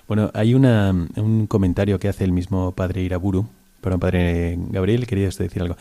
Bueno, 0.07 0.31
hay 0.33 0.53
una, 0.53 0.91
un 0.91 1.47
comentario 1.47 1.99
que 1.99 2.07
hace 2.07 2.23
el 2.23 2.31
mismo 2.31 2.71
padre 2.71 3.01
Iraburu, 3.01 3.47
perdón, 3.81 3.99
padre 3.99 4.57
Gabriel, 4.69 5.07
quería 5.07 5.25
decir 5.25 5.61
algo. 5.61 5.75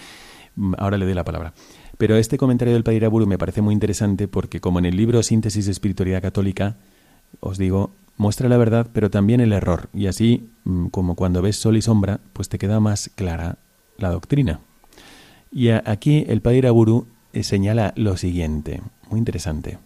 Ahora 0.79 0.99
le 0.99 1.05
doy 1.05 1.15
la 1.15 1.25
palabra. 1.25 1.53
Pero 2.01 2.17
este 2.17 2.39
comentario 2.39 2.73
del 2.73 2.83
padre 2.83 2.97
Iraburu 2.97 3.27
me 3.27 3.37
parece 3.37 3.61
muy 3.61 3.75
interesante 3.75 4.27
porque 4.27 4.59
como 4.59 4.79
en 4.79 4.87
el 4.87 4.97
libro 4.97 5.23
Síntesis 5.23 5.67
de 5.67 5.73
Espiritualidad 5.73 6.23
Católica, 6.23 6.79
os 7.41 7.59
digo, 7.59 7.93
muestra 8.17 8.49
la 8.49 8.57
verdad, 8.57 8.87
pero 8.95 9.11
también 9.11 9.43
el 9.43 9.53
error. 9.53 9.91
Y 9.93 10.07
así, 10.07 10.49
mm, 10.65 10.87
como 10.87 11.15
cuando 11.15 11.43
ves 11.43 11.57
sol 11.57 11.77
y 11.77 11.83
sombra, 11.83 12.21
pues 12.33 12.49
te 12.49 12.57
queda 12.57 12.81
más 12.81 13.11
clara 13.15 13.59
la 13.99 14.09
doctrina. 14.09 14.61
Y 15.53 15.69
aquí 15.69 16.25
el 16.27 16.41
padre 16.41 16.57
Iraburu 16.57 17.07
eh, 17.35 17.43
señala 17.43 17.93
lo 17.97 18.17
siguiente, 18.17 18.81
muy 19.11 19.19
interesante. 19.19 19.77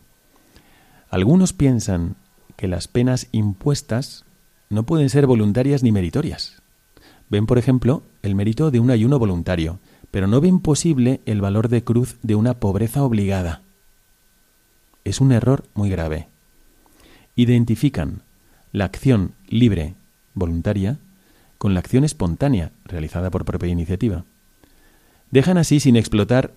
Algunos 1.10 1.52
piensan 1.52 2.14
que 2.54 2.68
las 2.68 2.86
penas 2.86 3.26
impuestas 3.32 4.24
no 4.70 4.84
pueden 4.84 5.10
ser 5.10 5.26
voluntarias 5.26 5.82
ni 5.82 5.90
meritorias. 5.90 6.62
Ven, 7.28 7.46
por 7.46 7.58
ejemplo, 7.58 8.04
el 8.22 8.36
mérito 8.36 8.70
de 8.70 8.78
un 8.78 8.92
ayuno 8.92 9.18
voluntario, 9.18 9.80
pero 10.14 10.28
no 10.28 10.40
ven 10.40 10.60
posible 10.60 11.20
el 11.26 11.40
valor 11.40 11.68
de 11.68 11.82
cruz 11.82 12.18
de 12.22 12.36
una 12.36 12.60
pobreza 12.60 13.02
obligada. 13.02 13.62
Es 15.02 15.20
un 15.20 15.32
error 15.32 15.64
muy 15.74 15.90
grave. 15.90 16.28
Identifican 17.34 18.22
la 18.70 18.84
acción 18.84 19.32
libre, 19.48 19.94
voluntaria, 20.32 20.98
con 21.58 21.74
la 21.74 21.80
acción 21.80 22.04
espontánea, 22.04 22.70
realizada 22.84 23.32
por 23.32 23.44
propia 23.44 23.70
iniciativa. 23.70 24.24
Dejan 25.32 25.58
así 25.58 25.80
sin 25.80 25.96
explotar 25.96 26.52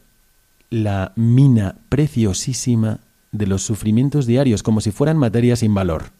la 0.69 1.13
mina 1.15 1.77
preciosísima 1.89 2.99
de 3.31 3.47
los 3.47 3.63
sufrimientos 3.63 4.27
diarios 4.27 4.61
como 4.61 4.81
si 4.81 4.91
fueran 4.91 5.17
materia 5.17 5.55
sin 5.55 5.73
valor. 5.73 6.11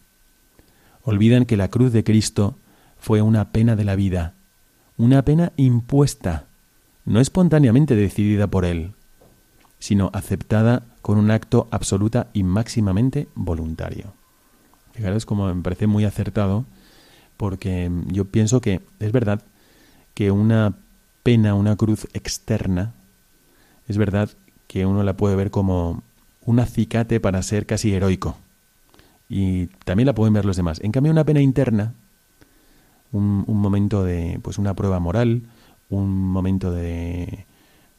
Olvidan 1.04 1.46
que 1.46 1.56
la 1.56 1.68
cruz 1.68 1.94
de 1.94 2.04
Cristo 2.04 2.56
fue 2.98 3.22
una 3.22 3.52
pena 3.52 3.76
de 3.76 3.84
la 3.84 3.96
vida, 3.96 4.34
una 4.98 5.24
pena 5.24 5.54
impuesta 5.56 6.47
no 7.08 7.22
espontáneamente 7.22 7.96
decidida 7.96 8.48
por 8.48 8.66
él, 8.66 8.92
sino 9.80 10.12
aceptada 10.14 10.84
con 11.02 11.18
un 11.18 11.32
acto 11.32 11.68
absoluta 11.72 12.28
y 12.34 12.44
máximamente 12.44 13.30
voluntario. 13.34 14.14
Fijaros 14.92 15.26
como 15.26 15.54
me 15.54 15.64
parece 15.64 15.88
muy 15.88 16.04
acertado, 16.04 16.66
porque 17.38 17.90
yo 18.08 18.26
pienso 18.26 18.60
que 18.60 18.82
es 19.00 19.12
verdad 19.14 19.42
que 20.16 20.32
una 20.32 20.74
pena, 21.24 21.54
una 21.54 21.78
cruz 21.78 22.08
externa, 22.14 22.94
es 23.88 23.98
verdad 23.98 24.30
que 24.68 24.86
uno 24.86 25.02
la 25.04 25.16
puede 25.16 25.38
ver 25.38 25.50
como 25.50 26.04
un 26.46 26.60
acicate 26.60 27.22
para 27.22 27.42
ser 27.42 27.66
casi 27.66 27.94
heroico. 27.94 28.36
Y 29.30 29.68
también 29.86 30.08
la 30.08 30.16
pueden 30.16 30.34
ver 30.34 30.44
los 30.44 30.58
demás. 30.58 30.82
En 30.82 30.92
cambio, 30.92 31.14
una 31.14 31.24
pena 31.24 31.40
interna, 31.40 31.94
un, 33.14 33.46
un 33.48 33.62
momento 33.62 34.04
de, 34.04 34.40
pues 34.42 34.58
una 34.58 34.74
prueba 34.74 35.00
moral, 35.00 35.44
un 35.90 36.10
momento 36.10 36.72
de, 36.72 37.46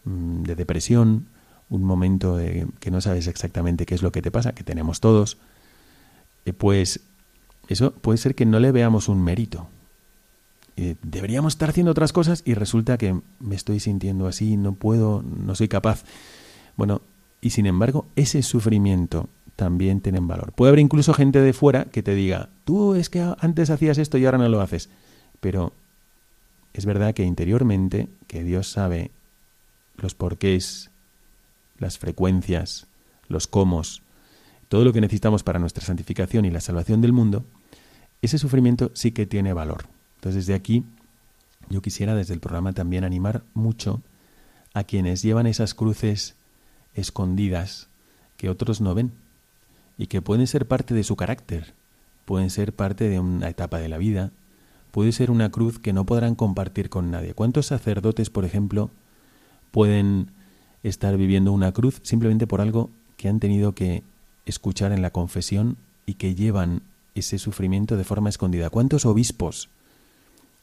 mm, 0.05 0.43
de 0.43 0.55
depresión, 0.55 1.26
un 1.70 1.84
momento 1.84 2.36
de 2.36 2.66
que 2.80 2.91
no 2.91 3.01
sabes 3.01 3.26
exactamente 3.26 3.86
qué 3.86 3.95
es 3.95 4.03
lo 4.03 4.12
que 4.12 4.22
te 4.22 4.30
pasa, 4.30 4.53
que 4.53 4.64
tenemos 4.64 5.01
todos, 5.01 5.39
eh, 6.45 6.53
pues 6.53 7.01
eso 7.68 7.93
puede 7.93 8.18
ser 8.18 8.34
que 8.34 8.47
no 8.47 8.59
le 8.61 8.72
veamos 8.72 9.09
un 9.09 9.22
mérito. 9.22 9.68
Eh, 10.76 10.97
deberíamos 11.03 11.55
estar 11.55 11.70
haciendo 11.70 11.91
otras 11.91 12.12
cosas 12.12 12.43
y 12.47 12.55
resulta 12.55 12.99
que 12.99 13.20
me 13.41 13.57
estoy 13.57 13.80
sintiendo 13.80 14.26
así, 14.26 14.57
no 14.57 14.74
puedo, 14.74 15.22
no 15.22 15.55
soy 15.55 15.68
capaz. 15.68 16.05
Bueno, 16.76 17.03
y 17.41 17.51
sin 17.51 17.66
embargo, 17.66 18.07
ese 18.16 18.43
sufrimiento 18.43 19.28
también 19.57 20.01
tiene 20.01 20.20
valor. 20.20 20.53
Puede 20.53 20.70
haber 20.70 20.78
incluso 20.78 21.12
gente 21.14 21.41
de 21.41 21.53
fuera 21.53 21.86
que 21.86 22.03
te 22.03 22.14
diga, 22.14 22.49
tú 22.64 22.95
es 22.95 23.11
que 23.11 23.20
antes 23.41 23.70
hacías 23.70 23.99
esto 23.99 24.16
y 24.16 24.24
ahora 24.24 24.39
no 24.39 24.49
lo 24.49 24.61
haces. 24.61 24.89
Pero 25.41 25.72
es 26.73 26.87
verdad 26.87 27.14
que 27.14 27.25
interiormente, 27.25 28.09
que 28.27 28.45
Dios 28.45 28.69
sabe 28.69 29.11
los 29.97 30.14
porqués, 30.14 30.91
las 31.79 31.99
frecuencias, 31.99 32.87
los 33.29 33.47
cómo, 33.47 33.83
todo 34.69 34.85
lo 34.85 34.93
que 34.93 35.01
necesitamos 35.01 35.43
para 35.43 35.59
nuestra 35.59 35.85
santificación 35.85 36.45
y 36.45 36.51
la 36.51 36.61
salvación 36.61 37.01
del 37.01 37.12
mundo, 37.12 37.45
ese 38.23 38.39
sufrimiento 38.39 38.91
sí 38.95 39.12
que 39.12 39.27
tiene 39.27 39.53
valor. 39.53 39.87
Entonces 40.16 40.47
desde 40.47 40.55
aquí 40.55 40.85
yo 41.69 41.83
quisiera 41.83 42.14
desde 42.14 42.35
el 42.35 42.41
programa 42.41 42.73
también 42.73 43.05
animar 43.05 43.45
mucho 43.55 44.03
a 44.75 44.85
quienes 44.85 45.23
llevan 45.23 45.47
esas 45.47 45.75
cruces 45.75 46.37
escondidas 46.95 47.89
que 48.37 48.51
otros 48.51 48.81
no 48.81 48.95
ven 48.95 49.12
y 49.97 50.07
que 50.07 50.23
pueden 50.23 50.47
ser 50.47 50.66
parte 50.66 50.95
de 50.95 51.05
su 51.05 51.16
carácter, 51.16 51.75
pueden 52.25 52.51
ser 52.51 52.73
parte 52.73 53.09
de 53.09 53.19
una 53.19 53.49
etapa 53.49 53.79
de 53.79 53.89
la 53.89 53.99
vida, 53.99 54.31
puede 54.91 55.12
ser 55.12 55.30
una 55.30 55.51
cruz 55.51 55.78
que 55.78 55.93
no 55.93 56.05
podrán 56.05 56.34
compartir 56.34 56.91
con 56.91 57.11
nadie. 57.11 57.34
¿Cuántos 57.34 57.66
sacerdotes, 57.66 58.30
por 58.30 58.45
ejemplo, 58.45 58.91
pueden 59.70 60.30
estar 60.82 61.16
viviendo 61.16 61.53
una 61.53 61.72
cruz 61.72 62.01
simplemente 62.03 62.47
por 62.47 62.61
algo 62.61 62.91
que 63.16 63.28
han 63.28 63.41
tenido 63.41 63.74
que 63.74 64.03
escuchar 64.47 64.93
en 64.93 65.03
la 65.03 65.11
confesión 65.11 65.76
y 66.07 66.14
que 66.14 66.34
llevan 66.34 66.82
ese 67.14 67.39
sufrimiento 67.39 67.97
de 67.97 68.05
forma 68.05 68.28
escondida? 68.28 68.70
¿Cuántos 68.70 69.07
obispos 69.07 69.68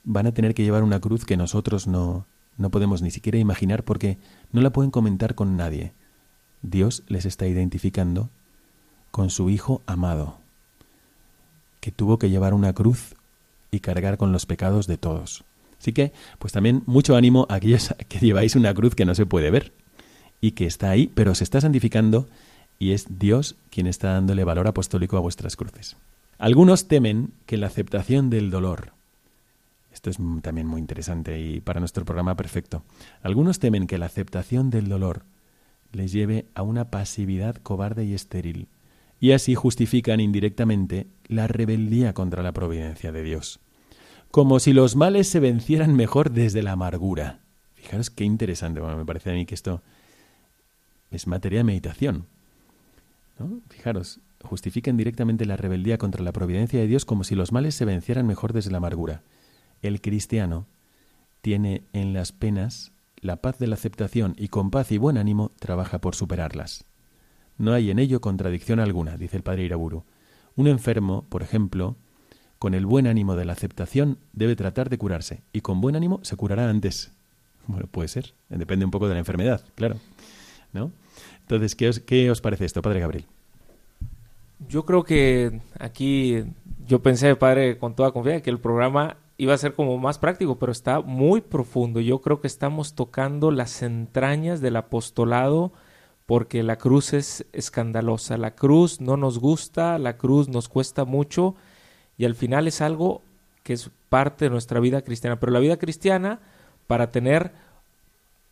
van 0.03 0.27
a 0.27 0.33
tener 0.33 0.53
que 0.53 0.63
llevar 0.63 0.83
una 0.83 0.99
cruz 0.99 1.25
que 1.25 1.37
nosotros 1.37 1.87
no, 1.87 2.25
no 2.57 2.69
podemos 2.69 3.01
ni 3.01 3.11
siquiera 3.11 3.37
imaginar 3.37 3.83
porque 3.83 4.17
no 4.51 4.61
la 4.61 4.71
pueden 4.71 4.91
comentar 4.91 5.35
con 5.35 5.57
nadie? 5.57 5.93
Dios 6.61 7.03
les 7.07 7.25
está 7.25 7.47
identificando 7.47 8.29
con 9.11 9.29
su 9.29 9.49
Hijo 9.49 9.81
amado, 9.85 10.39
que 11.79 11.91
tuvo 11.91 12.19
que 12.19 12.29
llevar 12.29 12.53
una 12.53 12.73
cruz 12.73 13.14
y 13.71 13.79
cargar 13.79 14.17
con 14.17 14.31
los 14.31 14.45
pecados 14.45 14.87
de 14.87 14.97
todos. 14.97 15.43
Así 15.79 15.93
que, 15.93 16.13
pues 16.39 16.53
también 16.53 16.83
mucho 16.85 17.15
ánimo 17.15 17.45
a 17.49 17.55
aquellos 17.55 17.93
que 18.09 18.19
lleváis 18.19 18.55
una 18.55 18.73
cruz 18.73 18.95
que 18.95 19.05
no 19.05 19.15
se 19.15 19.25
puede 19.25 19.51
ver 19.51 19.73
y 20.41 20.51
que 20.51 20.65
está 20.65 20.89
ahí, 20.89 21.11
pero 21.13 21.35
se 21.35 21.43
está 21.43 21.61
santificando 21.61 22.27
y 22.79 22.91
es 22.91 23.19
Dios 23.19 23.55
quien 23.69 23.87
está 23.87 24.13
dándole 24.13 24.43
valor 24.43 24.67
apostólico 24.67 25.17
a 25.17 25.21
vuestras 25.21 25.55
cruces. 25.55 25.95
Algunos 26.37 26.87
temen 26.87 27.31
que 27.45 27.57
la 27.57 27.67
aceptación 27.67 28.29
del 28.29 28.51
dolor, 28.51 28.91
esto 29.93 30.09
es 30.09 30.17
también 30.41 30.67
muy 30.67 30.81
interesante 30.81 31.39
y 31.39 31.61
para 31.61 31.79
nuestro 31.79 32.03
programa 32.03 32.35
perfecto, 32.35 32.83
algunos 33.21 33.59
temen 33.59 33.87
que 33.87 33.97
la 33.97 34.07
aceptación 34.07 34.69
del 34.69 34.89
dolor 34.89 35.23
les 35.93 36.11
lleve 36.11 36.45
a 36.53 36.61
una 36.61 36.91
pasividad 36.91 37.55
cobarde 37.55 38.03
y 38.03 38.13
estéril, 38.13 38.67
y 39.25 39.31
así 39.31 39.55
justifican 39.55 40.19
indirectamente 40.19 41.07
la 41.25 41.47
rebeldía 41.47 42.13
contra 42.13 42.43
la 42.43 42.51
providencia 42.51 43.11
de 43.11 43.23
Dios, 43.23 43.59
como 44.29 44.59
si 44.59 44.71
los 44.71 44.95
males 44.95 45.27
se 45.27 45.39
vencieran 45.39 45.95
mejor 45.95 46.29
desde 46.29 46.61
la 46.61 46.73
amargura. 46.73 47.39
Fijaros 47.73 48.11
qué 48.11 48.23
interesante, 48.23 48.81
me 48.81 49.03
parece 49.03 49.31
a 49.31 49.33
mí 49.33 49.47
que 49.47 49.55
esto 49.55 49.81
es 51.09 51.25
materia 51.25 51.57
de 51.57 51.63
meditación. 51.63 52.27
¿no? 53.39 53.61
Fijaros, 53.67 54.19
justifican 54.43 54.95
directamente 54.95 55.45
la 55.45 55.57
rebeldía 55.57 55.97
contra 55.97 56.23
la 56.23 56.31
providencia 56.31 56.79
de 56.79 56.85
Dios 56.85 57.03
como 57.03 57.23
si 57.23 57.33
los 57.33 57.51
males 57.51 57.73
se 57.73 57.85
vencieran 57.85 58.27
mejor 58.27 58.53
desde 58.53 58.69
la 58.69 58.77
amargura. 58.77 59.23
El 59.81 60.01
cristiano 60.01 60.67
tiene 61.41 61.81
en 61.93 62.13
las 62.13 62.31
penas 62.31 62.91
la 63.21 63.37
paz 63.37 63.57
de 63.57 63.65
la 63.65 63.73
aceptación 63.73 64.35
y 64.37 64.49
con 64.49 64.69
paz 64.69 64.91
y 64.91 64.99
buen 64.99 65.17
ánimo 65.17 65.51
trabaja 65.57 65.97
por 65.97 66.13
superarlas. 66.13 66.85
No 67.57 67.73
hay 67.73 67.91
en 67.91 67.99
ello 67.99 68.21
contradicción 68.21 68.79
alguna, 68.79 69.17
dice 69.17 69.37
el 69.37 69.43
padre 69.43 69.63
Iraburu. 69.63 70.03
Un 70.55 70.67
enfermo, 70.67 71.25
por 71.29 71.41
ejemplo, 71.41 71.95
con 72.59 72.73
el 72.73 72.85
buen 72.85 73.07
ánimo 73.07 73.35
de 73.35 73.45
la 73.45 73.53
aceptación 73.53 74.17
debe 74.33 74.55
tratar 74.55 74.89
de 74.89 74.97
curarse 74.97 75.41
y 75.53 75.61
con 75.61 75.81
buen 75.81 75.95
ánimo 75.95 76.19
se 76.23 76.35
curará 76.35 76.69
antes. 76.69 77.11
Bueno, 77.67 77.87
puede 77.87 78.07
ser, 78.09 78.35
depende 78.49 78.85
un 78.85 78.91
poco 78.91 79.07
de 79.07 79.15
la 79.15 79.19
enfermedad, 79.19 79.65
claro. 79.73 79.95
¿No? 80.71 80.91
Entonces, 81.41 81.73
¿qué 81.73 81.89
os, 81.89 81.99
qué 81.99 82.29
os 82.29 82.39
parece 82.39 82.65
esto, 82.65 82.83
padre 82.83 82.99
Gabriel? 82.99 83.25
Yo 84.69 84.85
creo 84.85 85.03
que 85.03 85.61
aquí 85.79 86.43
yo 86.85 87.01
pensé, 87.01 87.35
padre, 87.35 87.79
con 87.79 87.95
toda 87.95 88.11
confianza, 88.11 88.43
que 88.43 88.51
el 88.51 88.59
programa 88.59 89.17
iba 89.37 89.53
a 89.53 89.57
ser 89.57 89.73
como 89.73 89.97
más 89.97 90.19
práctico, 90.19 90.59
pero 90.59 90.71
está 90.71 91.01
muy 91.01 91.41
profundo. 91.41 91.99
Yo 91.99 92.21
creo 92.21 92.39
que 92.39 92.47
estamos 92.47 92.93
tocando 92.93 93.51
las 93.51 93.81
entrañas 93.81 94.61
del 94.61 94.75
apostolado 94.75 95.73
porque 96.25 96.63
la 96.63 96.77
cruz 96.77 97.13
es 97.13 97.45
escandalosa. 97.53 98.37
La 98.37 98.55
cruz 98.55 99.01
no 99.01 99.17
nos 99.17 99.39
gusta, 99.39 99.99
la 99.99 100.17
cruz 100.17 100.49
nos 100.49 100.69
cuesta 100.69 101.05
mucho 101.05 101.55
y 102.17 102.25
al 102.25 102.35
final 102.35 102.67
es 102.67 102.81
algo 102.81 103.21
que 103.63 103.73
es 103.73 103.89
parte 104.09 104.45
de 104.45 104.51
nuestra 104.51 104.79
vida 104.79 105.01
cristiana. 105.01 105.39
Pero 105.39 105.51
la 105.51 105.59
vida 105.59 105.77
cristiana, 105.77 106.39
para 106.87 107.11
tener 107.11 107.51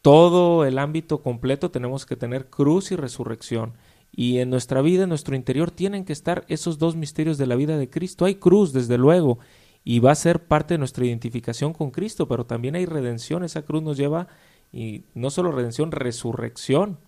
todo 0.01 0.65
el 0.65 0.77
ámbito 0.77 1.21
completo, 1.21 1.71
tenemos 1.71 2.05
que 2.05 2.15
tener 2.15 2.49
cruz 2.49 2.91
y 2.91 2.95
resurrección. 2.95 3.73
Y 4.11 4.39
en 4.39 4.49
nuestra 4.49 4.81
vida, 4.81 5.03
en 5.03 5.09
nuestro 5.09 5.35
interior, 5.35 5.71
tienen 5.71 6.05
que 6.05 6.13
estar 6.13 6.45
esos 6.47 6.77
dos 6.77 6.95
misterios 6.95 7.37
de 7.37 7.47
la 7.47 7.55
vida 7.55 7.77
de 7.77 7.89
Cristo. 7.89 8.25
Hay 8.25 8.35
cruz, 8.35 8.73
desde 8.73 8.97
luego, 8.97 9.39
y 9.83 9.99
va 9.99 10.11
a 10.11 10.15
ser 10.15 10.45
parte 10.45 10.75
de 10.75 10.77
nuestra 10.77 11.05
identificación 11.05 11.73
con 11.73 11.89
Cristo, 11.89 12.27
pero 12.27 12.45
también 12.45 12.75
hay 12.75 12.85
redención. 12.85 13.43
Esa 13.43 13.63
cruz 13.63 13.81
nos 13.81 13.97
lleva, 13.97 14.27
y 14.71 15.03
no 15.15 15.29
solo 15.29 15.51
redención, 15.51 15.91
resurrección. 15.91 16.99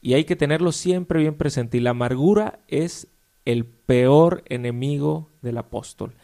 Y 0.00 0.14
hay 0.14 0.24
que 0.24 0.36
tenerlo 0.36 0.72
siempre 0.72 1.20
bien 1.20 1.34
presente. 1.34 1.76
Y 1.76 1.80
la 1.80 1.90
amargura 1.90 2.60
es 2.68 3.08
el 3.44 3.64
peor 3.64 4.42
enemigo 4.46 5.30
del 5.42 5.58
apóstol. 5.58 6.14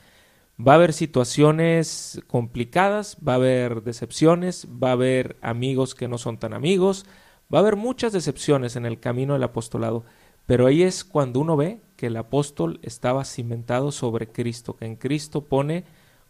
Va 0.59 0.73
a 0.73 0.77
haber 0.77 0.93
situaciones 0.93 2.23
complicadas, 2.27 3.19
va 3.27 3.33
a 3.33 3.37
haber 3.37 3.83
decepciones, 3.83 4.67
va 4.83 4.91
a 4.91 4.93
haber 4.93 5.37
amigos 5.43 5.95
que 5.95 6.09
no 6.09 6.17
son 6.17 6.39
tan 6.39 6.55
amigos, 6.55 7.05
Va 7.53 7.59
a 7.59 7.63
haber 7.63 7.77
muchas 7.77 8.13
decepciones 8.13 8.75
en 8.77 8.87
el 8.87 8.99
camino 8.99 9.35
del 9.35 9.45
apostolado, 9.45 10.05
pero 10.47 10.67
ahí 10.67 10.83
es 10.83 11.05
cuando 11.05 11.41
uno 11.41 11.57
ve 11.57 11.81
que 11.97 12.09
el 12.09 12.17
apóstol 12.17 12.81
estaba 12.83 13.25
cimentado 13.25 13.93
sobre 13.93 14.29
Cristo, 14.29 14.77
que 14.77 14.87
en 14.87 14.97
Cristo 14.97 15.45
pone 15.45 15.85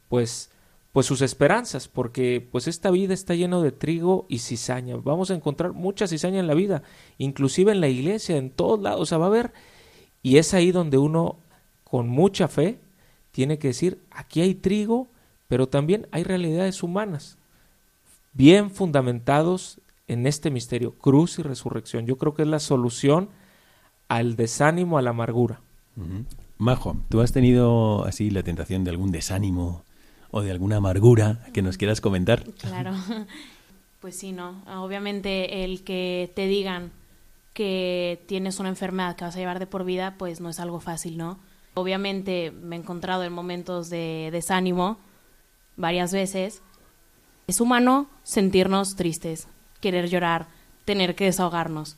pues 0.08 0.50
pues 0.96 1.04
sus 1.04 1.20
esperanzas, 1.20 1.88
porque 1.88 2.48
pues 2.50 2.66
esta 2.66 2.90
vida 2.90 3.12
está 3.12 3.34
lleno 3.34 3.60
de 3.60 3.70
trigo 3.70 4.24
y 4.30 4.38
cizaña. 4.38 4.96
Vamos 4.96 5.30
a 5.30 5.34
encontrar 5.34 5.74
mucha 5.74 6.06
cizaña 6.06 6.40
en 6.40 6.46
la 6.46 6.54
vida, 6.54 6.84
inclusive 7.18 7.70
en 7.72 7.82
la 7.82 7.88
iglesia, 7.88 8.38
en 8.38 8.48
todos 8.48 8.80
lados, 8.80 9.12
o 9.12 9.18
va 9.18 9.26
a 9.26 9.28
haber 9.28 9.52
y 10.22 10.38
es 10.38 10.54
ahí 10.54 10.72
donde 10.72 10.96
uno 10.96 11.36
con 11.84 12.08
mucha 12.08 12.48
fe 12.48 12.80
tiene 13.30 13.58
que 13.58 13.68
decir, 13.68 14.06
aquí 14.10 14.40
hay 14.40 14.54
trigo, 14.54 15.08
pero 15.48 15.68
también 15.68 16.08
hay 16.12 16.22
realidades 16.22 16.82
humanas 16.82 17.36
bien 18.32 18.70
fundamentados 18.70 19.82
en 20.06 20.26
este 20.26 20.50
misterio, 20.50 20.92
cruz 20.94 21.38
y 21.38 21.42
resurrección. 21.42 22.06
Yo 22.06 22.16
creo 22.16 22.32
que 22.32 22.40
es 22.40 22.48
la 22.48 22.58
solución 22.58 23.28
al 24.08 24.34
desánimo, 24.34 24.96
a 24.96 25.02
la 25.02 25.10
amargura. 25.10 25.60
Majo, 26.56 26.96
¿tú 27.10 27.20
has 27.20 27.32
tenido 27.32 28.06
así 28.06 28.30
la 28.30 28.42
tentación 28.42 28.82
de 28.82 28.92
algún 28.92 29.12
desánimo 29.12 29.84
o 30.36 30.42
de 30.42 30.50
alguna 30.50 30.76
amargura 30.76 31.38
que 31.54 31.62
nos 31.62 31.78
quieras 31.78 32.02
comentar? 32.02 32.44
Claro, 32.60 32.92
pues 34.00 34.18
sí, 34.18 34.32
¿no? 34.32 34.62
Obviamente 34.66 35.64
el 35.64 35.82
que 35.82 36.30
te 36.36 36.46
digan 36.46 36.92
que 37.54 38.22
tienes 38.26 38.60
una 38.60 38.68
enfermedad 38.68 39.16
que 39.16 39.24
vas 39.24 39.34
a 39.34 39.38
llevar 39.38 39.58
de 39.58 39.66
por 39.66 39.84
vida, 39.84 40.16
pues 40.18 40.42
no 40.42 40.50
es 40.50 40.60
algo 40.60 40.78
fácil, 40.78 41.16
¿no? 41.16 41.38
Obviamente 41.72 42.50
me 42.50 42.76
he 42.76 42.78
encontrado 42.78 43.24
en 43.24 43.32
momentos 43.32 43.88
de 43.88 44.28
desánimo 44.30 44.98
varias 45.76 46.12
veces. 46.12 46.60
Es 47.46 47.62
humano 47.62 48.06
sentirnos 48.22 48.94
tristes, 48.94 49.48
querer 49.80 50.10
llorar, 50.10 50.48
tener 50.84 51.14
que 51.14 51.24
desahogarnos. 51.24 51.96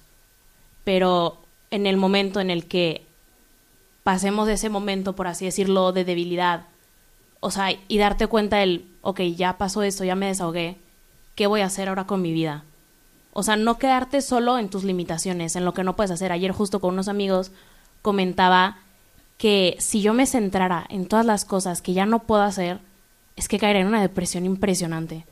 Pero 0.84 1.38
en 1.72 1.88
el 1.88 1.96
momento 1.96 2.38
en 2.38 2.50
el 2.50 2.66
que 2.66 3.04
pasemos 4.04 4.46
de 4.46 4.52
ese 4.52 4.68
momento, 4.68 5.16
por 5.16 5.26
así 5.26 5.44
decirlo, 5.44 5.90
de 5.90 6.04
debilidad, 6.04 6.68
o 7.40 7.50
sea, 7.50 7.70
y 7.86 7.98
darte 7.98 8.26
cuenta 8.26 8.58
del, 8.58 8.88
ok, 9.02 9.20
ya 9.36 9.58
pasó 9.58 9.82
esto, 9.82 10.04
ya 10.04 10.14
me 10.14 10.26
desahogué, 10.26 10.76
¿qué 11.34 11.46
voy 11.46 11.60
a 11.60 11.66
hacer 11.66 11.88
ahora 11.88 12.06
con 12.06 12.22
mi 12.22 12.32
vida? 12.32 12.64
O 13.32 13.42
sea, 13.42 13.56
no 13.56 13.78
quedarte 13.78 14.20
solo 14.20 14.58
en 14.58 14.68
tus 14.68 14.84
limitaciones, 14.84 15.54
en 15.54 15.64
lo 15.64 15.74
que 15.74 15.84
no 15.84 15.94
puedes 15.94 16.10
hacer. 16.10 16.32
Ayer 16.32 16.50
justo 16.50 16.80
con 16.80 16.94
unos 16.94 17.08
amigos 17.08 17.52
comentaba 18.02 18.78
que 19.36 19.76
si 19.78 20.02
yo 20.02 20.14
me 20.14 20.26
centrara 20.26 20.84
en 20.88 21.06
todas 21.06 21.24
las 21.24 21.44
cosas 21.44 21.80
que 21.80 21.92
ya 21.92 22.06
no 22.06 22.20
puedo 22.20 22.42
hacer, 22.42 22.80
es 23.36 23.46
que 23.46 23.58
caeré 23.58 23.80
en 23.80 23.86
una 23.86 24.02
depresión 24.02 24.44
impresionante. 24.44 25.24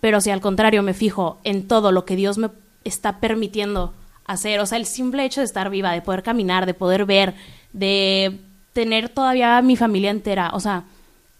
Pero 0.00 0.20
si 0.20 0.30
al 0.30 0.40
contrario 0.40 0.82
me 0.82 0.94
fijo 0.94 1.38
en 1.44 1.68
todo 1.68 1.92
lo 1.92 2.04
que 2.04 2.16
Dios 2.16 2.38
me 2.38 2.50
está 2.82 3.20
permitiendo 3.20 3.94
hacer, 4.24 4.58
o 4.58 4.66
sea, 4.66 4.78
el 4.78 4.86
simple 4.86 5.24
hecho 5.24 5.40
de 5.40 5.44
estar 5.44 5.70
viva, 5.70 5.92
de 5.92 6.02
poder 6.02 6.24
caminar, 6.24 6.66
de 6.66 6.74
poder 6.74 7.04
ver, 7.04 7.34
de 7.72 8.40
tener 8.72 9.08
todavía 9.08 9.62
mi 9.62 9.76
familia 9.76 10.10
entera, 10.10 10.50
o 10.54 10.60
sea, 10.60 10.84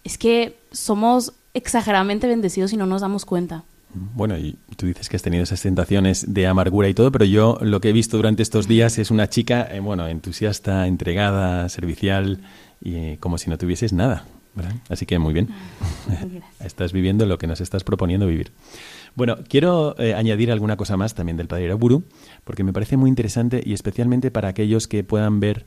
es 0.03 0.17
que 0.17 0.57
somos 0.71 1.33
exageradamente 1.53 2.27
bendecidos 2.27 2.73
y 2.73 2.77
no 2.77 2.85
nos 2.85 3.01
damos 3.01 3.25
cuenta. 3.25 3.63
Bueno, 3.93 4.37
y 4.37 4.57
tú 4.75 4.87
dices 4.87 5.07
que 5.07 5.17
has 5.17 5.21
tenido 5.21 5.43
esas 5.43 5.61
tentaciones 5.61 6.33
de 6.33 6.47
amargura 6.47 6.89
y 6.89 6.95
todo, 6.95 7.11
pero 7.11 7.25
yo 7.25 7.59
lo 7.61 7.79
que 7.79 7.89
he 7.89 7.93
visto 7.93 8.17
durante 8.17 8.41
estos 8.41 8.67
días 8.67 8.97
es 8.97 9.11
una 9.11 9.29
chica, 9.29 9.67
eh, 9.71 9.79
bueno, 9.79 10.07
entusiasta, 10.07 10.87
entregada, 10.87 11.69
servicial 11.69 12.39
y 12.81 12.95
eh, 12.95 13.17
como 13.19 13.37
si 13.37 13.49
no 13.49 13.57
tuvieses 13.57 13.93
nada. 13.93 14.25
Así 14.89 15.05
que 15.05 15.17
muy 15.19 15.33
bien. 15.33 15.49
estás 16.59 16.93
viviendo 16.93 17.25
lo 17.25 17.37
que 17.37 17.47
nos 17.47 17.61
estás 17.61 17.83
proponiendo 17.83 18.27
vivir. 18.27 18.51
Bueno, 19.15 19.37
quiero 19.47 19.95
eh, 19.99 20.13
añadir 20.15 20.51
alguna 20.51 20.77
cosa 20.77 20.97
más 20.97 21.13
también 21.13 21.37
del 21.37 21.47
Padre 21.47 21.65
Iraburu, 21.65 22.03
porque 22.43 22.63
me 22.63 22.73
parece 22.73 22.97
muy 22.97 23.09
interesante 23.09 23.61
y 23.63 23.73
especialmente 23.73 24.31
para 24.31 24.49
aquellos 24.49 24.87
que 24.87 25.03
puedan 25.03 25.39
ver 25.39 25.65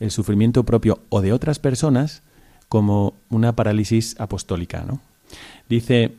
el 0.00 0.10
sufrimiento 0.10 0.64
propio 0.64 1.00
o 1.08 1.20
de 1.20 1.32
otras 1.32 1.58
personas 1.58 2.22
como 2.68 3.14
una 3.30 3.54
parálisis 3.54 4.18
apostólica. 4.20 4.84
¿no? 4.86 5.00
Dice, 5.68 6.14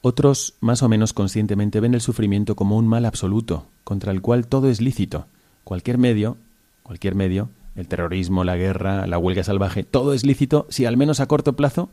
otros 0.00 0.54
más 0.60 0.82
o 0.82 0.88
menos 0.88 1.12
conscientemente 1.12 1.80
ven 1.80 1.94
el 1.94 2.00
sufrimiento 2.00 2.56
como 2.56 2.76
un 2.76 2.86
mal 2.86 3.04
absoluto, 3.04 3.66
contra 3.84 4.12
el 4.12 4.20
cual 4.20 4.46
todo 4.46 4.68
es 4.68 4.80
lícito. 4.80 5.26
Cualquier 5.64 5.98
medio, 5.98 6.36
cualquier 6.82 7.14
medio, 7.14 7.48
el 7.76 7.88
terrorismo, 7.88 8.44
la 8.44 8.56
guerra, 8.56 9.06
la 9.06 9.18
huelga 9.18 9.44
salvaje, 9.44 9.84
todo 9.84 10.12
es 10.12 10.26
lícito 10.26 10.66
si 10.68 10.84
al 10.84 10.96
menos 10.96 11.20
a 11.20 11.26
corto 11.26 11.54
plazo 11.54 11.88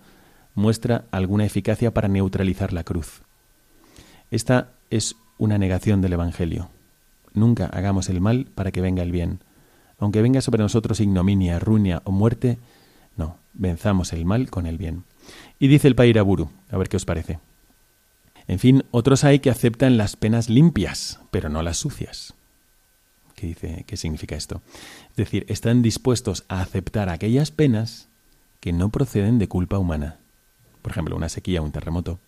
muestra 0.55 1.05
alguna 1.11 1.45
eficacia 1.45 1.93
para 1.93 2.07
neutralizar 2.07 2.73
la 2.73 2.83
cruz. 2.83 3.21
Esta 4.31 4.69
es 4.89 5.15
una 5.37 5.57
negación 5.57 6.01
del 6.01 6.13
Evangelio. 6.13 6.69
Nunca 7.33 7.67
hagamos 7.67 8.09
el 8.09 8.21
mal 8.21 8.47
para 8.55 8.71
que 8.71 8.81
venga 8.81 9.03
el 9.03 9.11
bien. 9.11 9.39
Aunque 9.99 10.21
venga 10.21 10.41
sobre 10.41 10.63
nosotros 10.63 10.99
ignominia, 10.99 11.59
ruina 11.59 12.01
o 12.05 12.11
muerte, 12.11 12.57
no, 13.17 13.37
venzamos 13.53 14.13
el 14.13 14.25
mal 14.25 14.49
con 14.49 14.65
el 14.65 14.77
bien. 14.77 15.03
Y 15.59 15.67
dice 15.67 15.87
el 15.87 15.95
Pairaburu, 15.95 16.49
a 16.69 16.77
ver 16.77 16.89
qué 16.89 16.97
os 16.97 17.05
parece. 17.05 17.39
En 18.47 18.59
fin, 18.59 18.83
otros 18.91 19.23
hay 19.23 19.39
que 19.39 19.49
aceptan 19.49 19.97
las 19.97 20.15
penas 20.15 20.49
limpias, 20.49 21.19
pero 21.29 21.49
no 21.49 21.61
las 21.61 21.77
sucias. 21.77 22.33
¿Qué 23.35 23.47
dice? 23.47 23.85
¿Qué 23.87 23.95
significa 23.95 24.35
esto? 24.35 24.61
Es 25.11 25.15
decir, 25.15 25.45
están 25.47 25.81
dispuestos 25.81 26.45
a 26.49 26.61
aceptar 26.61 27.09
aquellas 27.09 27.51
penas 27.51 28.07
que 28.59 28.73
no 28.73 28.89
proceden 28.89 29.39
de 29.39 29.47
culpa 29.47 29.77
humana. 29.77 30.17
Por 30.81 30.91
ejemplo, 30.91 31.15
una 31.15 31.29
sequía 31.29 31.61
o 31.61 31.63
un 31.63 31.71
terremoto. 31.71 32.19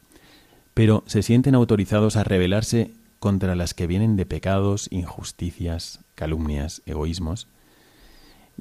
Pero 0.73 1.03
se 1.07 1.23
sienten 1.23 1.55
autorizados 1.55 2.15
a 2.15 2.23
rebelarse 2.23 2.91
contra 3.19 3.55
las 3.55 3.73
que 3.73 3.87
vienen 3.87 4.15
de 4.15 4.25
pecados, 4.25 4.87
injusticias, 4.91 5.99
calumnias, 6.15 6.81
egoísmos. 6.85 7.47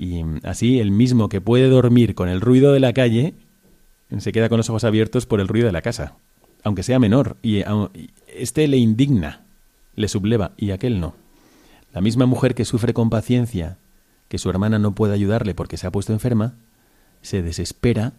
Y 0.00 0.24
así 0.44 0.80
el 0.80 0.92
mismo 0.92 1.28
que 1.28 1.42
puede 1.42 1.68
dormir 1.68 2.14
con 2.14 2.30
el 2.30 2.40
ruido 2.40 2.72
de 2.72 2.80
la 2.80 2.94
calle, 2.94 3.34
se 4.16 4.32
queda 4.32 4.48
con 4.48 4.56
los 4.56 4.70
ojos 4.70 4.84
abiertos 4.84 5.26
por 5.26 5.40
el 5.40 5.48
ruido 5.48 5.66
de 5.66 5.72
la 5.72 5.82
casa, 5.82 6.14
aunque 6.64 6.82
sea 6.82 6.98
menor, 6.98 7.36
y 7.42 7.62
este 8.34 8.66
le 8.66 8.78
indigna, 8.78 9.42
le 9.96 10.08
subleva, 10.08 10.52
y 10.56 10.70
aquel 10.70 11.00
no. 11.00 11.12
La 11.92 12.00
misma 12.00 12.24
mujer 12.24 12.54
que 12.54 12.64
sufre 12.64 12.94
con 12.94 13.10
paciencia 13.10 13.76
que 14.28 14.38
su 14.38 14.48
hermana 14.48 14.78
no 14.78 14.94
puede 14.94 15.12
ayudarle 15.12 15.54
porque 15.54 15.76
se 15.76 15.86
ha 15.86 15.92
puesto 15.92 16.14
enferma, 16.14 16.54
se 17.20 17.42
desespera 17.42 18.14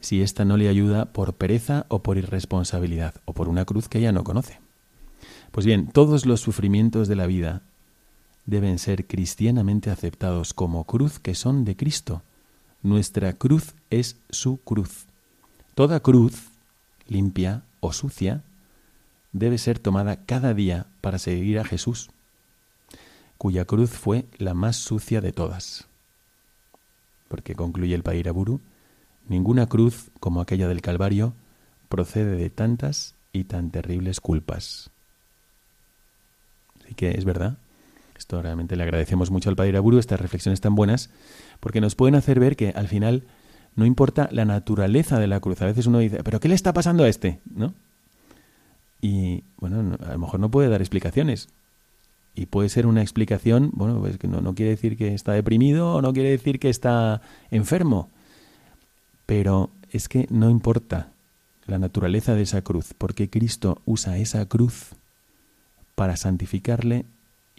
si 0.00 0.22
ésta 0.22 0.46
no 0.46 0.56
le 0.56 0.70
ayuda 0.70 1.12
por 1.12 1.34
pereza 1.34 1.84
o 1.88 2.02
por 2.02 2.16
irresponsabilidad 2.16 3.16
o 3.26 3.34
por 3.34 3.50
una 3.50 3.66
cruz 3.66 3.90
que 3.90 3.98
ella 3.98 4.12
no 4.12 4.24
conoce. 4.24 4.58
Pues 5.50 5.66
bien, 5.66 5.88
todos 5.88 6.24
los 6.24 6.40
sufrimientos 6.40 7.08
de 7.08 7.16
la 7.16 7.26
vida 7.26 7.60
deben 8.50 8.80
ser 8.80 9.06
cristianamente 9.06 9.90
aceptados 9.90 10.54
como 10.54 10.82
cruz 10.84 11.20
que 11.20 11.36
son 11.36 11.64
de 11.64 11.76
Cristo. 11.76 12.22
Nuestra 12.82 13.32
cruz 13.34 13.74
es 13.90 14.16
su 14.28 14.56
cruz. 14.58 15.06
Toda 15.76 16.00
cruz, 16.00 16.50
limpia 17.06 17.62
o 17.78 17.92
sucia, 17.92 18.42
debe 19.30 19.56
ser 19.56 19.78
tomada 19.78 20.26
cada 20.26 20.52
día 20.52 20.88
para 21.00 21.18
seguir 21.18 21.60
a 21.60 21.64
Jesús, 21.64 22.10
cuya 23.38 23.66
cruz 23.66 23.90
fue 23.90 24.26
la 24.36 24.52
más 24.52 24.76
sucia 24.76 25.20
de 25.20 25.30
todas. 25.30 25.86
Porque 27.28 27.54
concluye 27.54 27.94
el 27.94 28.02
Pairaburu, 28.02 28.60
ninguna 29.28 29.68
cruz 29.68 30.10
como 30.18 30.40
aquella 30.40 30.66
del 30.66 30.82
Calvario 30.82 31.34
procede 31.88 32.34
de 32.34 32.50
tantas 32.50 33.14
y 33.32 33.44
tan 33.44 33.70
terribles 33.70 34.20
culpas. 34.20 34.90
Así 36.82 36.94
que 36.94 37.12
es 37.12 37.24
verdad, 37.24 37.56
realmente 38.30 38.76
le 38.76 38.82
agradecemos 38.82 39.30
mucho 39.30 39.50
al 39.50 39.56
Padre 39.56 39.76
Aburu, 39.76 39.98
estas 39.98 40.20
reflexiones 40.20 40.60
tan 40.60 40.74
buenas, 40.74 41.10
porque 41.58 41.80
nos 41.80 41.94
pueden 41.94 42.14
hacer 42.14 42.38
ver 42.40 42.56
que 42.56 42.70
al 42.70 42.88
final 42.88 43.24
no 43.76 43.86
importa 43.86 44.28
la 44.32 44.44
naturaleza 44.44 45.18
de 45.18 45.26
la 45.26 45.40
cruz. 45.40 45.60
A 45.62 45.66
veces 45.66 45.86
uno 45.86 45.98
dice, 45.98 46.22
¿pero 46.22 46.40
qué 46.40 46.48
le 46.48 46.54
está 46.54 46.72
pasando 46.72 47.04
a 47.04 47.08
este? 47.08 47.40
¿No? 47.54 47.74
Y 49.00 49.44
bueno, 49.58 49.96
a 50.06 50.12
lo 50.12 50.18
mejor 50.18 50.40
no 50.40 50.50
puede 50.50 50.68
dar 50.68 50.80
explicaciones. 50.80 51.48
Y 52.34 52.46
puede 52.46 52.68
ser 52.68 52.86
una 52.86 53.02
explicación, 53.02 53.70
bueno, 53.74 53.98
pues 53.98 54.18
que 54.18 54.28
no, 54.28 54.40
no 54.40 54.54
quiere 54.54 54.70
decir 54.70 54.96
que 54.96 55.14
está 55.14 55.32
deprimido 55.32 55.94
o 55.94 56.02
no 56.02 56.12
quiere 56.12 56.30
decir 56.30 56.60
que 56.60 56.70
está 56.70 57.22
enfermo. 57.50 58.08
Pero 59.26 59.70
es 59.90 60.08
que 60.08 60.26
no 60.30 60.50
importa 60.50 61.08
la 61.66 61.78
naturaleza 61.78 62.34
de 62.34 62.42
esa 62.42 62.62
cruz, 62.62 62.94
porque 62.96 63.30
Cristo 63.30 63.80
usa 63.84 64.18
esa 64.18 64.46
cruz 64.46 64.90
para 65.94 66.16
santificarle 66.16 67.04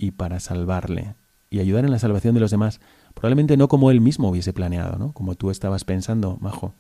y 0.02 0.10
para 0.10 0.40
salvarle 0.40 1.14
y 1.52 1.60
ayudar 1.60 1.86
en 1.86 1.92
la 1.92 2.00
salvación 2.00 2.34
de 2.34 2.40
los 2.40 2.50
demás, 2.50 2.82
probablemente 3.14 3.56
no 3.56 3.68
como 3.68 3.92
él 3.92 4.02
mismo 4.02 4.30
hubiese 4.30 4.52
planeado, 4.52 4.98
¿no? 4.98 5.12
Como 5.12 5.36
tú 5.36 5.52
estabas 5.52 5.84
pensando, 5.84 6.38
majo. 6.42 6.74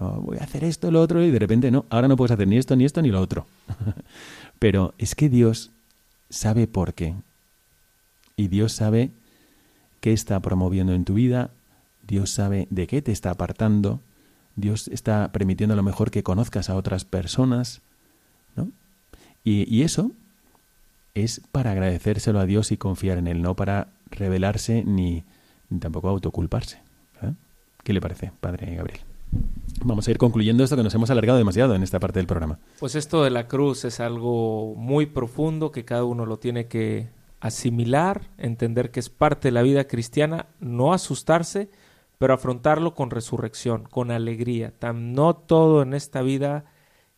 Oh, 0.00 0.22
voy 0.22 0.38
a 0.38 0.44
hacer 0.44 0.64
esto, 0.64 0.90
lo 0.90 1.02
otro, 1.02 1.22
y 1.22 1.30
de 1.30 1.38
repente 1.38 1.70
no, 1.70 1.84
ahora 1.90 2.08
no 2.08 2.16
puedes 2.16 2.32
hacer 2.32 2.48
ni 2.48 2.56
esto, 2.56 2.74
ni 2.74 2.86
esto, 2.86 3.02
ni 3.02 3.10
lo 3.10 3.20
otro. 3.20 3.46
Pero 4.58 4.94
es 4.96 5.14
que 5.14 5.28
Dios 5.28 5.72
sabe 6.30 6.66
por 6.66 6.94
qué. 6.94 7.14
Y 8.34 8.48
Dios 8.48 8.72
sabe 8.72 9.10
qué 10.00 10.14
está 10.14 10.40
promoviendo 10.40 10.94
en 10.94 11.04
tu 11.04 11.14
vida, 11.14 11.50
Dios 12.08 12.30
sabe 12.30 12.66
de 12.70 12.86
qué 12.86 13.02
te 13.02 13.12
está 13.12 13.30
apartando, 13.30 14.00
Dios 14.56 14.88
está 14.88 15.30
permitiendo 15.32 15.74
a 15.74 15.76
lo 15.76 15.82
mejor 15.82 16.10
que 16.10 16.22
conozcas 16.22 16.70
a 16.70 16.76
otras 16.76 17.04
personas, 17.04 17.82
¿no? 18.56 18.70
Y, 19.44 19.72
y 19.72 19.82
eso 19.82 20.12
es 21.14 21.40
para 21.52 21.70
agradecérselo 21.70 22.40
a 22.40 22.46
Dios 22.46 22.72
y 22.72 22.76
confiar 22.76 23.18
en 23.18 23.28
Él, 23.28 23.40
no 23.40 23.54
para 23.54 23.88
rebelarse 24.10 24.84
ni, 24.84 25.24
tampoco 25.80 26.08
autoculparse. 26.08 26.82
¿Qué 27.82 27.92
le 27.92 28.00
parece, 28.00 28.32
Padre 28.40 28.74
Gabriel? 28.74 29.00
Vamos 29.84 30.08
a 30.08 30.10
ir 30.10 30.18
concluyendo 30.18 30.64
esto 30.64 30.76
que 30.76 30.82
nos 30.82 30.94
hemos 30.94 31.10
alargado 31.10 31.36
demasiado 31.36 31.74
en 31.74 31.82
esta 31.82 32.00
parte 32.00 32.18
del 32.18 32.26
programa. 32.26 32.58
Pues 32.78 32.94
esto 32.94 33.22
de 33.22 33.30
la 33.30 33.46
cruz 33.46 33.84
es 33.84 34.00
algo 34.00 34.74
muy 34.74 35.06
profundo 35.06 35.70
que 35.70 35.84
cada 35.84 36.04
uno 36.04 36.24
lo 36.24 36.38
tiene 36.38 36.66
que 36.66 37.08
asimilar, 37.40 38.22
entender 38.38 38.90
que 38.90 39.00
es 39.00 39.10
parte 39.10 39.48
de 39.48 39.52
la 39.52 39.60
vida 39.60 39.86
cristiana, 39.86 40.46
no 40.60 40.94
asustarse, 40.94 41.68
pero 42.16 42.32
afrontarlo 42.32 42.94
con 42.94 43.10
resurrección, 43.10 43.84
con 43.84 44.10
alegría. 44.10 44.72
no 44.94 45.36
todo 45.36 45.82
en 45.82 45.92
esta 45.92 46.22
vida 46.22 46.64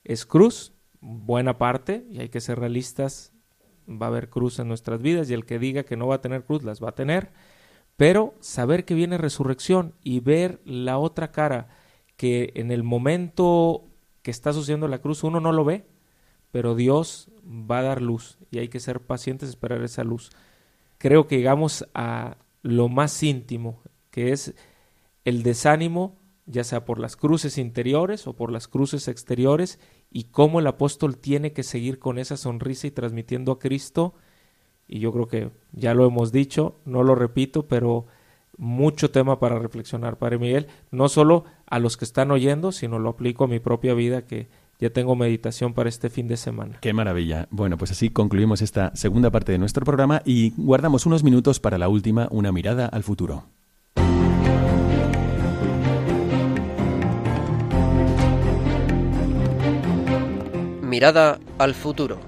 es 0.02 0.26
cruz, 0.26 0.72
buena 1.00 1.58
parte, 1.58 2.06
y 2.10 2.18
hay 2.18 2.28
que 2.28 2.40
ser 2.40 2.58
realistas, 2.58 3.32
va 3.88 4.06
a 4.06 4.08
haber 4.08 4.28
cruz 4.28 4.58
en 4.58 4.68
nuestras 4.68 5.00
vidas 5.02 5.30
y 5.30 5.34
el 5.34 5.44
que 5.44 5.58
diga 5.58 5.84
que 5.84 5.96
no 5.96 6.06
va 6.06 6.16
a 6.16 6.20
tener 6.20 6.44
cruz 6.44 6.62
las 6.64 6.82
va 6.82 6.90
a 6.90 6.94
tener, 6.94 7.30
pero 7.96 8.34
saber 8.40 8.84
que 8.84 8.94
viene 8.94 9.18
resurrección 9.18 9.94
y 10.02 10.20
ver 10.20 10.60
la 10.64 10.98
otra 10.98 11.32
cara, 11.32 11.68
que 12.16 12.52
en 12.54 12.70
el 12.70 12.82
momento 12.82 13.84
que 14.22 14.30
está 14.30 14.52
sucediendo 14.52 14.88
la 14.88 14.98
cruz 14.98 15.24
uno 15.24 15.40
no 15.40 15.52
lo 15.52 15.64
ve, 15.64 15.86
pero 16.50 16.74
Dios 16.74 17.30
va 17.44 17.78
a 17.78 17.82
dar 17.82 18.02
luz 18.02 18.38
y 18.50 18.58
hay 18.58 18.68
que 18.68 18.80
ser 18.80 19.00
pacientes, 19.00 19.48
esperar 19.48 19.82
esa 19.82 20.04
luz. 20.04 20.30
Creo 20.98 21.26
que 21.26 21.36
llegamos 21.36 21.86
a 21.94 22.36
lo 22.62 22.88
más 22.88 23.22
íntimo, 23.22 23.82
que 24.10 24.32
es 24.32 24.54
el 25.24 25.42
desánimo, 25.42 26.18
ya 26.46 26.64
sea 26.64 26.84
por 26.84 26.98
las 26.98 27.16
cruces 27.16 27.58
interiores 27.58 28.26
o 28.26 28.34
por 28.34 28.50
las 28.50 28.68
cruces 28.68 29.08
exteriores, 29.08 29.78
y 30.10 30.24
cómo 30.24 30.60
el 30.60 30.66
apóstol 30.66 31.18
tiene 31.18 31.52
que 31.52 31.62
seguir 31.62 31.98
con 31.98 32.18
esa 32.18 32.36
sonrisa 32.36 32.86
y 32.86 32.92
transmitiendo 32.92 33.52
a 33.52 33.58
Cristo. 33.58 34.14
Y 34.88 35.00
yo 35.00 35.12
creo 35.12 35.26
que 35.26 35.50
ya 35.72 35.94
lo 35.94 36.06
hemos 36.06 36.30
dicho, 36.30 36.76
no 36.84 37.02
lo 37.02 37.16
repito, 37.16 37.66
pero 37.66 38.06
mucho 38.56 39.10
tema 39.10 39.38
para 39.40 39.58
reflexionar, 39.58 40.16
Padre 40.16 40.38
Miguel, 40.38 40.68
no 40.90 41.08
solo 41.08 41.44
a 41.66 41.78
los 41.78 41.96
que 41.96 42.04
están 42.04 42.30
oyendo, 42.30 42.72
sino 42.72 42.98
lo 42.98 43.10
aplico 43.10 43.44
a 43.44 43.48
mi 43.48 43.58
propia 43.58 43.94
vida 43.94 44.22
que 44.22 44.48
ya 44.78 44.90
tengo 44.90 45.16
meditación 45.16 45.74
para 45.74 45.88
este 45.88 46.10
fin 46.10 46.28
de 46.28 46.36
semana. 46.36 46.78
Qué 46.80 46.92
maravilla. 46.92 47.48
Bueno, 47.50 47.76
pues 47.78 47.90
así 47.90 48.10
concluimos 48.10 48.62
esta 48.62 48.94
segunda 48.94 49.30
parte 49.30 49.52
de 49.52 49.58
nuestro 49.58 49.84
programa 49.84 50.22
y 50.24 50.52
guardamos 50.56 51.06
unos 51.06 51.24
minutos 51.24 51.60
para 51.60 51.78
la 51.78 51.88
última, 51.88 52.28
una 52.30 52.52
mirada 52.52 52.86
al 52.86 53.02
futuro. 53.02 53.44
Mirada 60.96 61.38
al 61.58 61.74
futuro. 61.74 62.18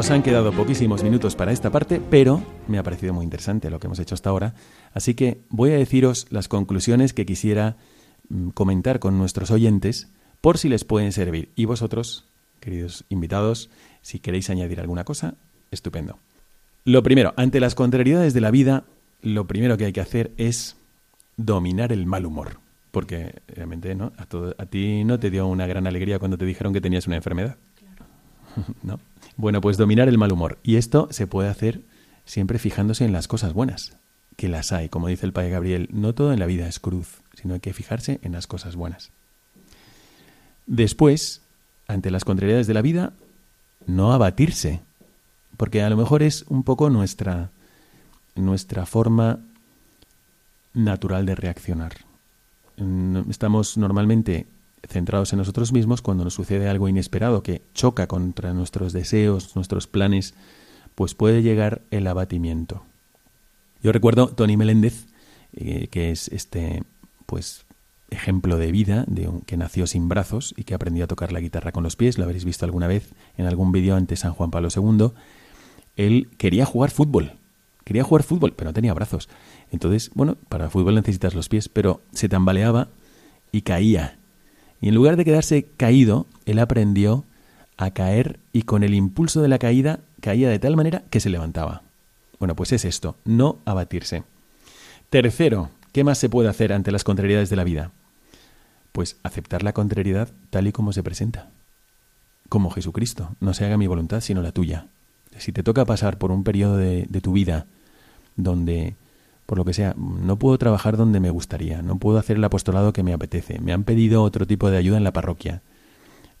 Nos 0.00 0.10
han 0.10 0.22
quedado 0.22 0.50
poquísimos 0.52 1.02
minutos 1.04 1.36
para 1.36 1.52
esta 1.52 1.68
parte, 1.68 2.00
pero 2.00 2.42
me 2.68 2.78
ha 2.78 2.82
parecido 2.82 3.12
muy 3.12 3.22
interesante 3.22 3.68
lo 3.68 3.78
que 3.78 3.86
hemos 3.86 3.98
hecho 3.98 4.14
hasta 4.14 4.30
ahora, 4.30 4.54
así 4.94 5.12
que 5.12 5.42
voy 5.50 5.72
a 5.72 5.76
deciros 5.76 6.26
las 6.30 6.48
conclusiones 6.48 7.12
que 7.12 7.26
quisiera 7.26 7.76
mm, 8.30 8.48
comentar 8.48 8.98
con 8.98 9.18
nuestros 9.18 9.50
oyentes 9.50 10.08
por 10.40 10.56
si 10.56 10.70
les 10.70 10.84
pueden 10.84 11.12
servir. 11.12 11.50
Y 11.54 11.66
vosotros, 11.66 12.24
queridos 12.60 13.04
invitados, 13.10 13.68
si 14.00 14.20
queréis 14.20 14.48
añadir 14.48 14.80
alguna 14.80 15.04
cosa, 15.04 15.34
estupendo. 15.70 16.18
Lo 16.86 17.02
primero, 17.02 17.34
ante 17.36 17.60
las 17.60 17.74
contrariedades 17.74 18.32
de 18.32 18.40
la 18.40 18.50
vida, 18.50 18.84
lo 19.20 19.46
primero 19.46 19.76
que 19.76 19.84
hay 19.84 19.92
que 19.92 20.00
hacer 20.00 20.32
es 20.38 20.76
dominar 21.36 21.92
el 21.92 22.06
mal 22.06 22.24
humor. 22.24 22.58
Porque 22.90 23.34
realmente 23.48 23.94
¿no? 23.94 24.12
a, 24.16 24.22
a 24.62 24.64
ti 24.64 25.04
no 25.04 25.20
te 25.20 25.28
dio 25.28 25.46
una 25.46 25.66
gran 25.66 25.86
alegría 25.86 26.18
cuando 26.18 26.38
te 26.38 26.46
dijeron 26.46 26.72
que 26.72 26.80
tenías 26.80 27.06
una 27.06 27.16
enfermedad. 27.16 27.58
Claro. 27.76 28.06
¿No? 28.82 28.98
Bueno, 29.40 29.62
pues 29.62 29.78
dominar 29.78 30.06
el 30.10 30.18
mal 30.18 30.32
humor. 30.32 30.58
Y 30.62 30.76
esto 30.76 31.08
se 31.10 31.26
puede 31.26 31.48
hacer 31.48 31.80
siempre 32.26 32.58
fijándose 32.58 33.06
en 33.06 33.12
las 33.14 33.26
cosas 33.26 33.54
buenas, 33.54 33.96
que 34.36 34.50
las 34.50 34.70
hay. 34.70 34.90
Como 34.90 35.08
dice 35.08 35.24
el 35.24 35.32
Padre 35.32 35.48
Gabriel, 35.48 35.88
no 35.90 36.12
todo 36.12 36.34
en 36.34 36.38
la 36.38 36.44
vida 36.44 36.68
es 36.68 36.78
cruz, 36.78 37.22
sino 37.32 37.54
hay 37.54 37.60
que 37.60 37.72
fijarse 37.72 38.20
en 38.22 38.32
las 38.32 38.46
cosas 38.46 38.76
buenas. 38.76 39.12
Después, 40.66 41.40
ante 41.88 42.10
las 42.10 42.26
contrariedades 42.26 42.66
de 42.66 42.74
la 42.74 42.82
vida, 42.82 43.14
no 43.86 44.12
abatirse, 44.12 44.80
porque 45.56 45.80
a 45.80 45.88
lo 45.88 45.96
mejor 45.96 46.22
es 46.22 46.44
un 46.48 46.62
poco 46.62 46.90
nuestra, 46.90 47.48
nuestra 48.34 48.84
forma 48.84 49.38
natural 50.74 51.24
de 51.24 51.34
reaccionar. 51.34 51.92
Estamos 53.30 53.78
normalmente 53.78 54.46
centrados 54.88 55.32
en 55.32 55.38
nosotros 55.38 55.72
mismos, 55.72 56.02
cuando 56.02 56.24
nos 56.24 56.34
sucede 56.34 56.68
algo 56.68 56.88
inesperado 56.88 57.42
que 57.42 57.62
choca 57.74 58.06
contra 58.06 58.54
nuestros 58.54 58.92
deseos, 58.92 59.54
nuestros 59.56 59.86
planes, 59.86 60.34
pues 60.94 61.14
puede 61.14 61.42
llegar 61.42 61.82
el 61.90 62.06
abatimiento. 62.06 62.82
Yo 63.82 63.92
recuerdo 63.92 64.28
Tony 64.28 64.56
Meléndez, 64.56 65.06
eh, 65.52 65.88
que 65.90 66.10
es 66.10 66.28
este, 66.28 66.82
pues, 67.26 67.64
ejemplo 68.10 68.56
de 68.56 68.72
vida, 68.72 69.04
de 69.06 69.28
un, 69.28 69.40
que 69.42 69.56
nació 69.56 69.86
sin 69.86 70.08
brazos 70.08 70.54
y 70.56 70.64
que 70.64 70.74
aprendió 70.74 71.04
a 71.04 71.08
tocar 71.08 71.32
la 71.32 71.40
guitarra 71.40 71.72
con 71.72 71.84
los 71.84 71.96
pies, 71.96 72.18
lo 72.18 72.24
habréis 72.24 72.44
visto 72.44 72.64
alguna 72.64 72.86
vez 72.86 73.10
en 73.36 73.46
algún 73.46 73.72
vídeo 73.72 73.96
ante 73.96 74.16
San 74.16 74.32
Juan 74.32 74.50
Pablo 74.50 74.68
II. 74.74 75.12
Él 75.96 76.28
quería 76.36 76.66
jugar 76.66 76.90
fútbol, 76.90 77.34
quería 77.84 78.04
jugar 78.04 78.22
fútbol, 78.22 78.52
pero 78.52 78.70
no 78.70 78.74
tenía 78.74 78.94
brazos. 78.94 79.28
Entonces, 79.70 80.10
bueno, 80.14 80.36
para 80.48 80.70
fútbol 80.70 80.94
necesitas 80.94 81.34
los 81.34 81.48
pies, 81.48 81.68
pero 81.68 82.02
se 82.12 82.28
tambaleaba 82.28 82.88
y 83.52 83.62
caía. 83.62 84.19
Y 84.80 84.88
en 84.88 84.94
lugar 84.94 85.16
de 85.16 85.24
quedarse 85.24 85.64
caído, 85.76 86.26
él 86.46 86.58
aprendió 86.58 87.24
a 87.76 87.90
caer 87.90 88.38
y 88.52 88.62
con 88.62 88.82
el 88.82 88.94
impulso 88.94 89.42
de 89.42 89.48
la 89.48 89.58
caída 89.58 90.00
caía 90.20 90.48
de 90.48 90.58
tal 90.58 90.76
manera 90.76 91.02
que 91.10 91.20
se 91.20 91.30
levantaba. 91.30 91.82
Bueno, 92.38 92.54
pues 92.56 92.72
es 92.72 92.84
esto, 92.84 93.16
no 93.24 93.58
abatirse. 93.64 94.22
Tercero, 95.10 95.70
¿qué 95.92 96.04
más 96.04 96.18
se 96.18 96.28
puede 96.28 96.48
hacer 96.48 96.72
ante 96.72 96.92
las 96.92 97.04
contrariedades 97.04 97.50
de 97.50 97.56
la 97.56 97.64
vida? 97.64 97.90
Pues 98.92 99.16
aceptar 99.22 99.62
la 99.62 99.72
contrariedad 99.72 100.28
tal 100.50 100.66
y 100.66 100.72
como 100.72 100.92
se 100.92 101.02
presenta. 101.02 101.50
Como 102.48 102.70
Jesucristo, 102.70 103.36
no 103.40 103.54
se 103.54 103.64
haga 103.64 103.76
mi 103.76 103.86
voluntad 103.86 104.20
sino 104.20 104.42
la 104.42 104.52
tuya. 104.52 104.86
Si 105.38 105.52
te 105.52 105.62
toca 105.62 105.84
pasar 105.84 106.18
por 106.18 106.32
un 106.32 106.44
periodo 106.44 106.76
de, 106.76 107.06
de 107.08 107.20
tu 107.20 107.32
vida 107.32 107.66
donde 108.36 108.94
por 109.50 109.58
lo 109.58 109.64
que 109.64 109.74
sea, 109.74 109.96
no 109.96 110.36
puedo 110.36 110.56
trabajar 110.58 110.96
donde 110.96 111.18
me 111.18 111.30
gustaría, 111.30 111.82
no 111.82 111.98
puedo 111.98 112.18
hacer 112.18 112.36
el 112.36 112.44
apostolado 112.44 112.92
que 112.92 113.02
me 113.02 113.12
apetece, 113.12 113.58
me 113.58 113.72
han 113.72 113.82
pedido 113.82 114.22
otro 114.22 114.46
tipo 114.46 114.70
de 114.70 114.76
ayuda 114.76 114.96
en 114.96 115.02
la 115.02 115.12
parroquia. 115.12 115.60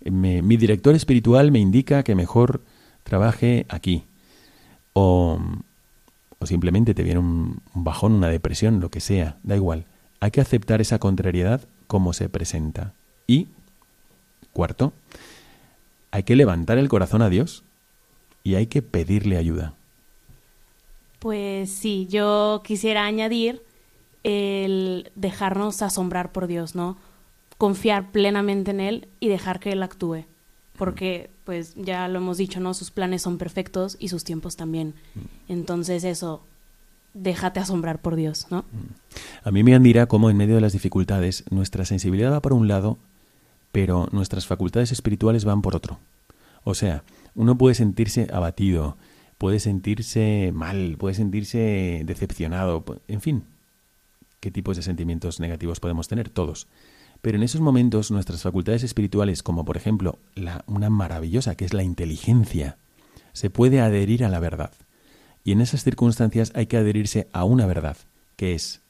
mi 0.04 0.56
director 0.56 0.94
espiritual 0.94 1.50
me 1.50 1.58
indica 1.58 2.04
que 2.04 2.14
mejor 2.14 2.60
trabaje 3.02 3.66
aquí. 3.68 4.04
O, 4.92 5.40
o 6.38 6.46
simplemente 6.46 6.94
te 6.94 7.02
viene 7.02 7.18
un, 7.18 7.60
un 7.74 7.82
bajón, 7.82 8.12
una 8.12 8.28
depresión, 8.28 8.78
lo 8.78 8.92
que 8.92 9.00
sea, 9.00 9.38
da 9.42 9.56
igual. 9.56 9.86
Hay 10.20 10.30
que 10.30 10.40
aceptar 10.40 10.80
esa 10.80 11.00
contrariedad 11.00 11.62
como 11.88 12.12
se 12.12 12.28
presenta. 12.28 12.92
Y, 13.26 13.48
cuarto, 14.52 14.92
hay 16.12 16.22
que 16.22 16.36
levantar 16.36 16.78
el 16.78 16.88
corazón 16.88 17.22
a 17.22 17.28
Dios 17.28 17.64
y 18.44 18.54
hay 18.54 18.68
que 18.68 18.82
pedirle 18.82 19.36
ayuda. 19.36 19.74
Pues 21.20 21.70
sí, 21.70 22.06
yo 22.10 22.62
quisiera 22.64 23.04
añadir 23.04 23.62
el 24.24 25.10
dejarnos 25.14 25.82
asombrar 25.82 26.32
por 26.32 26.46
Dios, 26.46 26.74
¿no? 26.74 26.96
Confiar 27.58 28.10
plenamente 28.10 28.70
en 28.72 28.80
Él 28.80 29.08
y 29.20 29.28
dejar 29.28 29.60
que 29.60 29.72
Él 29.72 29.82
actúe. 29.82 30.24
Porque, 30.76 31.30
pues 31.44 31.74
ya 31.76 32.08
lo 32.08 32.18
hemos 32.18 32.38
dicho, 32.38 32.58
¿no? 32.58 32.72
Sus 32.72 32.90
planes 32.90 33.22
son 33.22 33.36
perfectos 33.36 33.96
y 34.00 34.08
sus 34.08 34.24
tiempos 34.24 34.56
también. 34.56 34.94
Entonces 35.46 36.04
eso, 36.04 36.42
déjate 37.12 37.60
asombrar 37.60 38.00
por 38.00 38.16
Dios, 38.16 38.46
¿no? 38.50 38.64
A 39.44 39.50
mí 39.50 39.62
me 39.62 39.74
admira 39.74 40.06
cómo 40.06 40.30
en 40.30 40.38
medio 40.38 40.54
de 40.54 40.62
las 40.62 40.72
dificultades 40.72 41.44
nuestra 41.50 41.84
sensibilidad 41.84 42.32
va 42.32 42.40
por 42.40 42.54
un 42.54 42.66
lado, 42.66 42.96
pero 43.72 44.08
nuestras 44.12 44.46
facultades 44.46 44.90
espirituales 44.90 45.44
van 45.44 45.60
por 45.60 45.76
otro. 45.76 45.98
O 46.64 46.74
sea, 46.74 47.02
uno 47.34 47.58
puede 47.58 47.74
sentirse 47.74 48.28
abatido, 48.32 48.96
puede 49.40 49.58
sentirse 49.58 50.52
mal, 50.52 50.96
puede 50.98 51.14
sentirse 51.14 52.02
decepcionado, 52.04 52.84
en 53.08 53.22
fin, 53.22 53.44
qué 54.38 54.50
tipos 54.50 54.76
de 54.76 54.82
sentimientos 54.82 55.40
negativos 55.40 55.80
podemos 55.80 56.08
tener 56.08 56.28
todos. 56.28 56.66
Pero 57.22 57.38
en 57.38 57.42
esos 57.42 57.62
momentos 57.62 58.10
nuestras 58.10 58.42
facultades 58.42 58.82
espirituales, 58.82 59.42
como 59.42 59.64
por 59.64 59.78
ejemplo 59.78 60.18
la, 60.34 60.62
una 60.66 60.90
maravillosa 60.90 61.54
que 61.54 61.64
es 61.64 61.72
la 61.72 61.82
inteligencia, 61.82 62.76
se 63.32 63.48
puede 63.48 63.80
adherir 63.80 64.26
a 64.26 64.28
la 64.28 64.40
verdad. 64.40 64.72
Y 65.42 65.52
en 65.52 65.62
esas 65.62 65.84
circunstancias 65.84 66.52
hay 66.54 66.66
que 66.66 66.76
adherirse 66.76 67.26
a 67.32 67.44
una 67.44 67.64
verdad, 67.64 67.96
que 68.36 68.54
es 68.54 68.82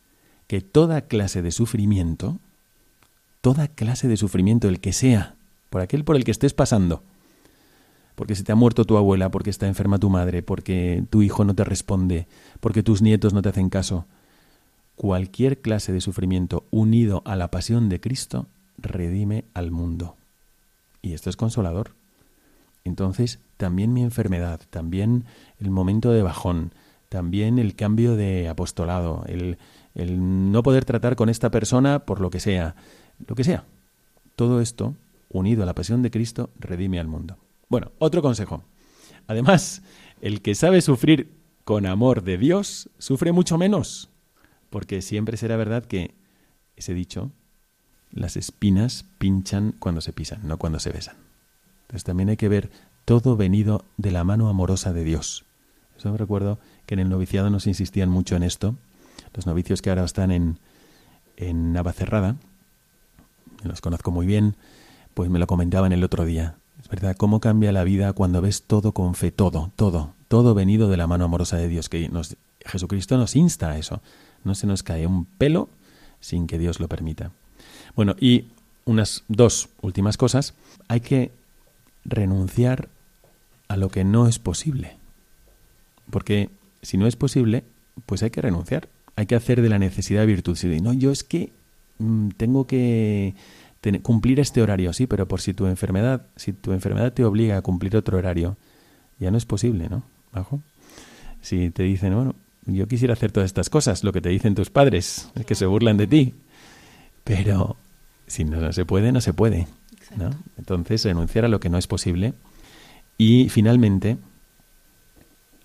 que 0.48 0.60
toda 0.60 1.02
clase 1.02 1.42
de 1.42 1.52
sufrimiento, 1.52 2.40
toda 3.40 3.68
clase 3.68 4.08
de 4.08 4.16
sufrimiento, 4.16 4.68
el 4.68 4.80
que 4.80 4.92
sea, 4.92 5.36
por 5.70 5.80
aquel 5.80 6.02
por 6.02 6.16
el 6.16 6.24
que 6.24 6.32
estés 6.32 6.54
pasando, 6.54 7.04
porque 8.20 8.34
se 8.34 8.44
te 8.44 8.52
ha 8.52 8.54
muerto 8.54 8.84
tu 8.84 8.98
abuela, 8.98 9.30
porque 9.30 9.48
está 9.48 9.66
enferma 9.66 9.98
tu 9.98 10.10
madre, 10.10 10.42
porque 10.42 11.02
tu 11.08 11.22
hijo 11.22 11.42
no 11.46 11.54
te 11.54 11.64
responde, 11.64 12.28
porque 12.60 12.82
tus 12.82 13.00
nietos 13.00 13.32
no 13.32 13.40
te 13.40 13.48
hacen 13.48 13.70
caso. 13.70 14.04
Cualquier 14.94 15.62
clase 15.62 15.90
de 15.90 16.02
sufrimiento 16.02 16.66
unido 16.70 17.22
a 17.24 17.34
la 17.34 17.50
pasión 17.50 17.88
de 17.88 17.98
Cristo 17.98 18.46
redime 18.76 19.46
al 19.54 19.70
mundo. 19.70 20.16
Y 21.00 21.14
esto 21.14 21.30
es 21.30 21.36
consolador. 21.38 21.92
Entonces, 22.84 23.38
también 23.56 23.94
mi 23.94 24.02
enfermedad, 24.02 24.60
también 24.68 25.24
el 25.58 25.70
momento 25.70 26.12
de 26.12 26.22
bajón, 26.22 26.74
también 27.08 27.58
el 27.58 27.74
cambio 27.74 28.16
de 28.16 28.50
apostolado, 28.50 29.24
el, 29.28 29.56
el 29.94 30.52
no 30.52 30.62
poder 30.62 30.84
tratar 30.84 31.16
con 31.16 31.30
esta 31.30 31.50
persona 31.50 32.00
por 32.00 32.20
lo 32.20 32.28
que 32.28 32.40
sea, 32.40 32.74
lo 33.26 33.34
que 33.34 33.44
sea. 33.44 33.64
Todo 34.36 34.60
esto, 34.60 34.94
unido 35.30 35.62
a 35.62 35.66
la 35.66 35.74
pasión 35.74 36.02
de 36.02 36.10
Cristo, 36.10 36.50
redime 36.58 37.00
al 37.00 37.08
mundo. 37.08 37.38
Bueno, 37.70 37.92
otro 37.98 38.20
consejo. 38.20 38.64
Además, 39.28 39.82
el 40.20 40.42
que 40.42 40.56
sabe 40.56 40.82
sufrir 40.82 41.38
con 41.64 41.86
amor 41.86 42.24
de 42.24 42.36
Dios 42.36 42.90
sufre 42.98 43.30
mucho 43.30 43.58
menos, 43.58 44.10
porque 44.70 45.00
siempre 45.02 45.36
será 45.36 45.56
verdad 45.56 45.84
que 45.84 46.16
ese 46.74 46.94
dicho, 46.94 47.30
las 48.10 48.36
espinas 48.36 49.04
pinchan 49.18 49.76
cuando 49.78 50.00
se 50.00 50.12
pisan, 50.12 50.40
no 50.48 50.58
cuando 50.58 50.80
se 50.80 50.90
besan. 50.90 51.16
Entonces 51.82 52.02
también 52.02 52.28
hay 52.28 52.36
que 52.36 52.48
ver 52.48 52.72
todo 53.04 53.36
venido 53.36 53.84
de 53.96 54.10
la 54.10 54.24
mano 54.24 54.48
amorosa 54.48 54.92
de 54.92 55.04
Dios. 55.04 55.44
Eso 55.96 56.10
me 56.10 56.18
recuerdo 56.18 56.58
que 56.86 56.94
en 56.94 57.00
el 57.00 57.08
noviciado 57.08 57.50
nos 57.50 57.68
insistían 57.68 58.08
mucho 58.08 58.34
en 58.34 58.42
esto. 58.42 58.74
Los 59.32 59.46
novicios 59.46 59.80
que 59.80 59.90
ahora 59.90 60.04
están 60.04 60.32
en, 60.32 60.58
en 61.36 61.72
Navacerrada, 61.72 62.34
los 63.62 63.80
conozco 63.80 64.10
muy 64.10 64.26
bien, 64.26 64.56
pues 65.14 65.30
me 65.30 65.38
lo 65.38 65.46
comentaban 65.46 65.92
el 65.92 66.02
otro 66.02 66.24
día. 66.24 66.56
Verdad, 66.90 67.16
cómo 67.16 67.40
cambia 67.40 67.72
la 67.72 67.84
vida 67.84 68.12
cuando 68.12 68.42
ves 68.42 68.64
todo 68.64 68.92
con 68.92 69.14
fe, 69.14 69.30
todo, 69.30 69.70
todo, 69.76 70.14
todo 70.28 70.54
venido 70.54 70.88
de 70.88 70.96
la 70.96 71.06
mano 71.06 71.24
amorosa 71.24 71.56
de 71.56 71.68
Dios, 71.68 71.88
que 71.88 72.08
nos, 72.08 72.36
Jesucristo 72.66 73.16
nos 73.16 73.36
insta 73.36 73.70
a 73.70 73.78
eso. 73.78 74.02
No 74.42 74.54
se 74.54 74.66
nos 74.66 74.82
cae 74.82 75.06
un 75.06 75.24
pelo 75.24 75.68
sin 76.20 76.46
que 76.46 76.58
Dios 76.58 76.80
lo 76.80 76.88
permita. 76.88 77.30
Bueno, 77.94 78.16
y 78.18 78.46
unas 78.84 79.24
dos 79.28 79.68
últimas 79.80 80.16
cosas. 80.16 80.54
Hay 80.88 81.00
que 81.00 81.30
renunciar 82.04 82.88
a 83.68 83.76
lo 83.76 83.88
que 83.88 84.04
no 84.04 84.26
es 84.26 84.38
posible. 84.38 84.96
Porque 86.10 86.50
si 86.82 86.98
no 86.98 87.06
es 87.06 87.16
posible, 87.16 87.64
pues 88.06 88.22
hay 88.22 88.30
que 88.30 88.42
renunciar. 88.42 88.88
Hay 89.16 89.26
que 89.26 89.36
hacer 89.36 89.62
de 89.62 89.68
la 89.68 89.78
necesidad 89.78 90.26
virtud. 90.26 90.56
Si 90.56 90.80
no, 90.80 90.92
yo 90.92 91.12
es 91.12 91.24
que 91.24 91.52
mm, 91.98 92.30
tengo 92.30 92.66
que 92.66 93.34
cumplir 94.02 94.40
este 94.40 94.62
horario, 94.62 94.92
sí, 94.92 95.06
pero 95.06 95.26
por 95.26 95.40
si 95.40 95.54
tu 95.54 95.66
enfermedad, 95.66 96.26
si 96.36 96.52
tu 96.52 96.72
enfermedad 96.72 97.12
te 97.12 97.24
obliga 97.24 97.56
a 97.56 97.62
cumplir 97.62 97.96
otro 97.96 98.18
horario, 98.18 98.56
ya 99.18 99.30
no 99.30 99.38
es 99.38 99.46
posible, 99.46 99.88
¿no? 99.88 100.02
Bajo. 100.32 100.60
Si 101.40 101.70
te 101.70 101.84
dicen, 101.84 102.14
bueno, 102.14 102.34
yo 102.66 102.86
quisiera 102.88 103.14
hacer 103.14 103.32
todas 103.32 103.46
estas 103.46 103.70
cosas, 103.70 104.04
lo 104.04 104.12
que 104.12 104.20
te 104.20 104.28
dicen 104.28 104.54
tus 104.54 104.70
padres, 104.70 105.30
es 105.34 105.46
que 105.46 105.54
se 105.54 105.66
burlan 105.66 105.96
de 105.96 106.06
ti, 106.06 106.34
pero 107.24 107.76
si 108.26 108.44
no, 108.44 108.72
se 108.72 108.84
puede, 108.84 109.12
no 109.12 109.20
se 109.20 109.32
puede, 109.32 109.66
¿no? 110.16 110.30
Entonces, 110.58 111.04
renunciar 111.04 111.46
a 111.46 111.48
lo 111.48 111.60
que 111.60 111.70
no 111.70 111.78
es 111.78 111.86
posible 111.86 112.34
y 113.16 113.48
finalmente 113.48 114.18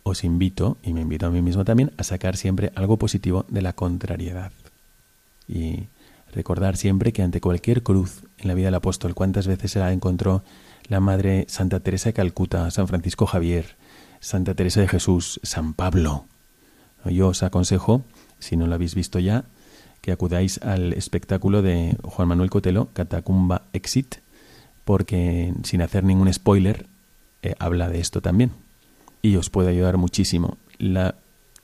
os 0.04 0.24
invito, 0.24 0.78
y 0.84 0.94
me 0.94 1.02
invito 1.02 1.26
a 1.26 1.32
mí 1.32 1.42
mismo 1.42 1.66
también, 1.66 1.92
a 1.98 2.04
sacar 2.04 2.38
siempre 2.38 2.72
algo 2.76 2.98
positivo 2.98 3.46
de 3.50 3.62
la 3.62 3.74
contrariedad. 3.74 4.52
Y 5.48 5.88
Recordar 6.36 6.76
siempre 6.76 7.14
que 7.14 7.24
ante 7.24 7.40
cualquier 7.40 7.82
cruz 7.82 8.24
en 8.38 8.50
la 8.50 8.56
vida 8.56 8.68
del 8.68 8.76
apóstol, 8.76 9.16
cuántas 9.16 9.48
veces 9.48 9.72
se 9.72 9.80
la 9.80 9.94
encontró 9.94 10.44
la 10.90 11.00
Madre 11.00 11.46
Santa 11.48 11.80
Teresa 11.80 12.10
de 12.10 12.14
Calcuta, 12.14 12.70
San 12.72 12.90
Francisco 12.90 13.26
Javier, 13.26 13.78
Santa 14.20 14.54
Teresa 14.54 14.82
de 14.82 14.90
Jesús, 14.90 15.40
San 15.44 15.74
Pablo. 15.74 16.26
Yo 17.06 17.30
os 17.30 17.42
aconsejo, 17.42 18.04
si 18.38 18.58
no 18.58 18.68
lo 18.68 18.76
habéis 18.76 18.96
visto 18.96 19.18
ya, 19.20 19.46
que 20.02 20.12
acudáis 20.12 20.62
al 20.62 20.92
espectáculo 20.92 21.62
de 21.62 21.96
Juan 22.04 22.28
Manuel 22.28 22.50
Cotelo, 22.50 22.90
Catacumba 22.92 23.62
Exit, 23.72 24.16
porque 24.84 25.54
sin 25.64 25.82
hacer 25.82 26.04
ningún 26.04 26.32
spoiler, 26.34 26.86
eh, 27.44 27.56
habla 27.60 27.88
de 27.88 28.02
esto 28.02 28.22
también. 28.22 28.52
Y 29.22 29.38
os 29.38 29.50
puede 29.50 29.70
ayudar 29.70 29.96
muchísimo. 29.96 30.58
La, 30.80 31.16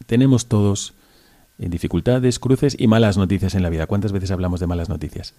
tenemos 0.06 0.46
todos 0.46 0.94
dificultades, 1.70 2.40
cruces 2.40 2.76
y 2.78 2.88
malas 2.88 3.18
noticias 3.18 3.56
en 3.56 3.64
la 3.64 3.70
vida. 3.70 3.88
¿Cuántas 3.88 4.12
veces 4.12 4.32
hablamos 4.32 4.60
de 4.60 4.68
malas 4.68 4.90
noticias? 4.90 5.34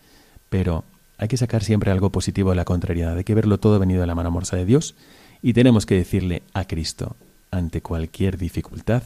Pero 0.49 0.85
hay 1.19 1.29
que 1.29 1.37
sacar 1.37 1.65
siempre 1.65 1.91
algo 1.91 2.11
positivo 2.11 2.51
de 2.51 2.57
la 2.57 2.65
contrariedad, 2.65 3.17
hay 3.17 3.25
que 3.25 3.35
verlo 3.35 3.59
todo 3.59 3.79
venido 3.79 4.01
de 4.01 4.07
la 4.07 4.15
mano 4.15 4.29
amorosa 4.29 4.57
de 4.57 4.65
Dios 4.65 4.95
y 5.43 5.53
tenemos 5.53 5.87
que 5.87 5.97
decirle 5.97 6.43
a 6.55 6.65
Cristo 6.65 7.17
ante 7.51 7.83
cualquier 7.83 8.39
dificultad, 8.39 9.03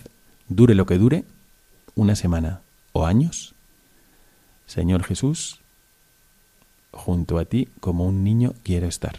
dure 0.48 0.74
lo 0.74 0.86
que 0.86 0.98
dure, 0.98 1.24
una 1.94 2.14
semana 2.14 2.60
o 2.92 3.06
años, 3.06 3.54
Señor 4.66 5.02
Jesús, 5.02 5.60
junto 6.90 7.38
a 7.38 7.44
ti 7.44 7.68
como 7.80 8.06
un 8.06 8.24
niño 8.24 8.54
quiero 8.62 8.86
estar. 8.86 9.18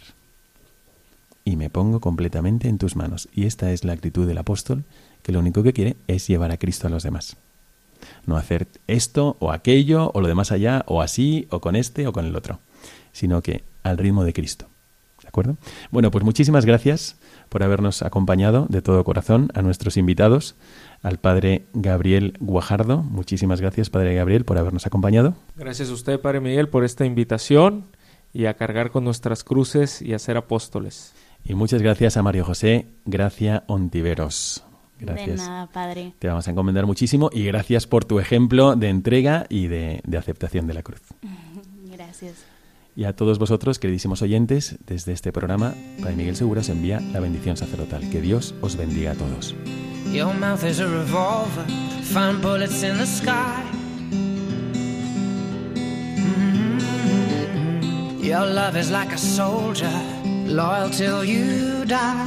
Y 1.44 1.56
me 1.56 1.70
pongo 1.70 2.00
completamente 2.00 2.68
en 2.68 2.78
tus 2.78 2.94
manos. 2.94 3.28
Y 3.32 3.46
esta 3.46 3.72
es 3.72 3.84
la 3.84 3.94
actitud 3.94 4.26
del 4.26 4.36
apóstol, 4.36 4.84
que 5.22 5.32
lo 5.32 5.40
único 5.40 5.62
que 5.62 5.72
quiere 5.72 5.96
es 6.06 6.26
llevar 6.26 6.50
a 6.50 6.58
Cristo 6.58 6.86
a 6.86 6.90
los 6.90 7.02
demás. 7.02 7.36
No 8.28 8.36
hacer 8.36 8.68
esto 8.86 9.38
o 9.40 9.50
aquello 9.50 10.10
o 10.12 10.20
lo 10.20 10.28
de 10.28 10.34
más 10.34 10.52
allá 10.52 10.84
o 10.86 11.00
así 11.00 11.48
o 11.50 11.60
con 11.60 11.76
este 11.76 12.06
o 12.06 12.12
con 12.12 12.26
el 12.26 12.36
otro, 12.36 12.60
sino 13.10 13.42
que 13.42 13.64
al 13.82 13.96
ritmo 13.96 14.22
de 14.22 14.34
Cristo. 14.34 14.66
¿De 15.22 15.28
acuerdo? 15.28 15.56
Bueno, 15.90 16.10
pues 16.10 16.24
muchísimas 16.24 16.66
gracias 16.66 17.16
por 17.48 17.62
habernos 17.62 18.02
acompañado 18.02 18.66
de 18.68 18.82
todo 18.82 19.02
corazón 19.02 19.50
a 19.54 19.62
nuestros 19.62 19.96
invitados, 19.96 20.56
al 21.02 21.18
padre 21.18 21.64
Gabriel 21.72 22.34
Guajardo. 22.38 23.02
Muchísimas 23.02 23.62
gracias, 23.62 23.88
padre 23.88 24.14
Gabriel, 24.14 24.44
por 24.44 24.58
habernos 24.58 24.86
acompañado. 24.86 25.34
Gracias 25.56 25.88
a 25.88 25.94
usted, 25.94 26.20
padre 26.20 26.40
Miguel, 26.40 26.68
por 26.68 26.84
esta 26.84 27.06
invitación 27.06 27.86
y 28.34 28.44
a 28.44 28.54
cargar 28.54 28.90
con 28.90 29.04
nuestras 29.04 29.42
cruces 29.42 30.02
y 30.02 30.12
a 30.12 30.18
ser 30.18 30.36
apóstoles. 30.36 31.14
Y 31.44 31.54
muchas 31.54 31.80
gracias 31.80 32.18
a 32.18 32.22
Mario 32.22 32.44
José 32.44 32.88
Gracia 33.06 33.64
Ontiveros. 33.68 34.67
Gracias. 35.00 35.28
De 35.28 35.36
nada, 35.36 35.66
padre. 35.68 36.12
Te 36.18 36.28
vamos 36.28 36.46
a 36.48 36.50
encomendar 36.50 36.86
muchísimo 36.86 37.30
y 37.32 37.44
gracias 37.44 37.86
por 37.86 38.04
tu 38.04 38.18
ejemplo 38.20 38.74
de 38.76 38.88
entrega 38.88 39.46
y 39.48 39.66
de, 39.68 40.00
de 40.04 40.16
aceptación 40.18 40.66
de 40.66 40.74
la 40.74 40.82
cruz. 40.82 41.00
Gracias. 41.92 42.34
Y 42.96 43.04
a 43.04 43.14
todos 43.14 43.38
vosotros, 43.38 43.78
queridísimos 43.78 44.22
oyentes, 44.22 44.76
desde 44.86 45.12
este 45.12 45.30
programa, 45.32 45.72
Padre 46.00 46.16
Miguel 46.16 46.34
Segura 46.34 46.62
os 46.62 46.68
envía 46.68 46.98
la 47.00 47.20
bendición 47.20 47.56
sacerdotal. 47.56 48.08
Que 48.10 48.20
Dios 48.20 48.54
os 48.60 48.76
bendiga 48.76 49.12
a 49.12 49.14
todos. 49.14 49.54
Your 50.12 50.34
mouth 50.34 50.64
is 50.64 50.80
a 50.80 50.86
revolver, 50.86 51.64
find 52.02 52.42
bullets 52.42 52.82
in 52.82 52.96
the 52.98 53.06
sky. 53.06 53.62
Mhm. 56.48 58.22
Your 58.22 58.46
love 58.46 58.76
is 58.76 58.90
like 58.90 59.12
a 59.14 59.18
soldier, 59.18 59.90
loyal 60.46 60.90
till 60.90 61.24
you 61.24 61.84
die. 61.84 62.26